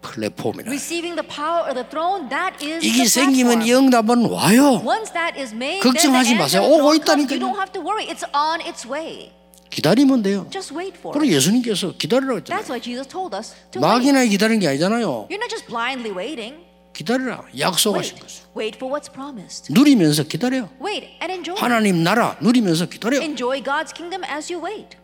플랫폼이라. 0.00 0.70
Receiving 0.70 1.20
the 1.20 1.26
power 1.28 1.68
of 1.68 1.74
the 1.76 1.84
throne, 1.84 2.28
that 2.32 2.56
is 2.64 2.80
이게 2.80 3.04
the 3.04 3.08
생기면 3.08 3.60
이. 3.62 3.72
응답은 3.74 4.24
와요. 4.30 4.80
Once 4.86 5.12
that 5.12 5.36
is 5.36 5.52
made, 5.52 5.82
the 5.82 5.92
걱정하지 5.92 6.32
answer 6.32 6.38
마세요. 6.38 6.62
the 6.64 6.80
오고 6.80 6.94
있다니까요. 6.96 7.38
don't 7.44 7.60
have 7.60 7.72
to 7.76 7.82
worry. 7.84 8.08
It's 8.08 8.24
on 8.32 8.64
its 8.64 8.88
way. 8.88 9.36
기다리면 9.70 10.22
돼요. 10.22 10.46
Just 10.50 10.74
wait 10.74 10.96
for 10.98 11.12
그리고 11.12 11.30
it. 11.32 11.36
예수님께서 11.36 11.92
기다리라고 11.96 12.38
했잖아요. 12.38 12.62
That's 12.62 12.70
why 12.70 12.80
Jesus 12.80 13.06
told 13.08 13.36
us 13.36 13.54
to 13.72 13.80
wait. 13.82 13.86
막이나 13.86 14.24
기다리는 14.24 14.60
게 14.60 14.68
아니잖아요. 14.68 15.28
You're 15.30 15.40
not 15.40 15.50
just 15.50 15.66
blindly 15.66 16.10
waiting. 16.16 16.64
기다리라. 16.94 17.44
약속하신 17.56 18.14
Wait. 18.16 18.20
거죠. 18.20 18.44
Wait 18.56 18.76
for 18.76 18.90
what's 18.92 19.12
promised. 19.12 19.72
누리면서 19.72 20.24
기다려. 20.24 20.68
Wait 20.82 21.06
and 21.22 21.30
enjoy. 21.32 21.54
하나님 21.60 22.02
나라 22.02 22.36
누리면서 22.40 22.86
기다려. 22.88 23.20
Enjoy 23.22 23.62
God's 23.62 23.92
kingdom 23.94 24.24
as 24.24 24.52
you 24.52 24.64
wait. 24.64 24.96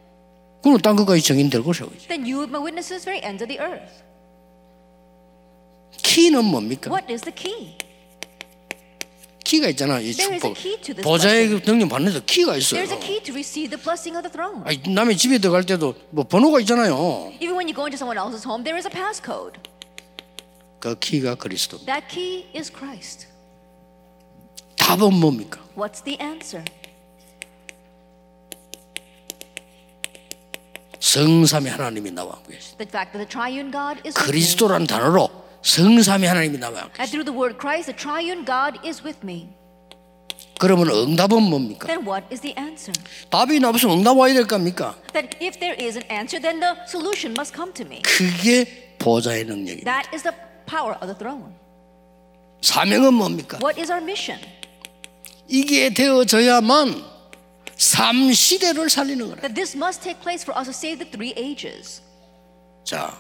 그럼 0.62 0.78
땅 0.78 0.96
끝까지 0.96 1.22
정인될 1.22 1.62
것이고. 1.62 1.90
Then 2.08 2.24
you 2.24 2.38
will 2.40 2.50
be 2.50 2.58
witnesses 2.58 3.04
to 3.04 3.12
the 3.12 3.20
very 3.20 3.22
ends 3.22 3.44
of 3.44 3.48
the 3.48 3.60
earth. 3.60 4.02
키는 6.02 6.44
뭡니까? 6.44 6.90
키가 9.44 9.68
있잖아. 9.68 10.00
이 10.00 10.12
There 10.12 10.34
is 10.34 10.44
a 10.44 10.54
축복. 10.54 10.54
key 10.56 10.76
to 10.80 10.94
this 10.94 11.02
보좌의 11.04 11.48
능력 11.62 11.88
받는 11.90 12.12
데 12.14 12.20
키가 12.24 12.56
있어요. 12.56 12.80
There's 12.82 12.92
a 12.92 12.98
key 13.00 13.20
to 13.22 13.32
receive 13.34 13.68
the 13.70 13.80
blessing 13.82 14.16
of 14.16 14.24
the 14.24 14.32
throne. 14.32 14.64
아니, 14.64 14.80
남의 14.92 15.16
집에 15.18 15.38
들어갈 15.38 15.64
때도 15.64 15.94
뭐 16.10 16.24
번호가 16.24 16.60
있잖아요. 16.60 17.30
Even 17.40 17.54
when 17.54 17.68
you 17.68 17.74
go 17.74 17.84
into 17.84 17.96
someone 18.00 18.16
else's 18.16 18.44
home, 18.48 18.64
there 18.64 18.76
is 18.78 18.88
a 18.88 18.90
passcode. 18.92 19.60
그 20.80 20.98
키가 20.98 21.34
그리스도. 21.36 21.78
That 21.84 22.08
key 22.08 22.46
is 22.56 22.72
Christ. 22.72 23.26
답은 24.76 25.12
뭡니까? 25.14 25.60
What's 25.76 26.02
the 26.04 26.18
answer? 26.20 26.64
성삼의 31.00 31.70
하나님이 31.72 32.10
나와 32.10 32.40
계시. 32.48 32.76
The 32.78 32.88
fact 32.88 33.12
that 33.12 33.20
the 33.20 33.28
triune 33.28 33.70
God 33.70 34.00
is 34.08 34.16
with 34.16 34.24
me. 34.24 34.26
그리스도라는 34.26 34.86
단어로 34.86 35.43
성삼의 35.64 36.28
하나님이 36.28 36.58
나와. 36.58 36.88
And 37.00 37.10
through 37.10 37.24
the 37.24 37.34
word 37.34 37.56
Christ, 37.58 37.90
the 37.90 37.96
triune 37.96 38.44
God 38.44 38.78
is 38.86 39.02
with 39.02 39.18
me. 39.24 39.48
그러면 40.60 40.88
응답은 40.88 41.42
뭡니까? 41.42 41.86
Then 41.86 42.06
what 42.06 42.26
is 42.30 42.40
the 42.40 42.54
answer? 42.58 42.92
답이 43.30 43.58
나없으면 43.58 43.98
응답 43.98 44.16
와야 44.16 44.32
될 44.32 44.46
겁니까? 44.46 44.94
That 45.12 45.36
if 45.42 45.58
there 45.58 45.74
is 45.80 45.96
an 45.96 46.06
answer, 46.10 46.40
then 46.40 46.60
the 46.60 46.76
solution 46.86 47.32
must 47.32 47.54
come 47.56 47.72
to 47.74 47.84
me. 47.84 48.02
그게 48.02 48.96
보좌의 48.98 49.44
능력입니다. 49.44 49.90
That 49.90 50.08
is 50.14 50.22
the 50.22 50.36
power 50.66 50.94
of 51.00 51.06
the 51.08 51.18
throne. 51.18 51.52
사명은 52.62 53.14
뭡니까? 53.14 53.58
What 53.60 53.80
is 53.80 53.90
our 53.90 54.02
mission? 54.02 54.40
이게 55.48 55.92
되어져야만 55.92 57.02
삼 57.76 58.32
시대를 58.32 58.88
살리는 58.88 59.26
거라. 59.26 59.40
That 59.40 59.54
this 59.54 59.76
must 59.76 60.02
take 60.02 60.20
place 60.20 60.44
for 60.44 60.56
us 60.56 60.70
to 60.70 60.72
save 60.72 60.98
the 61.02 61.10
three 61.10 61.34
ages. 61.36 62.00
자, 62.84 63.12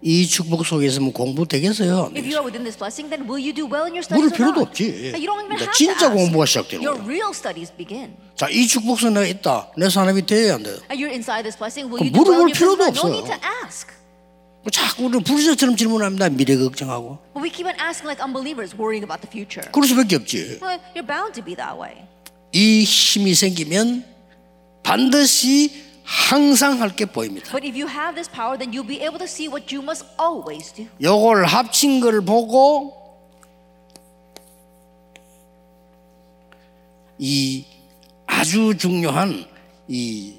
이 0.00 0.26
축복 0.28 0.64
속에 0.64 0.86
있으면 0.86 1.12
공부 1.12 1.44
되겠어요? 1.46 2.12
If 2.14 2.22
you 2.22 2.38
are 2.38 2.44
within 2.46 2.62
this 2.62 2.78
blessing, 2.78 3.10
then 3.10 3.26
will 3.26 3.42
you 3.42 3.50
do 3.52 3.66
well 3.66 3.82
in 3.90 3.98
your 3.98 4.06
studies 4.06 4.30
물을 4.30 4.30
or 4.30 4.36
필요도 4.36 4.58
not? 4.62 4.70
없지. 4.70 5.10
You 5.18 5.26
don't 5.26 5.42
even 5.42 5.56
이제 5.58 5.64
have 5.66 5.74
진짜 5.74 6.06
ask. 6.06 6.14
공부가 6.14 6.46
시작되는 6.46 6.78
Your 6.86 7.02
거야. 7.02 7.08
real 7.10 7.30
studies 7.34 7.72
begin. 7.74 8.14
자, 8.38 8.46
이 8.48 8.66
축복 8.68 9.00
속에 9.00 9.10
내가 9.10 9.26
있다. 9.26 9.72
내 9.76 9.90
사람이 9.90 10.22
돼야 10.24 10.54
안 10.54 10.62
돼요. 10.62 10.78
And 10.86 11.02
you're 11.02 11.10
inside 11.10 11.42
this 11.42 11.58
blessing. 11.58 11.90
Will 11.90 11.98
그럼 11.98 12.06
you 12.06 12.14
do 12.14 12.22
well 12.30 12.46
물어볼 12.46 12.46
in 12.46 12.54
your 12.54 12.54
필요도 12.54 12.82
studies? 12.86 13.02
No 13.02 13.10
없어요. 13.10 13.14
need 13.18 13.26
to 13.26 13.38
ask. 13.66 13.86
뭐 14.62 14.70
자꾸 14.70 15.04
우리 15.10 15.18
불신자처럼 15.18 15.74
질문합니다. 15.74 16.28
미래 16.30 16.54
걱정하고. 16.56 17.18
But 17.34 17.42
we 17.42 17.50
keep 17.50 17.66
on 17.66 17.74
asking 17.82 18.06
like 18.06 18.22
unbelievers, 18.22 18.78
worrying 18.78 19.02
about 19.02 19.18
the 19.18 19.30
future. 19.30 19.66
그럴 19.74 19.82
수밖에 19.90 20.14
없지. 20.14 20.62
Well, 20.62 20.78
you're 20.94 21.02
bound 21.06 21.34
to 21.34 21.42
be 21.42 21.58
that 21.58 21.74
way. 21.74 22.06
이 22.54 22.84
힘이 22.86 23.34
생기면 23.34 24.06
반드시 24.82 25.87
항상 26.08 26.80
할 26.80 26.96
게 26.96 27.04
보입니다. 27.04 27.52
But 27.52 27.68
if 27.68 27.76
you 27.78 27.86
have 27.86 28.14
this 28.14 28.30
power, 28.32 28.56
then 28.56 28.72
you'll 28.72 28.88
be 28.88 29.04
able 29.04 29.18
to 29.18 29.28
see 29.28 29.46
what 29.46 29.68
you 29.68 29.82
must 29.84 30.06
always 30.18 30.72
do. 30.72 30.86
요걸 31.02 31.44
합친 31.44 32.00
걸 32.00 32.22
보고 32.22 32.96
이 37.18 37.66
아주 38.26 38.74
중요한 38.78 39.44
이 39.86 40.34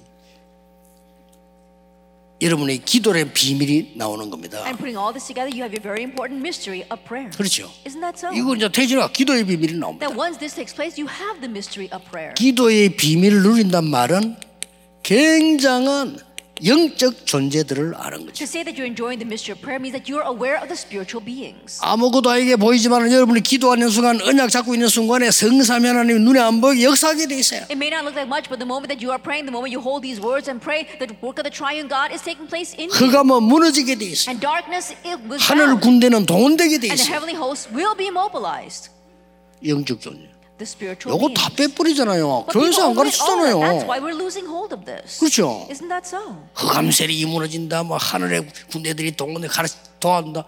여러분의 2.42 2.80
기도의 2.80 3.32
비밀이 3.32 3.94
나오는 3.96 4.28
겁니다. 4.32 4.66
And 4.66 4.78
putting 4.78 4.98
all 4.98 5.14
this 5.14 5.28
together, 5.28 5.54
you 5.54 5.62
have 5.62 5.78
a 5.78 5.80
very 5.80 6.02
important 6.02 6.42
mystery 6.42 6.82
of 6.90 6.98
prayer. 7.06 7.30
그렇죠. 7.38 7.70
Isn't 7.86 8.02
that 8.02 8.18
so? 8.18 8.34
이거 8.34 8.56
이제 8.56 8.68
태진아 8.72 9.10
기도의 9.12 9.46
비밀이 9.46 9.78
나옵니다. 9.78 10.08
That 10.08 10.18
once 10.18 10.40
this 10.40 10.56
takes 10.56 10.74
place, 10.74 10.98
you 10.98 11.06
have 11.06 11.42
the 11.46 11.52
mystery 11.52 11.94
of 11.94 12.02
prayer. 12.10 12.34
기도의 12.34 12.96
비밀을 12.96 13.44
누린단 13.44 13.86
말은 13.86 14.49
굉장한 15.10 16.20
영적 16.64 17.26
존재들을 17.26 17.96
아는 17.98 18.28
거죠. 18.28 18.34
To 18.34 18.44
say 18.44 18.62
that 18.64 18.78
you're 18.78 18.86
enjoying 18.86 19.18
the 19.18 19.26
mystery 19.26 19.58
of 19.58 19.62
prayer 19.66 19.82
means 19.82 19.98
that 19.98 20.06
you're 20.06 20.22
aware 20.22 20.62
of 20.62 20.70
the 20.70 20.78
spiritual 20.78 21.18
beings. 21.26 21.82
아무것도 21.82 22.30
아니게 22.30 22.58
보이지만 22.58 23.12
여러분이 23.12 23.42
기도하는 23.42 23.90
순간 23.90 24.22
언약 24.22 24.52
잡고 24.52 24.76
있는 24.76 24.88
순간에 24.88 25.32
성삼위 25.32 25.88
하나님 25.88 26.22
눈에 26.22 26.40
안 26.40 26.62
보이게 26.62 26.84
역사하게 26.84 27.26
돼 27.26 27.40
있어요. 27.40 27.62
It 27.74 27.80
may 27.82 27.90
not 27.90 28.06
look 28.06 28.14
like 28.14 28.30
much, 28.30 28.54
but 28.54 28.62
the 28.62 28.70
moment 28.70 28.94
that 28.94 29.02
you 29.02 29.10
are 29.10 29.18
praying, 29.18 29.50
the 29.50 29.56
moment 29.56 29.74
you 29.74 29.82
hold 29.82 30.06
these 30.06 30.22
words 30.22 30.46
and 30.46 30.62
pray, 30.62 30.86
the 31.02 31.10
work 31.26 31.42
of 31.42 31.50
the 31.50 31.50
triune 31.50 31.90
God 31.90 32.14
is 32.14 32.22
taking 32.22 32.46
place 32.46 32.78
in 32.78 32.94
you. 32.94 32.94
흑암은 32.94 33.50
무너지게 33.50 33.98
돼 33.98 34.14
있어요. 34.14 34.30
And 34.30 34.38
darkness 34.38 34.94
it 35.02 35.18
will 35.26 35.42
하늘. 35.42 35.82
군대는 35.82 36.30
동원되게 36.30 36.78
돼 36.78 36.94
And 36.94 37.02
the 37.02 37.02
있어요. 37.02 37.18
heavenly 37.18 37.34
hosts 37.34 37.66
will 37.74 37.98
be 37.98 38.14
mobilized. 38.14 38.94
영적 39.66 40.06
존재. 40.06 40.30
요거. 41.08 41.30
다 41.34 41.50
빼버리잖아요. 41.56 42.46
교회에서 42.52 42.90
안 42.90 42.96
가르치잖아요. 42.96 43.60
why 43.60 44.00
we're 44.00 44.16
losing 44.16 44.48
hold 44.48 44.74
of 44.74 44.84
this. 44.86 45.20
그렇죠. 45.20 45.68
Isn't 45.70 45.88
that 45.90 46.06
so? 46.06 46.20
흑암 46.54 46.92
세력이 46.92 47.26
무너진다. 47.26 47.84
뭐 47.84 47.98
하늘의 47.98 48.48
군대들이 48.72 49.16
동원돼 49.16 49.48
가르 49.48 49.68
도한다. 50.00 50.46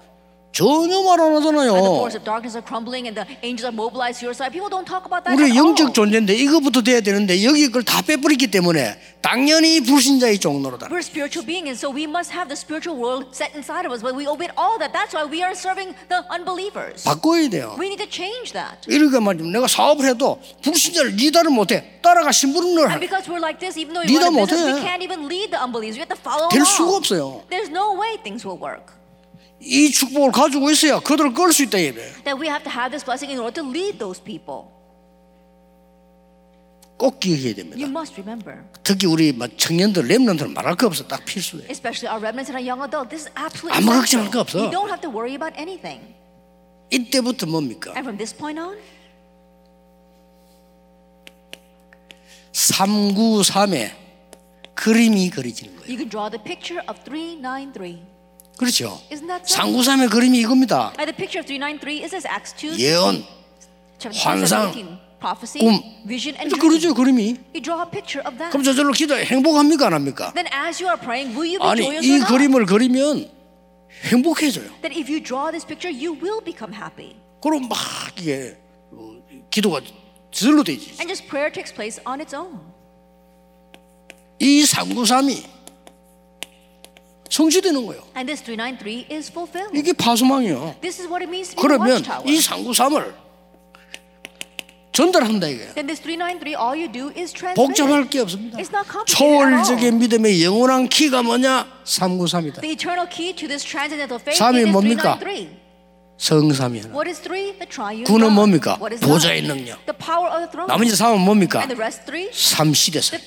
전혀 0.51 0.99
말 1.01 1.15
안 1.21 1.31
And 1.31 1.39
the 1.39 1.47
하잖아요. 1.47 1.71
force 1.95 2.15
of 2.17 2.25
darkness 2.27 2.55
are 2.59 2.65
crumbling 2.65 3.07
and 3.07 3.15
the 3.15 3.23
angels 3.41 3.63
are 3.63 3.71
mobilized 3.71 4.19
to 4.19 4.27
your 4.27 4.35
side. 4.35 4.51
People 4.51 4.67
don't 4.67 4.83
talk 4.83 5.07
about 5.07 5.23
that 5.23 5.31
우리 5.39 5.47
at 5.47 5.55
영적 5.55 5.87
all. 5.87 5.93
존재인데 5.95 6.35
이거부터 6.35 6.81
돼야 6.83 6.99
되는데 6.99 7.39
여기 7.47 7.71
걸 7.71 7.83
다 7.87 8.01
빼버리기 8.01 8.51
때문에 8.51 8.99
당연히 9.21 9.79
불신자의 9.79 10.39
종로로다. 10.39 10.87
We're 10.91 10.99
spiritual 10.99 11.45
beings, 11.47 11.71
and 11.71 11.79
so 11.79 11.87
we 11.87 12.03
must 12.03 12.35
have 12.35 12.51
the 12.51 12.59
spiritual 12.59 12.99
world 12.99 13.31
set 13.31 13.55
inside 13.55 13.87
of 13.87 13.95
us. 13.95 14.03
But 14.03 14.11
we 14.11 14.27
omit 14.27 14.51
all 14.59 14.75
that. 14.83 14.91
That's 14.91 15.15
why 15.15 15.23
we 15.23 15.39
are 15.39 15.55
serving 15.55 15.95
the 16.11 16.27
unbelievers. 16.27 17.07
바꿔야 17.07 17.47
돼요. 17.47 17.79
We 17.79 17.87
need 17.87 18.03
to 18.03 18.09
change 18.11 18.51
that. 18.51 18.83
이렇게 18.91 19.23
말이면 19.23 19.55
내가 19.55 19.71
사업을 19.71 20.03
해도 20.03 20.35
불신자를 20.67 21.15
리더를 21.15 21.47
못해 21.51 21.95
따라가 22.03 22.31
심부름을 22.35 22.91
And 22.91 22.99
해. 22.99 22.99
because 22.99 23.23
we're 23.31 23.39
like 23.39 23.63
this, 23.63 23.79
even 23.79 23.95
though 23.95 24.03
we 24.03 24.19
리더 24.19 24.27
business, 24.27 24.51
못해. 24.51 24.75
we 24.75 24.83
can't 24.83 24.99
even 24.99 25.31
lead 25.31 25.47
the 25.55 25.61
unbelievers. 25.63 25.95
We 25.95 26.03
have 26.03 26.11
to 26.11 26.19
follow 26.19 26.51
될 26.51 26.65
수가 26.67 26.91
along. 26.91 26.99
없어요. 26.99 27.23
There's 27.47 27.71
no 27.71 27.95
way 27.95 28.19
things 28.19 28.43
will 28.43 28.59
work. 28.59 28.99
이 29.61 29.91
축복을 29.91 30.31
가지고 30.31 30.69
있어야 30.71 30.99
그들을 30.99 31.33
끌 31.33 31.53
수 31.53 31.63
있다 31.63 31.77
이래. 31.77 32.01
That 32.23 32.35
we 32.41 32.47
have 32.47 32.63
to 32.63 32.71
have 32.71 32.89
this 32.91 33.05
blessing 33.05 33.31
in 33.31 33.39
order 33.39 33.53
to 33.61 33.69
lead 33.69 33.99
those 33.99 34.21
people. 34.21 34.69
꼭 36.97 37.19
기억해야 37.19 37.49
You 37.49 37.55
됩니다. 37.55 37.87
must 37.87 38.13
remember, 38.19 38.61
특히 38.83 39.07
우리 39.07 39.33
막 39.33 39.49
청년들 39.57 40.03
랩런들은 40.07 40.53
말할 40.53 40.75
거 40.75 40.85
없어. 40.87 41.07
딱 41.07 41.25
필수돼. 41.25 41.65
especially 41.69 42.09
our 42.09 42.21
remnants 42.21 42.49
and 42.51 42.57
our 42.57 42.61
young 42.65 42.81
adults. 42.85 43.09
This 43.09 43.25
is 43.25 43.33
absolutely 43.37 43.73
아무 43.77 43.97
걱정할 43.99 44.29
거 44.29 44.41
없어. 44.41 44.59
You 44.59 44.69
don't 44.71 44.89
have 44.89 45.01
to 45.01 45.09
worry 45.09 45.33
about 45.33 45.57
anything. 45.57 46.13
이때부터 46.91 47.45
뭡니까? 47.47 47.93
And 47.97 48.05
from 48.05 48.17
this 48.17 48.35
point 48.35 48.59
on, 48.61 48.77
393에 52.51 53.91
그림이 54.75 55.29
그려지는 55.29 55.75
거예요. 55.77 55.89
you 55.89 55.97
can 55.97 56.09
draw 56.09 56.29
the 56.29 56.41
picture 56.43 56.81
of 56.87 56.99
393. 57.05 58.10
그렇죠. 58.57 59.01
Isn't 59.11 59.27
that 59.27 59.43
so? 59.45 59.61
393의 59.63 60.09
그림이 60.09 60.39
이겁니다. 60.39 60.93
And 60.99 61.11
the 61.11 61.15
picture 61.15 61.39
of 61.41 61.47
393 61.47 62.03
is 62.03 62.11
this 62.11 62.27
Acts 62.27 62.53
2, 62.55 62.77
예언, 62.79 63.23
환상, 64.23 64.71
17, 64.73 64.97
prophecy, 65.19 65.59
꿈. 65.61 65.81
vision, 66.07 66.37
and 66.37 66.49
이렇게 66.53 66.61
그러죠. 66.67 66.93
그림이. 66.93 67.37
그럼 68.51 68.63
저절로 68.63 68.91
기도 68.93 69.15
행복합니까 69.15 69.87
안 69.87 69.93
합니까? 69.93 70.31
Then 70.33 70.47
as 70.53 70.81
you 70.83 70.89
are 70.91 70.99
praying, 70.99 71.35
will 71.37 71.49
you 71.49 71.59
be 71.59 71.87
아니 71.89 72.05
이? 72.05 72.19
그림을 72.19 72.65
그리면 72.65 73.29
행복해져요. 74.05 74.65
That 74.81 74.93
if 74.97 75.09
you 75.11 75.21
draw 75.23 75.49
this 75.51 75.65
picture, 75.65 75.91
you 75.91 76.13
will 76.13 76.43
become 76.43 76.73
happy. 76.73 77.15
그럼 77.41 77.67
막 77.67 77.77
이게 78.19 78.57
어, 78.91 79.21
기도가 79.49 79.81
저절로 80.31 80.63
되지. 80.63 80.91
And 81.01 81.07
just 81.07 81.27
prayer 81.27 81.51
takes 81.51 81.73
place 81.73 82.01
on 82.05 82.19
its 82.21 82.35
own. 82.35 82.59
이 84.39 84.63
393이 84.63 85.43
성취되는 87.31 87.85
거예요. 87.85 88.03
And 88.15 88.27
this 88.27 88.43
393 88.43 89.07
is 89.09 89.31
fulfilled. 89.31 89.71
이게 89.77 89.93
파수망이에요. 89.93 90.75
This 90.81 90.99
is 90.99 91.07
what 91.07 91.23
it 91.23 91.31
means 91.31 91.55
to 91.55 91.55
be 91.55 91.63
a 91.63 91.79
그러면. 91.79 92.03
이 92.27 92.37
393을 92.37 93.13
전달한다 94.91 95.47
이게. 95.47 95.71
Then 95.73 95.87
this 95.87 96.03
393, 96.03 96.59
all 96.59 96.75
you 96.75 96.91
do 96.91 97.07
is 97.15 97.31
transmit. 97.31 97.55
복잡할. 97.55 98.09
게 98.11 98.19
없습니다. 98.19 98.59
It's 98.59 98.67
not 98.67 98.83
complicated 98.83 99.15
at 99.15 99.63
초월적인. 99.63 99.99
믿음의 99.99 100.43
영원한 100.43 100.89
키가 100.89 101.23
뭐냐? 101.23 101.71
393이다. 101.85 102.59
The 102.59 102.75
eternal 102.75 103.07
key 103.07 103.31
to 103.33 103.47
this 103.47 103.63
transcendental 103.63 104.19
faith 104.19 104.37
삼이 104.37 104.67
is 104.67 104.69
뭡니까? 104.69 105.15
393. 105.15 105.61
성삼이 106.19 106.81
하나. 106.81 106.93
What 106.93 107.07
is 107.09 107.21
three? 107.23 107.55
The 107.57 107.65
triune 107.65 108.03
구는. 108.03 108.33
뭡니까? 108.33 108.77
보좌의? 108.77 109.41
능력. 109.47 109.79
The 109.87 109.95
power 109.95 110.27
of 110.27 110.43
the 110.43 110.51
throne. 110.51 110.67
나머지 110.67 110.91
3은 110.91 111.23
뭡니까? 111.23 111.65
삼시대사. 112.33 113.17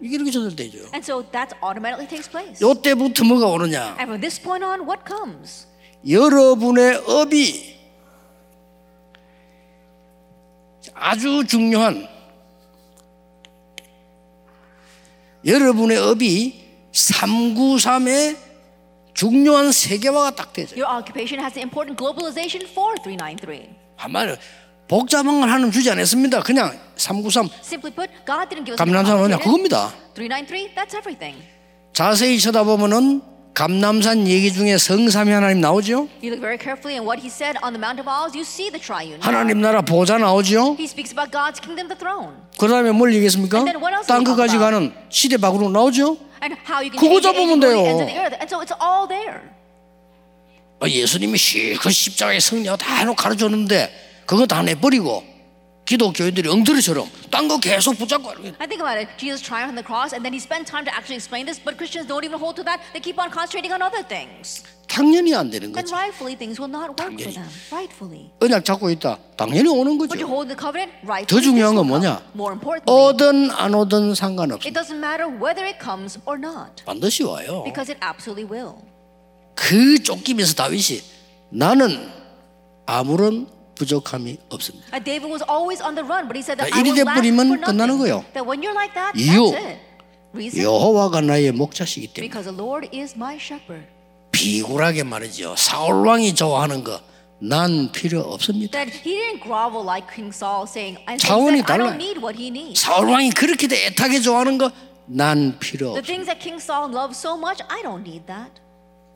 이렇게 0.00 0.30
전달되죠. 0.30 0.78
And 0.92 1.02
so 1.04 1.22
that 1.32 1.54
automatically 1.62 2.08
takes 2.08 2.28
place. 2.30 2.60
요때부터 2.60 3.24
뭐가 3.24 3.46
오느냐? 3.46 3.96
And 3.98 4.04
from 4.04 4.20
this 4.20 4.40
point 4.40 4.64
on, 4.64 4.80
what 4.88 5.02
comes? 5.06 5.66
여러분의 6.06 6.96
업이 7.06 7.74
아주 10.94 11.44
중요한 11.46 12.06
여러분의 15.44 15.96
업이 15.98 16.64
393의 16.92 18.36
중요한 19.12 19.72
세계화가 19.72 20.34
딱 20.34 20.52
되죠. 20.52 20.76
Your 20.76 20.90
occupation 20.90 21.40
has 21.40 21.54
the 21.54 21.62
important 21.62 21.96
globalization 21.96 22.66
for 22.68 22.94
393. 23.02 23.74
한마디로 23.96 24.36
복잡한 24.88 25.40
걸 25.40 25.50
하는 25.50 25.70
주지 25.70 25.90
않았습니다. 25.90 26.42
그냥 26.42 26.78
393 26.96 27.48
Simply 27.62 27.94
put, 27.94 28.10
God 28.26 28.48
didn't 28.50 28.64
give 28.66 28.72
us 28.72 28.78
감남산 28.78 29.16
뭐냐 29.18 29.38
그겁니다. 29.38 29.92
393, 30.14 30.74
that's 30.74 30.94
everything. 30.96 31.42
자세히 31.92 32.38
쳐다보면은 32.38 33.22
감남산 33.54 34.26
얘기 34.26 34.52
중에 34.52 34.76
성삼위 34.78 35.30
하나님 35.30 35.60
나오죠. 35.60 36.08
You 36.20 36.34
look 36.34 36.40
very 36.40 36.58
carefully 36.58 36.98
and 36.98 37.06
what 37.06 37.22
he 37.22 37.30
said 37.30 37.56
on 37.62 37.72
the 37.72 37.78
Mount 37.78 38.02
of 38.02 38.10
Olives, 38.10 38.34
you 38.34 38.42
see 38.42 38.68
the 38.68 38.82
triune. 38.82 39.20
하나님 39.22 39.60
나라 39.60 39.80
보좌 39.80 40.18
나오죠. 40.18 40.76
He 40.76 40.84
speaks 40.84 41.14
about 41.14 41.30
God's 41.30 41.62
kingdom, 41.62 41.88
the 41.88 41.96
throne. 41.96 42.34
그 42.58 42.68
다음에 42.68 42.90
뭘 42.90 43.14
얘기했습니까? 43.14 43.64
땅 44.06 44.24
끝까지 44.24 44.58
가는 44.58 44.92
시대 45.08 45.36
밖으로 45.36 45.70
나오죠. 45.70 46.18
And 46.42 46.58
how 46.68 46.82
you 46.82 46.90
can 46.90 46.98
그거 46.98 47.20
잡으면 47.20 47.60
돼요. 47.60 47.78
어, 50.80 50.88
예수님이 50.88 51.38
실컷 51.38 51.90
십자가에 51.90 52.40
승리하고 52.40 52.76
다 52.76 52.96
해놓고 52.96 53.16
가르쳐줬는데 53.16 54.03
그거 54.26 54.46
다 54.46 54.62
내버리고 54.62 55.22
기독교인들이 55.84 56.48
엉터리처럼 56.48 57.06
딴 57.30 57.46
거 57.46 57.58
계속 57.60 57.98
붙잡고. 57.98 58.30
I 58.58 58.66
think 58.66 58.80
about 58.80 58.96
it. 58.96 59.08
Jesus 59.18 59.42
triumphed 59.44 59.68
on 59.68 59.76
the 59.76 59.84
cross, 59.84 60.14
and 60.16 60.24
then 60.24 60.32
he 60.32 60.40
spent 60.40 60.64
time 60.64 60.84
to 60.88 60.90
actually 60.90 61.20
explain 61.20 61.44
this. 61.44 61.60
But 61.60 61.76
Christians 61.76 62.08
don't 62.08 62.24
even 62.24 62.40
hold 62.40 62.56
to 62.56 62.64
that. 62.64 62.80
They 62.96 63.04
keep 63.04 63.20
on 63.20 63.28
concentrating 63.28 63.68
on 63.68 63.84
other 63.84 64.00
things. 64.00 64.64
당연히 64.88 65.34
안 65.36 65.50
되는 65.52 65.76
And 65.76 65.76
거죠. 65.76 65.92
rightfully, 65.92 66.36
things 66.40 66.56
will 66.56 66.72
not 66.72 66.96
work 66.96 67.12
for 67.20 67.32
them. 67.34 67.44
Rightfully. 67.68 68.32
언약 68.40 68.64
잡고 68.64 68.88
있다. 68.96 69.18
당연히 69.36 69.68
오는 69.68 69.98
But 70.00 70.08
you 70.16 70.24
거죠. 70.24 70.32
hold 70.32 70.48
the 70.48 70.56
covenant, 70.56 70.88
rightfully. 71.04 71.28
더 71.28 71.36
중요한 71.44 71.74
건 71.76 71.84
뭐냐? 71.84 72.22
More 72.32 72.56
importantly, 72.56 72.88
오든 72.88 73.50
안 73.52 73.74
오든 73.74 74.14
상관없어. 74.14 74.64
it 74.64 74.72
doesn't 74.72 74.96
matter 75.04 75.28
whether 75.28 75.68
it 75.68 75.76
comes 75.76 76.16
or 76.24 76.40
not, 76.40 76.80
반드시 76.88 77.24
와요. 77.28 77.60
because 77.68 77.92
it 77.92 78.00
absolutely 78.00 78.48
will. 78.48 78.80
그 79.54 80.00
쫓기면서 80.02 80.54
다윗이 80.54 81.02
나는 81.50 82.08
아무런 82.86 83.48
부족함이 83.74 84.38
없습니다. 84.50 84.86
Uh, 84.94 85.02
David 85.02 85.30
was 85.30 85.42
always 85.48 85.82
on 85.82 85.94
the 85.94 86.04
run, 86.06 86.26
but 86.28 86.36
he 86.36 86.42
said 86.42 86.58
that 86.58 86.70
자, 86.70 86.76
I 86.76 86.80
이리 86.82 86.90
will 86.92 87.04
lack 87.06 87.20
돼버리면 87.22 87.46
for 87.46 87.60
끝나는 87.60 87.94
nothing. 87.94 87.98
거예요. 88.00 88.24
That 88.34 88.44
when 88.48 88.62
you're 88.62 88.74
like 88.76 88.94
that, 88.94 89.12
이유. 89.18 89.50
that's 89.52 89.64
it. 89.64 89.78
Reason? 90.34 90.62
여호와가 90.64 91.20
나의 91.20 91.52
목자시기 91.52 92.08
때문에 92.14 92.26
Because 92.26 92.50
the 92.50 92.56
Lord 92.56 92.88
is 92.92 93.14
my 93.16 93.36
shepherd. 93.36 93.86
비굴하게 94.32 95.04
말이죠. 95.04 95.54
사울 95.56 96.06
왕이 96.06 96.34
좋아하는 96.34 96.82
거 96.84 97.00
난 97.40 97.90
필요 97.92 98.20
없습니다. 98.22 98.72
That 98.72 98.90
he 99.04 99.14
didn't 99.18 99.42
grovel 99.42 99.84
like 99.84 100.06
King 100.08 100.32
Saul, 100.34 100.64
saying, 100.66 100.96
and 101.06 101.18
차원이 101.20 101.60
I 101.60 101.62
달라요. 101.66 101.90
don't 101.92 102.00
need 102.00 102.18
what 102.18 102.38
he 102.40 102.48
needs. 102.48 102.80
사울 102.80 103.10
왕이 103.10 103.30
그렇게 103.30 103.66
애타게 103.70 104.20
좋아하는 104.20 104.56
거 104.58 104.70
난 105.06 105.58
필요 105.58 105.92
The 105.92 106.00
없습니다. 106.00 106.06
things 106.06 106.26
that 106.26 106.40
King 106.40 106.56
Saul 106.62 106.88
loves 106.90 107.18
so 107.18 107.36
much, 107.36 107.60
I 107.68 107.82
don't 107.82 108.00
need 108.06 108.24
that. 108.26 108.50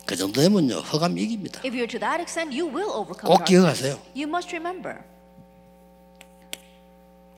그 0.09 0.17
정도 0.17 0.41
되면요 0.41 0.77
허감 0.81 1.19
이깁니다. 1.19 1.61
If 1.67 1.77
you're 1.77 1.87
to 1.91 2.01
that 2.01 2.19
extent, 2.19 2.49
you 2.59 2.65
will 2.67 2.89
overcome 2.97 3.29
꼭. 3.29 3.45
기억하세요. 3.45 4.01
You 4.17 4.25
must 4.27 4.49
remember. 4.57 5.05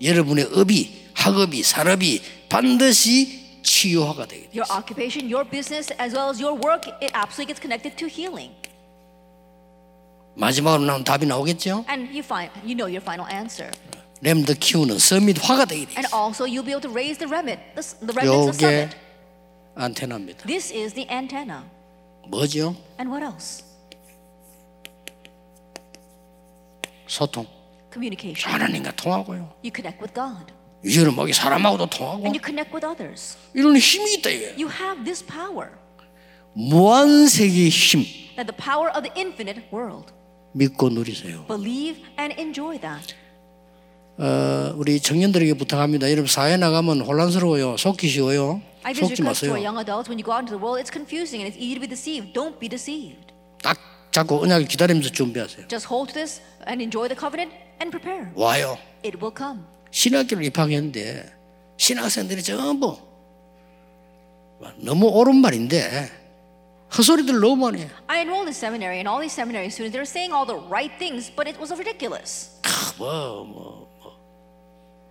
여러분의 0.01 0.45
업이 0.55 1.11
학업이 1.15 1.65
산업이 1.65 2.23
반드시 2.49 3.61
치유화가 3.65 4.25
되게 4.27 4.49
돼요. 4.49 4.63
Your 4.63 4.71
occupation, 4.71 5.27
your 5.27 5.43
business, 5.51 5.93
as 6.01 6.15
well 6.15 6.31
as 6.31 6.41
your 6.41 6.55
work, 6.55 6.87
it 7.03 7.11
absolutely 7.13 7.51
gets 7.51 7.59
connected 7.61 7.99
to 7.99 8.07
healing. 8.07 8.55
마지막으로 10.37 10.85
나온 10.87 11.03
답이 11.03 11.27
나오겠죠. 11.27 11.85
And 11.91 12.07
you 12.15 12.23
find, 12.23 12.55
you 12.63 12.79
know 12.79 12.87
your 12.87 13.03
final 13.03 13.27
answer. 13.35 13.75
렘더 14.23 14.55
키우는 14.61 14.97
서밋 15.01 15.43
화가 15.43 15.65
되게 15.65 15.87
돼요. 15.87 15.99
And 15.99 16.07
also, 16.15 16.47
you'll 16.47 16.63
be 16.63 16.71
able 16.71 16.87
to 16.87 16.93
raise 16.95 17.19
the 17.19 17.27
remnant, 17.27 17.59
the, 17.75 17.83
s- 17.83 17.99
the 17.99 18.15
remnants 18.15 18.47
of 18.47 18.63
요게 18.63 18.63
summit. 18.63 18.97
안테나입니다. 19.75 20.47
This 20.47 20.71
is 20.73 20.95
the 20.95 21.11
antenna. 21.11 21.67
뭐죠? 22.31 22.77
And 22.99 23.11
what 23.11 23.25
else? 23.25 23.65
소통. 27.07 27.47
Communication. 27.93 28.55
하나님과 28.55 28.93
통하고요. 28.93 29.53
You 29.65 29.73
connect 29.75 29.99
with 30.01 30.15
God. 30.15 30.53
이제는 30.85 31.15
막 31.15 31.29
사람하고도 31.33 31.87
통하고 31.91 32.23
and 32.25 32.39
you 32.39 32.41
connect 32.43 32.73
with 32.73 32.87
others. 32.87 33.37
이런 33.53 33.77
힘이 33.77 34.15
있다 34.15 34.31
이게. 34.31 34.55
You 34.57 34.71
have 34.71 35.05
this 35.05 35.25
power, 35.27 35.71
무한세계의 36.55 37.69
힘 37.69 38.05
that 38.37 38.47
the 38.47 38.57
power 38.57 38.91
of 38.95 39.03
the 39.03 39.13
infinite 39.19 39.61
world. 39.73 40.13
믿고 40.53 40.89
누리세요. 40.89 41.47
Believe 41.47 42.01
and 42.19 42.35
enjoy 42.41 42.79
that. 42.81 43.15
어, 44.21 44.75
우리 44.77 45.01
청년들에게 45.01 45.55
부탁합니다. 45.55 46.11
여러분 46.11 46.27
사회 46.27 46.59
나가면 46.59 47.01
혼란스러워요. 47.01 47.79
속기 47.79 48.07
쉬워요. 48.07 48.61
I 48.83 48.93
just 48.93 49.17
속지 49.17 49.23
request 49.23 49.47
to 49.47 49.49
마세요. 49.49 49.51
our 49.57 49.65
young 49.65 49.79
adults 49.81 50.11
when 50.13 50.21
you 50.21 50.25
go 50.25 50.33
out 50.37 50.45
into 50.45 50.53
the 50.53 50.61
world, 50.61 50.77
it's 50.77 50.93
confusing 50.93 51.41
and 51.41 51.49
it's 51.49 51.57
easy 51.57 51.73
to 51.73 51.81
be 51.81 51.89
deceived. 51.89 52.37
Don't 52.37 52.61
be 52.61 52.69
deceived. 52.69 53.33
딱 53.63 53.81
잡고 54.13 54.43
언약을 54.45 54.69
기다리면서 54.69 55.09
준비하세요. 55.09 55.69
Just 55.69 55.89
hold 55.89 56.13
to 56.13 56.21
this 56.21 56.43
and 56.69 56.85
enjoy 56.85 57.09
the 57.09 57.17
covenant 57.17 57.49
and 57.81 57.89
prepare. 57.89 58.29
와요. 58.37 58.77
It 59.01 59.17
will 59.17 59.33
come. 59.33 59.65
신학교를 59.91 60.45
입학했는데 60.45 61.25
신학생들이 61.79 62.43
전부 62.43 62.99
너무 64.85 65.09
옳은 65.09 65.37
말인데 65.37 66.13
헛소리들 66.93 67.41
너무 67.41 67.57
많이 67.57 67.81
해요. 67.81 67.89
I 68.09 68.21
enrolled 68.21 68.49
in 68.49 68.53
seminary, 68.53 69.01
and 69.01 69.09
all 69.09 69.17
these 69.25 69.33
seminary 69.33 69.73
students, 69.73 69.97
they 69.97 70.01
were 70.01 70.05
saying 70.05 70.35
all 70.37 70.45
the 70.45 70.61
right 70.69 70.93
things, 71.01 71.33
but 71.33 71.49
it 71.49 71.57
was 71.57 71.73
ridiculous. 71.73 72.61
뭐, 72.99 73.45
뭐 73.49 73.90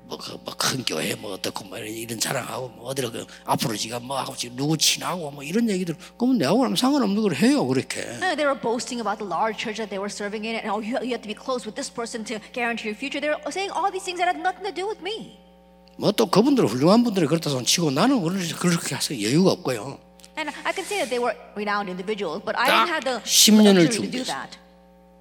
뭐뭐큰 0.10 0.84
교회 0.86 1.14
뭐 1.16 1.34
어떻고 1.34 1.66
뭐 1.66 1.78
이런- 1.78 2.20
자랑하고 2.20 2.70
뭐 2.70 2.90
어디로 2.90 3.12
그 3.12 3.26
앞으로 3.46 3.76
지가 3.78 4.00
뭐 4.00 4.18
하고 4.18 4.36
지금 4.36 4.56
누구 4.58 4.76
친하고 4.78 5.30
뭐 5.32 5.44
이런 5.44 5.70
얘기들 5.70 5.96
그러면 6.18 6.40
내하고 6.40 6.68
는 6.68 6.76
상관없는 6.76 7.22
걸 7.22 7.36
해요 7.36 7.66
그렇게 7.68 8.02
Uh, 8.02 8.36
they 8.36 8.46
were 8.46 8.60
boasting 8.60 9.00
about 9.00 9.20
the 9.22 9.28
large 9.30 9.58
church 9.62 9.78
that 9.78 9.90
they 9.94 10.02
were 10.02 10.10
serving 10.10 10.44
in, 10.46 10.58
and 10.58 10.66
oh, 10.68 10.82
you, 10.82 10.98
you 11.06 11.14
have 11.14 11.22
to 11.22 11.30
be 11.30 11.38
close 11.38 11.64
with 11.66 11.76
this 11.76 11.88
person 11.94 12.26
to 12.26 12.40
guarantee 12.54 12.90
your 12.90 12.98
future. 12.98 13.22
They 13.22 13.30
were 13.30 13.40
saying 13.54 13.70
all 13.72 13.92
these 13.94 14.04
things 14.04 14.18
that 14.18 14.26
had 14.28 14.42
nothing 14.42 14.66
to 14.66 14.74
do 14.74 14.90
with 14.90 15.00
me. 15.06 15.38
뭐또 16.00 16.28
그분들 16.32 16.66
훌륭한 16.66 17.04
분들이 17.04 17.28
그렇다 17.28 17.50
손 17.50 17.66
치고 17.66 17.92
나는 17.92 18.22
그렇게 18.24 18.96
하서 18.96 19.14
여유가 19.14 19.52
없고요 19.52 20.00
And 20.38 20.50
I 20.64 20.72
can 20.72 20.86
say 20.88 21.04
that 21.04 21.10
they 21.12 21.20
were 21.20 21.36
renowned 21.56 21.92
individuals, 21.92 22.42
but 22.46 22.56
I 22.58 22.68
딱 22.72 22.86
didn't 22.88 22.94
have 22.96 23.04
the 23.04 23.20
10년을 23.28 23.84
luxury 23.84 24.08
to 24.08 24.18
do 24.18 24.24
that. 24.24 24.58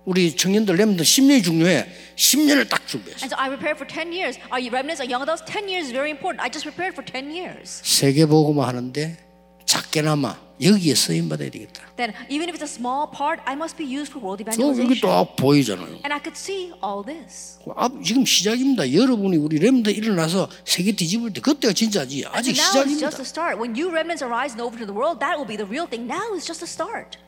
우리 0.09 0.35
청년들 0.35 0.75
렘들 0.77 1.05
10년이 1.05 1.45
중요해 1.45 1.85
10년을 2.17 2.67
딱 2.67 2.87
준비했어 2.89 3.21
And 3.21 3.29
so 3.29 3.37
I 3.37 3.51
prepared 3.53 3.77
for 3.77 3.85
10 3.85 4.09
years. 4.11 4.41
Are 4.49 4.57
you 4.57 4.73
remnants, 4.73 5.05
are 5.05 5.05
young 5.05 5.21
adults? 5.21 5.45
10 5.45 5.69
years 5.69 5.85
is 5.85 5.93
very 5.93 6.09
important. 6.09 6.41
I 6.41 6.49
just 6.49 6.65
prepared 6.65 6.97
for 6.97 7.05
10 7.05 7.29
years. 7.29 7.85
세계 7.85 8.25
보고만 8.25 8.67
하는데 8.67 9.19
작게나마 9.67 10.41
여기에 10.65 10.95
쓰임 10.95 11.29
받아야 11.29 11.51
되겠다 11.51 11.85
Then, 12.01 12.17
even 12.33 12.49
if 12.49 12.57
it's 12.57 12.65
a 12.65 12.73
small 12.73 13.13
part, 13.13 13.45
I 13.45 13.53
must 13.53 13.77
be 13.77 13.85
used 13.85 14.09
for 14.09 14.25
world 14.25 14.41
또 14.41 14.49
여기 14.49 14.97
evangelization. 14.97 15.05
또 15.05 15.37
보이잖아요 15.37 16.01
And 16.01 16.09
I 16.17 16.25
could 16.25 16.41
see 16.41 16.73
all 16.81 17.05
this. 17.05 17.61
앞, 17.77 17.93
지금 18.03 18.25
시작입니다. 18.25 18.89
여러분이 18.89 19.37
우리 19.37 19.61
렘드 19.61 19.91
일어나서 19.93 20.49
세계 20.65 20.93
뒤집을 20.97 21.35
때 21.37 21.43
그때가 21.45 21.75
진짜지. 21.77 22.25
아직 22.33 22.57
so 22.57 22.81
now 22.81 22.97
시작입니다. 22.97 23.11
just 23.13 23.21
a 23.21 23.29
start. 23.29 23.61
When 23.61 23.77
you 23.77 23.93
remnants 23.93 24.25
arise 24.25 24.57
and 24.57 24.65
over 24.65 24.81
to 24.81 24.89
the 24.89 24.97
world, 24.97 25.21
that 25.21 25.37
will 25.37 25.45
be 25.45 25.61
the 25.61 25.69
real 25.69 25.85
thing. 25.85 26.09
Now 26.09 26.33
it's 26.33 26.49
just 26.49 26.65
a 26.65 26.71
start. 26.71 27.21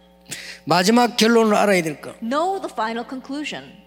마지막 0.65 1.17
결론을 1.17 1.55
알아야 1.55 1.83
될 1.83 2.01
거. 2.01 2.13
Know 2.21 2.61
the 2.61 2.71
final 2.71 3.05
conclusion. 3.09 3.81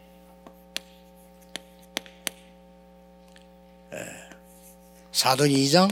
사도행 5.12 5.54
2장 5.54 5.90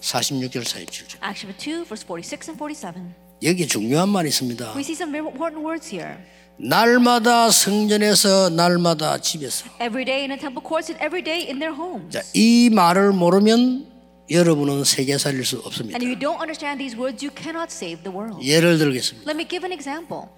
46절 0.00 0.62
47절. 0.62 1.22
Acts 1.22 1.40
chapter 1.40 1.56
2, 1.56 1.84
verse 1.84 2.04
46 2.06 2.50
and 2.50 2.58
47. 2.58 3.14
여기 3.42 3.66
중요한 3.66 4.08
말이 4.08 4.28
있습니다. 4.28 4.74
We 4.74 4.82
see 4.82 4.94
some 4.94 5.10
very 5.10 5.26
important 5.26 5.64
words 5.64 5.88
here. 5.94 6.18
날마다 6.58 7.50
성전에서 7.50 8.50
날마다 8.50 9.18
집에서. 9.18 9.64
Every 9.80 10.04
day 10.04 10.22
in 10.22 10.28
the 10.28 10.38
temple 10.38 10.62
courts 10.62 10.90
and 10.92 11.02
every 11.02 11.22
day 11.22 11.48
in 11.48 11.58
their 11.58 11.74
homes. 11.74 12.10
자, 12.10 12.22
이 12.34 12.68
말을 12.70 13.12
모르면 13.12 13.86
여러분은 14.30 14.84
세계 14.84 15.16
살릴 15.16 15.44
수 15.44 15.58
없습니다. 15.64 15.96
And 15.96 16.04
if 16.04 16.10
you 16.12 16.18
don't 16.18 16.40
understand 16.40 16.78
these 16.78 16.96
words, 16.96 17.24
you 17.24 17.32
cannot 17.34 17.72
save 17.72 18.02
the 18.02 18.12
world. 18.14 18.44
예를 18.44 18.78
들겠습니다. 18.78 19.30
Let 19.30 19.36
me 19.40 19.48
give 19.48 19.64
an 19.64 19.72
example. 19.72 20.28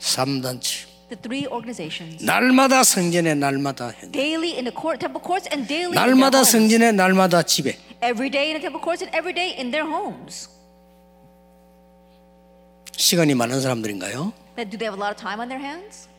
3단체. 0.00 0.90
The 1.10 1.20
three 1.22 1.46
organizations. 1.46 2.24
날마다 2.24 2.82
성전에 2.82 3.34
날마다 3.34 3.92
현. 3.92 4.10
Daily 4.12 4.54
in 4.54 4.64
the 4.64 4.74
court, 4.74 4.98
temple 4.98 5.22
courts 5.22 5.48
and 5.52 5.66
daily 5.66 5.94
in 5.94 5.94
their 5.94 6.14
날마다 6.14 6.38
homes. 6.38 6.50
성전에 6.50 6.92
날마다 6.92 7.42
집에. 7.42 7.78
Every 8.02 8.30
day 8.30 8.50
in 8.50 8.58
the 8.58 8.62
temple 8.62 8.82
courts 8.82 9.02
and 9.02 9.14
every 9.14 9.34
day 9.34 9.54
in 9.54 9.70
their 9.70 9.86
homes. 9.86 10.48
시간이 12.96 13.34
많은 13.34 13.60
사람들인가요? 13.60 14.32
Do 14.56 14.76
they 14.76 14.84
have 14.90 14.98
a 14.98 15.00
lot 15.00 15.10
of 15.10 15.16
time 15.16 15.40
on 15.40 15.48
their 15.48 15.62
hands? 15.62 16.09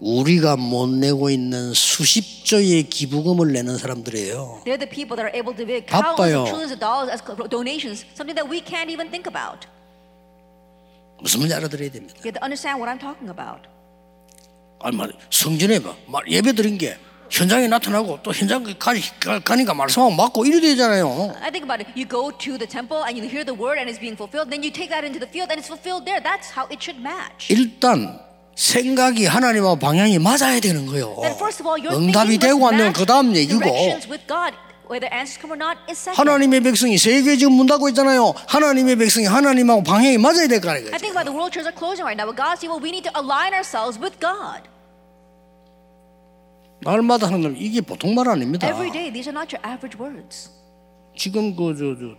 우리가 0.00 0.56
못 0.56 0.88
내고 0.88 1.28
있는 1.28 1.74
수십 1.74 2.44
조의 2.44 2.84
기부금을 2.84 3.52
내는 3.52 3.76
사람들이에요. 3.76 4.62
They're 4.64 4.80
the 4.80 4.88
people 4.88 5.14
that 5.16 5.28
are 5.28 5.32
able 5.36 5.54
to 5.54 5.66
give 5.66 5.84
바빠요. 5.86 6.16
countless 6.16 6.34
of 6.34 6.48
trillions 6.48 6.72
of 6.72 6.80
dollars 6.80 7.10
as 7.12 7.20
donations, 7.50 8.06
something 8.16 8.34
that 8.34 8.48
we 8.48 8.64
can't 8.64 8.88
even 8.88 9.10
think 9.12 9.28
about. 9.28 9.68
무슨 11.20 11.40
말인지 11.40 11.54
알아들어야 11.54 11.90
됩니다. 11.90 12.16
You 12.24 12.32
have 12.32 12.40
to 12.40 12.42
understand 12.42 12.80
what 12.80 12.88
I'm 12.88 12.98
talking 12.98 13.28
about. 13.28 13.68
말 14.80 15.12
성전에 15.28 15.78
봐, 15.82 15.94
말 16.08 16.24
예배 16.26 16.52
드린 16.52 16.78
게 16.78 16.96
현장에 17.28 17.68
나타나고 17.68 18.20
또 18.22 18.32
현장 18.32 18.64
가, 18.78 18.94
가, 19.20 19.38
가니까 19.38 19.74
말씀하고 19.74 20.10
맞고 20.12 20.46
이래 20.46 20.60
되잖아요. 20.60 21.36
I 21.44 21.52
think 21.52 21.68
about 21.68 21.84
it. 21.84 21.92
You 21.92 22.08
go 22.08 22.32
to 22.32 22.56
the 22.56 22.66
temple 22.66 23.04
and 23.04 23.20
you 23.20 23.28
hear 23.28 23.44
the 23.44 23.52
word 23.52 23.76
and 23.76 23.92
it's 23.92 24.00
being 24.00 24.16
fulfilled. 24.16 24.48
Then 24.48 24.64
you 24.64 24.72
take 24.72 24.88
that 24.88 25.04
into 25.04 25.20
the 25.20 25.28
field 25.28 25.52
and 25.52 25.60
it's 25.60 25.68
fulfilled 25.68 26.08
there. 26.08 26.24
That's 26.24 26.48
how 26.56 26.64
it 26.72 26.80
should 26.80 26.98
match. 27.04 27.52
일단 27.52 28.29
생각이 28.60 29.24
하나님하고 29.24 29.76
방향이 29.76 30.18
맞아야 30.18 30.60
되는 30.60 30.84
거예요. 30.84 31.16
All, 31.18 31.94
응답이 31.94 32.36
되고 32.36 32.68
안 32.68 32.76
되면 32.76 32.92
그 32.92 33.06
다음 33.06 33.34
얘기고. 33.34 33.62
하나님의 36.14 36.60
백성이 36.60 36.98
세계 36.98 37.36
지금 37.38 37.54
문 37.54 37.66
닫고 37.66 37.88
있잖아요. 37.88 38.34
하나님의 38.48 38.96
백성이 38.96 39.24
하나님하고 39.24 39.82
방향이 39.82 40.18
맞아야 40.18 40.46
될거 40.46 40.68
아니에요. 40.68 40.92
I 40.92 40.98
think 40.98 41.16
about 41.16 41.24
the 41.24 41.32
world 41.32 41.50
churches 41.50 41.64
are 41.64 41.74
closing 41.74 42.04
right 42.04 42.20
now, 42.20 42.28
but 42.28 42.36
God's 42.36 42.60
people, 42.60 42.76
we 42.82 42.90
need 42.90 43.08
to 43.08 43.12
align 43.16 43.54
ourselves 43.54 43.96
with 43.98 44.20
God. 44.20 44.68
날마다 46.82 47.28
하는 47.28 47.40
건 47.40 47.56
이게 47.56 47.80
보통 47.80 48.14
말 48.14 48.28
아닙니다. 48.28 48.66
Every 48.68 48.92
day, 48.92 49.10
these 49.10 49.30
are 49.30 49.36
not 49.36 49.48
your 49.56 49.64
average 49.64 49.96
words. 49.96 50.50
지금 51.16 51.56
그저저 51.56 52.12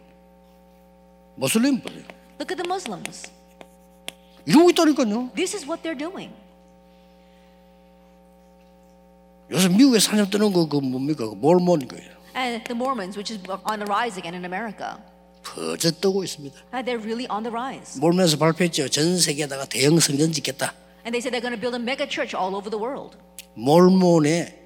모슬림 1.36 1.80
보세요. 1.82 2.02
Look 2.40 2.50
at 2.50 2.58
the 2.58 2.66
Muslims. 2.66 3.30
이러고 4.46 4.70
있다니까요. 4.72 5.32
This 5.36 5.56
is 5.56 5.66
what 5.66 5.82
they're 5.84 5.98
doing. 5.98 6.34
요새 9.52 9.68
미국에 9.68 10.00
사냥 10.00 10.30
뜨는 10.30 10.54
거그 10.54 10.78
뭡니까? 10.78 11.28
그 11.28 11.36
몰몬 11.36 11.88
거예요. 11.88 12.10
And 12.36 12.64
the 12.64 12.76
Mormons, 12.76 13.18
which 13.18 13.34
is 13.34 13.44
on 13.66 13.80
the 13.80 13.88
rise 13.88 14.18
again 14.18 14.34
in 14.34 14.46
America. 14.46 14.98
퍼져 15.44 15.92
뜨고 15.92 16.24
있습니다. 16.24 16.56
And 16.74 16.90
they're 16.90 17.02
really 17.04 17.28
on 17.30 17.44
the 17.44 17.52
rise. 17.52 18.00
몰몬에서 18.00 18.38
발표했죠. 18.38 18.88
전 18.90 19.20
세계에다가 19.20 19.66
대형 19.66 20.00
성전 20.00 20.32
짓겠다. 20.32 20.74
And 21.04 21.12
they 21.12 21.20
said 21.20 21.36
they're 21.36 21.44
going 21.44 21.56
to 21.56 21.60
build 21.60 21.76
a 21.76 21.82
mega 21.82 22.08
church 22.08 22.36
all 22.36 22.56
over 22.56 22.70
the 22.70 22.80
world. 22.80 23.18
몰몬에 23.56 24.58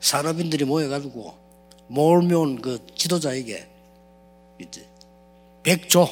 산업인들이 0.00 0.64
모여가지고 0.64 1.34
몰몬 1.86 2.60
그 2.60 2.84
지도자에게 2.96 3.68
이제 4.60 4.88
백조 5.62 6.08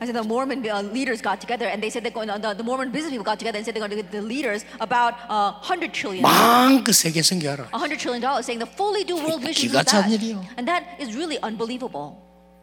I 0.00 0.06
said 0.06 0.14
the 0.14 0.22
Mormon 0.22 0.62
uh, 0.68 0.82
leaders 0.82 1.20
got 1.20 1.40
together 1.40 1.66
and 1.66 1.82
they 1.82 1.90
said 1.90 2.04
they're 2.04 2.12
going. 2.14 2.30
Uh, 2.30 2.38
the, 2.38 2.54
the 2.54 2.62
Mormon 2.62 2.92
business 2.92 3.10
people 3.10 3.24
got 3.24 3.38
together 3.38 3.58
and 3.58 3.64
said 3.66 3.74
they're 3.74 3.80
going 3.82 3.90
to 3.90 3.96
give 3.96 4.10
the 4.12 4.22
leaders 4.22 4.64
about 4.80 5.14
uh, 5.28 5.52
100 5.58 5.92
trillion, 5.92 6.22
망그 6.22 6.92
세계 6.92 7.20
선교하라. 7.20 7.68
100 7.72 7.98
trillion 7.98 8.22
dollars, 8.22 8.46
saying 8.46 8.60
the 8.60 8.70
fully 8.78 9.02
do 9.02 9.16
world 9.16 9.42
missions 9.42 9.72
기가 9.74 9.82
with 9.82 9.90
찬 9.90 10.06
that. 10.06 10.14
일이요. 10.14 10.38
And 10.56 10.68
that 10.68 10.84
is 11.02 11.16
really 11.16 11.38
unbelievable. 11.42 12.14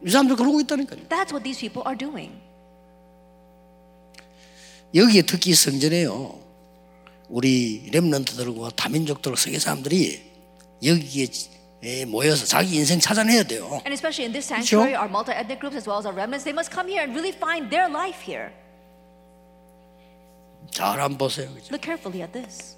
이 0.05 0.09
사람들 0.09 0.37
그러고 0.37 0.61
있다니까요. 0.61 1.09
That's 1.09 1.35
what 1.35 1.43
these 1.43 1.59
people 1.59 1.83
are 1.85 1.97
doing. 1.97 2.31
여기에 4.93 5.23
특히 5.23 5.53
성전에요. 5.53 6.39
우리 7.27 7.89
렘넌트들과 7.91 8.69
다민족들 8.77 9.35
세계 9.35 9.59
사람들이 9.59 10.21
여기에 10.83 11.27
에 11.82 12.04
모여서 12.04 12.44
자기 12.44 12.76
인생 12.76 13.00
찾아내야 13.00 13.44
돼요. 13.44 13.80
And 13.86 13.92
especially 13.94 14.26
in 14.26 14.32
this 14.32 14.46
sanctuary, 14.46 14.94
our 14.94 15.08
multi-ethnic 15.08 15.60
groups 15.60 15.76
as 15.76 15.88
well 15.88 15.98
as 15.98 16.04
our 16.04 16.14
remnants, 16.14 16.44
they 16.44 16.52
must 16.52 16.70
come 16.70 16.88
here 16.88 17.02
and 17.02 17.16
really 17.16 17.32
find 17.32 17.70
their 17.70 17.88
life 17.88 18.20
here. 18.20 18.52
잘 20.70 21.00
한번 21.00 21.16
보세요. 21.16 21.48
그죠? 21.54 21.72
Look 21.72 21.82
carefully 21.82 22.22
at 22.22 22.32
this. 22.32 22.76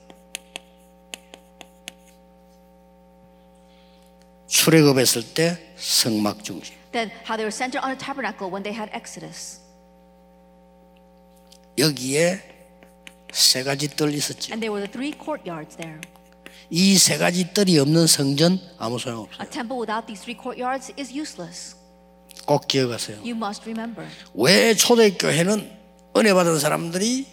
출애굽했을 4.46 5.34
때 5.34 5.58
성막 5.76 6.44
중심. 6.44 6.76
Then 6.92 7.10
how 7.26 7.36
they 7.36 7.44
were 7.44 7.50
centered 7.50 7.82
on 7.82 7.90
a 7.90 7.98
tabernacle 7.98 8.50
when 8.50 8.62
they 8.62 8.72
had 8.72 8.88
Exodus. 8.94 9.58
여기에 11.76 12.40
세 13.32 13.64
가지 13.64 13.88
뜰 13.88 14.14
있었죠. 14.14 14.52
And 14.52 14.62
there 14.62 14.70
were 14.70 14.86
the 14.86 14.92
three 14.92 15.10
courtyards 15.10 15.74
there. 15.76 15.98
이 16.70 16.96
세 16.98 17.18
가지 17.18 17.52
뜰이 17.52 17.78
없는 17.78 18.06
성전 18.06 18.58
아무 18.78 18.98
소용 18.98 19.20
없어요. 19.22 19.42
A 19.42 19.48
temple 19.50 19.78
without 19.80 20.06
these 20.06 20.22
three 20.22 20.36
courtyards 20.40 20.92
is 20.98 21.12
useless. 21.12 21.76
꼭 22.46 22.66
기억하세요. 22.66 23.18
You 23.18 23.36
must 23.36 23.62
remember. 23.64 24.08
왜 24.34 24.74
초대교회는 24.74 25.70
은혜 26.16 26.34
받은 26.34 26.58
사람들이 26.58 27.26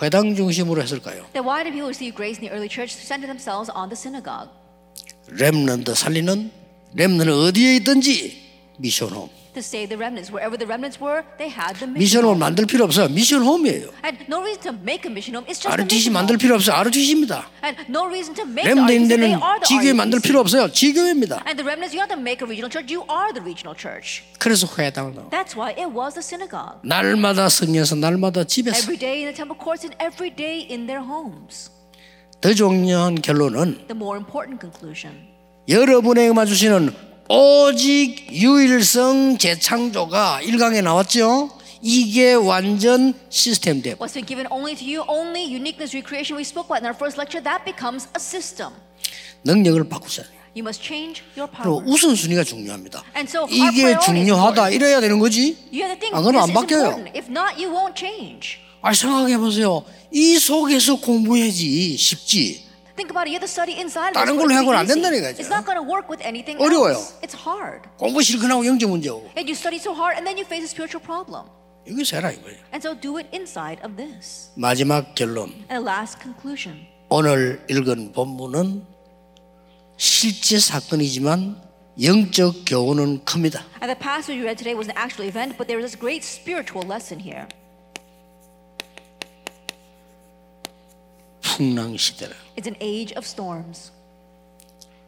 회당 0.00 0.34
중심으로 0.34 0.82
했을까요? 0.82 1.26
Then 1.32 1.44
why 1.46 1.62
did 1.62 1.72
people 1.74 1.88
receive 1.88 2.14
grace 2.16 2.38
in 2.40 2.48
the 2.48 2.50
early 2.50 2.68
church 2.68 2.96
to 2.96 3.04
center 3.04 3.26
themselves 3.26 3.70
on 3.74 3.88
the 3.88 3.96
synagogue? 3.98 4.50
렘넌트 5.28 5.94
살리는 5.94 6.50
렘넌은 6.94 7.32
어디에 7.32 7.76
있든지 7.76 8.42
미션홈. 8.78 9.28
To 9.52 9.60
save 9.60 9.90
the 9.90 9.98
remnants. 10.00 10.32
Wherever 10.32 10.56
the 10.56 10.64
remnants 10.66 10.96
were, 10.98 11.24
they 11.36 11.52
had 11.52 11.76
the 11.76 11.84
mission. 11.84 12.00
미션홈을 12.00 12.36
만들 12.38 12.64
필요 12.64 12.84
없어요. 12.84 13.08
미션홈이에요. 13.12 13.92
And 14.02 14.24
no 14.24 14.40
reason 14.40 14.62
to 14.64 14.72
make 14.72 15.04
a 15.04 15.12
mission 15.12 15.36
home. 15.36 15.44
It's 15.44 15.60
just 15.60 15.68
RTC 15.68 16.08
만들. 16.08 16.38
필요 16.38 16.54
없어요. 16.54 16.74
RTC입니다. 16.76 17.44
And 17.62 17.76
no 17.92 18.06
reason 18.08 18.32
to 18.34 18.44
make 18.48 18.64
the 18.64 18.72
렘넌트 18.72 18.88
RTC. 18.96 19.08
데는 19.12 19.28
They 19.28 19.36
are 19.36 19.60
the 19.60 19.68
지교회 19.68 19.92
만들. 19.92 20.20
필요 20.20 20.40
없어요. 20.40 20.72
지교회입니다. 20.72 21.44
And 21.44 21.60
the 21.60 21.68
remnants, 21.68 21.92
you 21.92 22.00
don't 22.00 22.08
have 22.08 22.16
to 22.16 22.20
make 22.20 22.40
a 22.40 22.48
regional 22.48 22.72
church. 22.72 22.88
You 22.88 23.04
are 23.12 23.28
the 23.36 23.44
regional 23.44 23.76
church. 23.76 24.24
그래서 24.40 24.64
회당을 24.64 25.12
넣어. 25.20 25.28
That's 25.28 25.52
why 25.52 25.76
it 25.76 25.92
was 25.92 26.16
the 26.16 26.24
synagogue. 26.24 26.80
날마다 26.88 27.50
성에서 27.52 27.92
날마다 28.00 28.44
집에서 28.48 28.80
Every 28.80 28.96
day 28.96 29.20
in 29.20 29.28
the 29.28 29.36
temple 29.36 29.60
courts 29.60 29.84
and 29.84 29.92
every 30.00 30.32
day 30.32 30.64
in 30.64 30.88
their 30.88 31.04
homes. 31.04 31.68
더 32.40 32.54
중요한 32.56 33.20
결론은 33.20 33.84
The 33.84 33.92
more 33.92 34.16
important 34.16 34.64
conclusion. 34.64 35.28
여러분에게만 35.68 36.46
주시는 36.46 37.11
오직 37.28 38.26
유일성 38.32 39.38
재창조가 39.38 40.40
1강에 40.42 40.82
나왔죠. 40.82 41.50
이게 41.80 42.34
완전 42.34 43.14
시스템 43.28 43.82
돼. 43.82 43.94
What's 43.94 44.14
been 44.14 44.26
given 44.26 44.46
only 44.50 44.74
to 44.76 44.84
you, 44.86 45.04
only 45.08 45.42
uniqueness, 45.44 45.94
recreation 45.96 46.36
we 46.36 46.42
spoke 46.42 46.66
about 46.66 46.82
in 46.82 46.86
our 46.86 46.94
first 46.96 47.16
lecture, 47.18 47.42
that 47.42 47.64
becomes 47.64 48.06
a 48.14 48.20
system. 48.20 48.72
능력을 49.44 49.88
바꾸잖아요. 49.88 50.42
You 50.54 50.62
must 50.62 50.82
change 50.84 51.22
your 51.36 51.50
power. 51.50 51.82
우선순위가 51.86 52.44
중요합니다. 52.44 53.02
And 53.16 53.28
so 53.28 53.46
이게 53.48 53.96
중요하다. 54.04 54.70
이래야 54.70 55.00
되는 55.00 55.18
거지. 55.18 55.56
안 56.12 56.22
그러면 56.22 56.42
안 56.42 56.52
바뀌어요. 56.52 57.04
If 57.16 57.30
not, 57.30 57.56
you 57.56 57.72
won't 57.72 57.96
change. 57.96 58.58
아 58.82 58.92
생각해 58.92 59.38
보세요. 59.38 59.82
이 60.12 60.38
속에서 60.38 60.96
공부해야지 60.96 61.96
쉽지. 61.96 62.61
Think 62.97 63.11
about 63.13 63.27
it. 63.29 63.33
You 63.33 63.37
have 63.37 63.45
to 63.45 63.51
study 63.51 63.77
inside. 63.77 64.17
of 64.17 64.17
다른 64.17 64.33
this 64.33 64.41
걸로 64.41 64.49
for 64.49 64.57
it 64.57 64.57
to 64.57 64.61
해고는 64.65 64.77
안 64.79 64.85
be 64.85 64.89
easy. 64.89 65.01
된다는 65.01 65.15
거죠. 65.21 65.37
It's 65.43 65.53
not 65.53 65.65
going 65.69 65.77
to 65.77 65.85
work 65.85 66.09
with 66.09 66.21
anything 66.25 66.57
어려워요. 66.57 66.97
else. 66.97 67.13
It's 67.21 67.37
hard. 67.37 67.85
공부 68.01 68.21
실컷 68.25 68.49
하고 68.49 68.65
영적 68.65 68.89
문제 68.89 69.09
오고. 69.09 69.29
And 69.37 69.45
you 69.45 69.53
study 69.53 69.77
so 69.77 69.93
hard, 69.93 70.17
and 70.17 70.25
then 70.25 70.33
you 70.37 70.45
face 70.49 70.65
a 70.65 70.71
spiritual 70.71 71.01
problem. 71.05 71.45
이거 71.85 72.03
세라 72.03 72.31
이거예요. 72.33 72.57
And 72.73 72.81
so 72.81 72.97
do 72.97 73.21
it 73.21 73.29
inside 73.31 73.79
of 73.85 73.95
this. 73.95 74.49
마지막 74.57 75.13
결론. 75.13 75.53
And 75.69 75.77
a 75.77 75.83
last 75.85 76.17
conclusion. 76.19 76.89
오늘 77.09 77.61
읽은 77.69 78.11
본문은 78.13 78.83
실제 79.95 80.57
사건이지만 80.59 81.61
영적 82.01 82.65
교훈은 82.65 83.23
큽니다. 83.25 83.61
And 83.81 83.93
the 83.93 83.97
passage 83.97 84.33
we 84.35 84.41
read 84.41 84.57
today 84.57 84.73
was 84.75 84.89
an 84.89 84.97
actual 84.97 85.23
event, 85.29 85.55
but 85.57 85.69
there 85.69 85.77
is 85.77 85.93
this 85.93 85.97
great 85.97 86.25
spiritual 86.25 86.81
lesson 86.85 87.21
here. 87.21 87.47
풍랑 91.41 91.97
시대라. 91.97 92.33
It's 92.56 92.66
an 92.68 92.76
age 92.80 93.14
of 93.16 93.24
storms. 93.26 93.90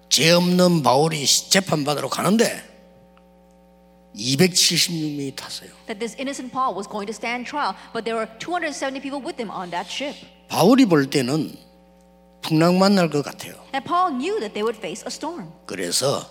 죄 0.09 0.31
없는 0.31 0.83
바울이 0.83 1.27
재판받으러 1.27 2.09
가는데 2.09 2.63
276명이 4.15 5.35
탔어요. 5.35 5.71
That 5.87 5.99
this 5.99 6.15
innocent 6.19 6.53
Paul 6.53 6.75
was 6.75 6.87
going 6.89 7.07
to 7.07 7.15
stand 7.15 7.47
trial, 7.47 7.75
but 7.93 8.05
there 8.05 8.15
were 8.17 8.31
270 8.39 9.01
people 9.01 9.21
with 9.21 9.37
him 9.41 9.51
on 9.51 9.71
that 9.71 9.91
ship. 9.91 10.15
바울이 10.49 10.87
볼 10.87 11.11
때는 11.11 11.57
풍랑 12.43 12.79
만 12.79 12.95
날 12.95 13.11
것 13.11 13.23
같아요. 13.25 13.55
And 13.75 13.85
Paul 13.85 14.15
knew 14.15 14.39
that 14.39 14.55
they 14.55 14.63
would 14.63 14.79
face 14.79 15.03
a 15.03 15.11
storm. 15.11 15.51
그래서 15.67 16.25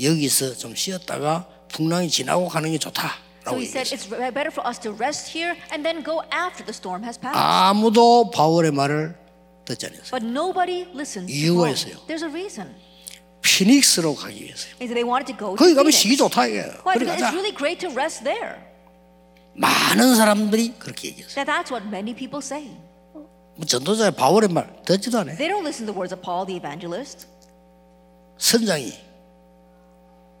여기서 0.00 0.54
좀 0.56 0.74
쉬었다가 0.74 1.46
풍랑이 1.68 2.08
지나고 2.08 2.48
가는 2.48 2.70
게 2.70 2.78
So 2.80 2.90
좋다라고 2.90 3.58
he 3.60 3.66
said, 3.66 3.92
it's 3.92 4.08
better 4.08 4.50
for 4.50 4.64
us 4.66 4.80
to 4.80 4.92
rest 4.96 5.28
here 5.36 5.54
and 5.70 5.84
then 5.84 6.02
go 6.02 6.22
after 6.32 6.64
the 6.64 6.72
storm 6.72 7.02
has 7.04 7.18
passed. 7.20 7.36
아무도 7.36 8.30
바울의 8.30 8.70
말을 8.72 9.14
듣지 9.64 9.86
않았어요. 9.86 10.10
But 10.10 10.24
nobody 10.26 10.82
listened 10.94 11.32
to 11.32 11.34
이유가 11.34 11.64
Paul. 11.64 11.72
있어요. 11.74 11.94
There's 12.06 12.22
a 12.22 12.30
reason. 12.30 12.74
피닉스로 13.42 14.14
가기 14.14 14.42
위해서요. 14.44 14.74
They 14.78 15.04
wanted 15.04 15.32
to 15.32 15.36
go 15.38 15.54
거기 15.54 15.74
가면. 15.74 15.90
쉬기 15.92 16.16
좋다 16.16 16.46
이거예요. 16.46 16.82
Why? 16.84 16.98
Because 16.98 17.20
it's 17.20 17.32
really 17.32 17.54
great 17.56 17.78
to 17.86 17.92
rest 17.94 18.24
there. 18.24 18.56
많은 19.54 20.16
사람들이 20.16 20.74
그렇게 20.78 21.08
얘기했어요. 21.08 21.34
That 21.44 21.46
that's 21.46 21.70
what 21.70 21.86
many 21.86 22.14
people 22.14 22.42
say. 22.42 22.70
뭐 23.56 23.64
전도자의 23.66 24.12
바울의 24.16 24.48
말 24.48 24.82
듣지도 24.84 25.18
않아요. 25.20 25.36
They 25.36 25.48
don't 25.48 25.62
listen 25.64 25.86
to 25.86 25.92
the 25.92 25.96
words 25.96 26.12
of 26.12 26.20
Paul 26.22 26.46
the 26.46 26.56
evangelist. 26.58 27.26
선장이 28.38 28.92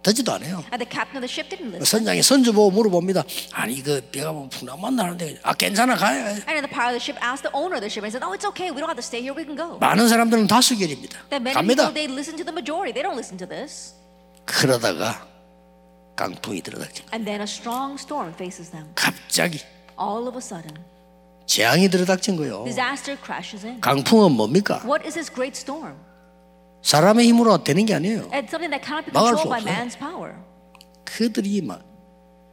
듣지도 0.04 0.32
않아요. 0.34 0.62
And 0.70 0.78
the 0.78 0.86
captain 0.86 1.16
of 1.18 1.24
the 1.24 1.32
ship 1.32 1.48
didn't 1.50 1.74
listen. 1.74 1.84
선장이 1.84 2.22
선주 2.22 2.52
보고 2.52 2.70
물어봅니다. 2.70 3.24
아니 3.52 3.82
그 3.82 4.00
배가 4.12 4.30
뭐 4.32 4.48
풍랑 4.48 4.80
만나는데 4.80 5.40
아 5.42 5.54
괜찮아 5.54 5.96
가요. 5.96 6.26
And 6.46 6.46
then 6.46 6.62
the 6.62 6.70
pilot 6.70 6.94
of 6.94 7.00
the 7.00 7.02
ship 7.02 7.18
asked 7.24 7.42
the 7.42 7.50
owner 7.56 7.74
of 7.74 7.82
the 7.82 7.90
ship 7.90 8.04
and 8.04 8.12
said, 8.14 8.22
"Oh, 8.22 8.36
it's 8.36 8.46
okay. 8.54 8.70
We 8.70 8.78
don't 8.78 8.92
have 8.92 9.00
to 9.00 9.02
stay 9.02 9.18
here. 9.24 9.34
We 9.34 9.42
can 9.42 9.56
go." 9.56 9.78
많은 9.80 10.06
사람들은 10.08 10.46
다수결입니다. 10.46 11.18
갑니다. 11.32 11.90
people 11.90 11.94
they 11.96 12.06
listen 12.06 12.36
to 12.38 12.44
the 12.44 12.54
majority. 12.54 12.92
They 12.94 13.02
don't 13.02 13.18
listen 13.18 13.34
to 13.40 13.48
this. 13.48 13.96
그러다가 14.44 15.26
강풍이 16.16 16.60
들어닥쳐. 16.60 17.02
And 17.12 17.24
then 17.24 17.40
a 17.40 17.48
strong 17.48 17.96
storm 17.98 18.32
faces 18.34 18.70
them. 18.70 18.92
갑자기 18.94 19.58
All 19.98 20.28
of 20.28 20.36
a 20.36 20.42
sudden, 20.44 20.76
재앙이 21.46 21.88
들어닥친 21.88 22.36
거예요. 22.36 22.64
disaster 22.64 23.16
crashes 23.20 23.64
in. 23.64 23.80
강풍은 23.80 24.32
뭡니까? 24.32 24.80
What 24.84 25.06
is 25.06 25.14
this 25.14 25.32
great 25.32 25.56
storm? 25.56 25.96
사람의 26.84 27.26
힘으로 27.28 27.64
되는 27.64 27.86
게 27.86 27.94
아니에요. 27.94 28.28
It's 28.30 28.52
something 28.52 28.68
that 28.70 28.84
cannot 28.84 29.08
be 29.08 29.12
막을 29.12 29.36
수 29.38 29.42
controlled 29.42 29.48
by 29.48 29.60
없어요. 29.64 29.72
man's 29.72 29.98
power. 29.98 30.32
그들이 31.04 31.62
막 31.62 31.80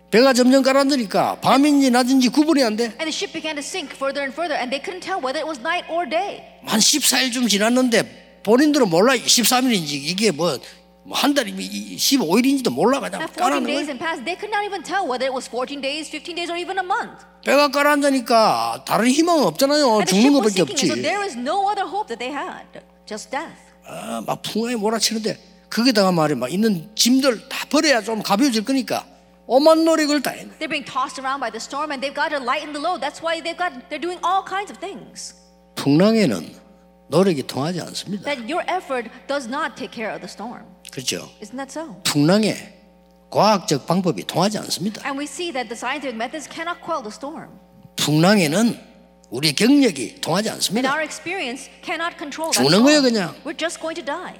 배가 0.10 0.34
점점 0.34 0.64
가라앉으니까 0.64 1.40
밤인지 1.42 1.92
낮인지 1.92 2.30
구분이 2.30 2.64
안 2.64 2.76
돼. 2.78 2.86
And 2.96 3.04
the 3.04 3.12
ship 3.12 3.34
began 3.34 3.56
to 3.56 3.64
sink 3.64 3.92
further 3.96 4.24
and 4.24 4.32
further, 4.32 4.56
and 4.56 4.72
they 4.72 4.80
couldn't 4.80 5.04
tell 5.04 5.20
whether 5.20 5.40
it 5.40 5.48
was 5.48 5.60
night 5.60 5.84
or 5.92 6.08
day. 6.08 6.44
한 6.66 6.80
14일쯤 6.80 7.50
지났는데 7.50 8.42
본인들은 8.44 8.90
몰라 8.90 9.16
13일인지 9.16 9.92
이게 10.00 10.32
뭐 10.32 10.58
한 11.12 11.34
달이 11.34 11.52
15일인지도 11.98 12.72
몰라 12.72 13.00
그냥 13.00 13.22
At 13.22 13.34
14 13.34 13.42
깔아놓은 13.42 13.66
days 13.68 13.88
거예요. 13.88 13.92
and 13.92 14.00
past, 14.00 14.24
they 14.24 14.38
could 14.40 14.54
not 14.54 14.64
even 14.64 14.80
tell 14.84 15.04
whether 15.04 15.26
it 15.28 15.34
was 15.34 15.50
14 15.50 15.82
days, 15.82 16.08
15 16.08 16.36
days, 16.40 16.48
or 16.52 16.56
even 16.56 16.78
a 16.80 16.86
month. 16.86 17.26
배가 17.44 17.68
가라앉으니까 17.68 18.86
다른 18.88 19.08
희망은 19.10 19.44
없잖아요. 19.44 20.06
죽는 20.08 20.32
것밖에 20.40 20.62
없지. 20.62 20.86
so 20.88 20.96
there 20.96 21.20
is 21.26 21.36
no 21.36 21.68
other 21.68 21.84
hope 21.90 22.08
that 22.08 22.20
they 22.22 22.32
had, 22.32 22.64
just 23.10 23.32
death. 23.32 23.71
아, 23.86 24.24
막 24.26 24.42
풍랑이 24.42 24.76
몰아치는데 24.76 25.38
거기다가 25.70 26.12
말이야 26.12 26.38
막 26.38 26.52
있는 26.52 26.90
짐들 26.96 27.48
다 27.50 27.66
버려야 27.70 28.02
좀 28.02 28.22
가벼워질 28.22 28.66
거니까 28.66 29.06
오만 29.48 29.84
노력을 29.84 30.22
다 30.22 30.32
했네. 30.32 30.52
They're 30.60 30.70
being 30.70 30.86
tossed 30.86 31.20
around 31.20 31.42
by 31.42 31.52
the 31.52 31.60
storm, 31.60 31.92
and 31.92 32.00
they've 32.00 32.16
got 32.16 32.30
to 32.30 32.40
lighten 32.40 32.72
the 32.74 32.80
load. 32.80 33.02
That's 33.02 33.20
why 33.22 33.42
they've 33.42 33.58
got 33.58 33.74
they're 33.90 34.00
doing 34.00 34.20
all 34.24 34.44
kinds 34.48 34.72
of 34.72 34.80
things. 34.80 35.36
풍랑에는 35.76 36.56
노력이 37.10 37.44
통하지 37.44 37.82
않습니다. 37.82 38.24
That 38.24 38.48
your 38.48 38.64
effort 38.72 39.10
does 39.28 39.48
not 39.48 39.76
take 39.76 39.92
care 39.92 40.14
of 40.14 40.22
the 40.22 40.30
storm. 40.32 40.64
그렇죠? 40.92 41.28
Isn't 41.42 41.58
that 41.58 41.72
so? 41.72 42.00
풍랑에 42.04 42.56
과학적 43.30 43.88
방법이 43.88 44.24
통하지 44.26 44.58
않습니다. 44.60 45.02
And 45.04 45.20
we 45.20 45.26
see 45.26 45.52
that 45.52 45.68
the 45.68 45.76
scientific 45.76 46.16
methods 46.16 46.48
cannot 46.48 46.80
quell 46.80 47.04
the 47.04 47.12
storm. 47.12 47.50
풍랑에는 47.98 48.91
우리 49.32 49.54
경력이 49.54 50.20
통하지 50.20 50.50
않습니다. 50.50 50.90
our 50.92 51.02
experience 51.02 51.72
cannot 51.82 52.18
control 52.18 52.52
that 52.52 52.62
죽는 52.62 52.84
거예요. 52.84 53.02
그냥. 53.02 53.34
We're 53.46 53.58
just 53.58 53.80
going 53.80 53.96
to 53.96 54.06
die. 54.06 54.38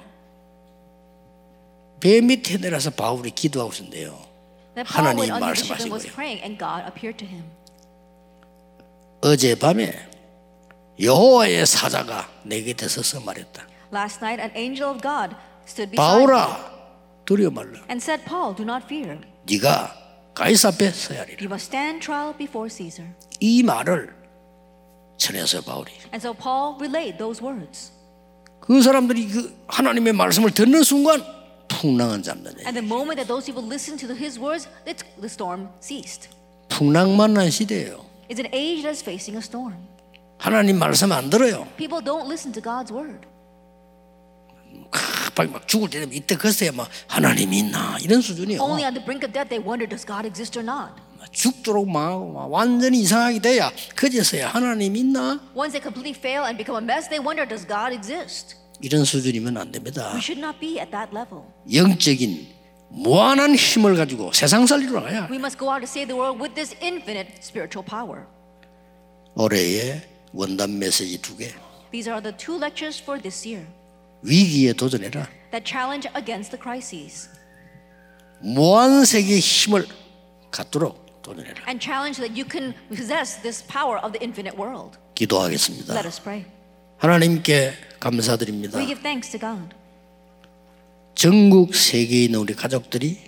배 1.98 2.20
밑에 2.20 2.58
내려서 2.58 2.90
바울이 2.90 3.30
기도하고 3.30 3.72
있는데요. 3.74 4.20
하나님 4.84 5.30
him. 7.26 7.44
어젯밤에 9.22 10.08
여호와의 11.00 11.64
사자가 11.64 12.28
내 12.42 12.62
곁에 12.62 12.86
서서 12.86 13.20
말했다. 13.20 13.66
Last 13.94 14.18
night, 14.22 14.42
an 14.42 14.52
angel 14.54 14.90
of 14.90 15.00
God 15.00 15.34
stood 15.66 15.90
beside 15.90 16.20
me 16.20 16.26
바울아 16.26 16.70
두려워 17.24 17.50
말라. 17.50 17.80
and 17.88 18.02
said, 18.02 18.24
Paul, 18.26 18.54
do 18.54 18.64
not 18.64 18.84
fear. 18.84 19.18
네가 19.46 19.94
가이사 20.34 20.68
앞에 20.68 20.90
서야 20.90 21.20
하리라. 21.20 21.38
You 21.40 21.46
must 21.48 21.68
stand 21.68 22.04
trial 22.04 22.36
before 22.36 22.68
Caesar. 22.68 23.10
이 23.40 23.62
말을 23.62 24.21
전해서 25.22 25.60
바울이 25.62 25.92
And 26.12 26.18
so 26.20 26.34
Paul 26.34 26.76
relayed 26.80 27.18
those 27.18 27.42
words. 27.42 27.92
그 28.60 28.82
사람들이 28.82 29.28
그 29.28 29.56
하나님의 29.68 30.12
말씀을 30.12 30.50
듣는 30.50 30.82
순간 30.82 31.22
풍랑은 31.68 32.22
잠드네. 32.22 32.62
And 32.66 32.74
the 32.78 32.84
moment 32.86 33.16
that 33.16 33.26
those 33.26 33.46
people 33.46 33.64
listened 33.66 34.04
to 34.06 34.14
his 34.14 34.38
words, 34.38 34.68
the 34.84 35.26
storm 35.26 35.68
ceased. 35.80 36.28
풍랑 36.68 37.16
만 37.16 37.34
난 37.34 37.50
시대예요. 37.50 38.04
It's 38.28 38.38
an 38.38 38.52
age 38.52 38.82
that 38.82 38.90
is 38.90 39.02
facing 39.02 39.36
a 39.36 39.42
storm. 39.42 39.76
하나님 40.38 40.78
말씀 40.78 41.12
안 41.12 41.30
들어요. 41.30 41.66
People 41.76 42.02
don't 42.02 42.26
listen 42.26 42.52
to 42.52 42.62
God's 42.62 42.92
word. 42.92 43.26
갑자기 44.90 45.50
막 45.50 45.66
죽을 45.66 45.88
때 45.88 46.00
되면 46.00 46.14
이때 46.14 46.36
글쎄 46.36 46.70
막 46.70 46.88
하나님이 47.08 47.58
있나 47.60 47.96
이런 48.00 48.20
수준이에요. 48.20 48.60
Only 48.60 48.84
on 48.84 48.94
the 48.94 49.04
brink 49.04 49.24
of 49.26 49.32
death 49.32 49.48
they 49.48 49.58
wonder, 49.58 49.88
does 49.88 50.04
God 50.04 50.26
exist 50.26 50.58
or 50.58 50.64
not? 50.64 50.92
죽도록 51.30 51.88
망하고 51.88 52.32
막 52.32 52.50
완전히 52.52 53.00
이상하게 53.00 53.38
돼야 53.40 53.70
그제서야 53.94 54.48
하나님 54.48 54.96
있나 54.96 55.40
Once 55.54 55.72
they 55.72 55.80
completely 55.82 56.16
fail 56.18 56.44
and 56.44 56.56
become 56.58 56.76
a 56.76 56.82
mess, 56.84 57.08
they 57.08 57.22
wonder, 57.24 57.46
does 57.46 57.66
God 57.66 57.94
exist? 57.94 58.56
이런 58.80 59.04
수준이면 59.04 59.56
안 59.56 59.70
됩니다. 59.70 60.10
We 60.14 60.18
should 60.20 60.40
not 60.40 60.58
be 60.58 60.78
at 60.80 60.90
that 60.90 61.14
level. 61.14 61.44
영적인 61.72 62.48
무한한 62.90 63.54
힘을 63.54 63.94
가지고 63.96 64.32
세상 64.32 64.66
살리러 64.66 65.00
나가야 65.00 65.28
We 65.30 65.36
must 65.38 65.58
go 65.58 65.70
out 65.70 65.80
to 65.80 65.88
save 65.88 66.08
the 66.08 66.18
world 66.18 66.42
with 66.42 66.54
this 66.54 66.74
infinite 66.82 67.38
spiritual 67.40 67.86
power. 67.86 68.26
올해의 69.34 70.02
원단 70.32 70.78
메시지 70.78 71.20
두 71.22 71.36
개. 71.36 71.52
These 71.92 72.10
are 72.10 72.22
the 72.22 72.36
two 72.36 72.56
lectures 72.58 73.00
for 73.02 73.20
this 73.20 73.46
year 73.46 73.66
위기에 74.22 74.72
도전해라. 74.72 75.28
that 75.52 75.64
challenge 75.64 76.08
against 76.16 76.50
the 76.50 76.60
crises 76.60 77.28
무한 78.40 79.04
세계의 79.04 79.40
힘을 79.40 79.86
갖도록 80.50 81.04
도전해라. 81.22 81.62
and 81.68 81.80
challenge 81.80 82.18
that 82.18 82.34
you 82.36 82.44
can 82.48 82.74
possess 82.94 83.40
this 83.42 83.62
power 83.66 83.98
of 84.02 84.12
the 84.12 84.20
infinite 84.22 84.56
world. 84.58 84.98
기도하겠습니다. 85.14 85.94
Let 85.94 86.06
us 86.06 86.20
pray. 86.20 86.44
하나님께 86.98 87.72
감사드립니다. 88.00 88.78
We 88.78 88.86
give 88.86 89.02
thanks 89.02 89.30
to 89.30 89.40
God. 89.40 89.74
전국 91.14 91.74
세계에 91.74 92.24
있는 92.24 92.38
우리 92.40 92.54
가족들이 92.54 93.18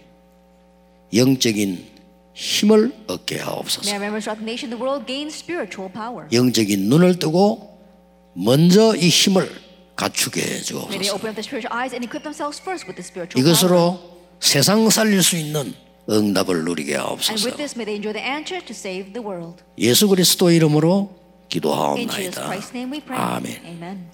영적인 1.14 1.86
힘을 2.34 2.92
얻게 3.07 3.36
May 3.36 3.47
하옵소서. 3.47 3.90
our 3.90 4.01
members 4.03 4.24
throughout 4.24 4.40
the 4.40 4.47
nation, 4.47 4.70
the 4.70 4.80
world 4.80 5.07
gain 5.07 5.28
spiritual 5.28 5.92
power. 5.92 6.26
영적인 6.32 6.88
눈을 6.88 7.18
뜨고 7.18 7.78
먼저 8.34 8.97
이 8.97 9.09
힘을 9.09 9.49
갖추게 9.95 10.40
해 10.40 10.45
May 10.47 10.59
they 10.59 10.64
주옵소서. 10.66 11.14
open 11.14 11.28
up 11.30 11.36
their 11.38 11.47
spiritual 11.47 11.70
eyes 11.70 11.95
and 11.95 12.03
equip 12.03 12.24
themselves 12.26 12.59
first 12.59 12.86
with 12.90 12.99
the 12.99 13.05
spiritual 13.07 13.38
power. 13.38 13.47
이것으로 13.47 14.01
세상 14.40 14.90
살릴 14.90 15.22
수 15.22 15.36
있는 15.36 15.74
응답을 16.09 16.64
누리게 16.64 16.94
And 16.94 17.07
하옵소서. 17.09 17.44
with 17.46 17.57
this, 17.57 17.74
may 17.76 17.84
they 17.84 17.96
enjoy 17.96 18.12
the 18.12 18.24
answer 18.24 18.61
to 18.64 18.72
save 18.74 19.12
the 19.12 19.24
world. 19.24 19.62
예수 19.78 20.09
그리스도 20.09 20.50
이름으로 20.50 21.11
In 21.11 21.11
Jesus 21.11 21.48
기도하옵나이다. 21.48 22.50
Christ's 22.50 22.74
name 22.74 22.92
we 22.92 23.00
pray. 23.00 23.20
아멘. 23.20 23.61
Amen. 23.64 24.13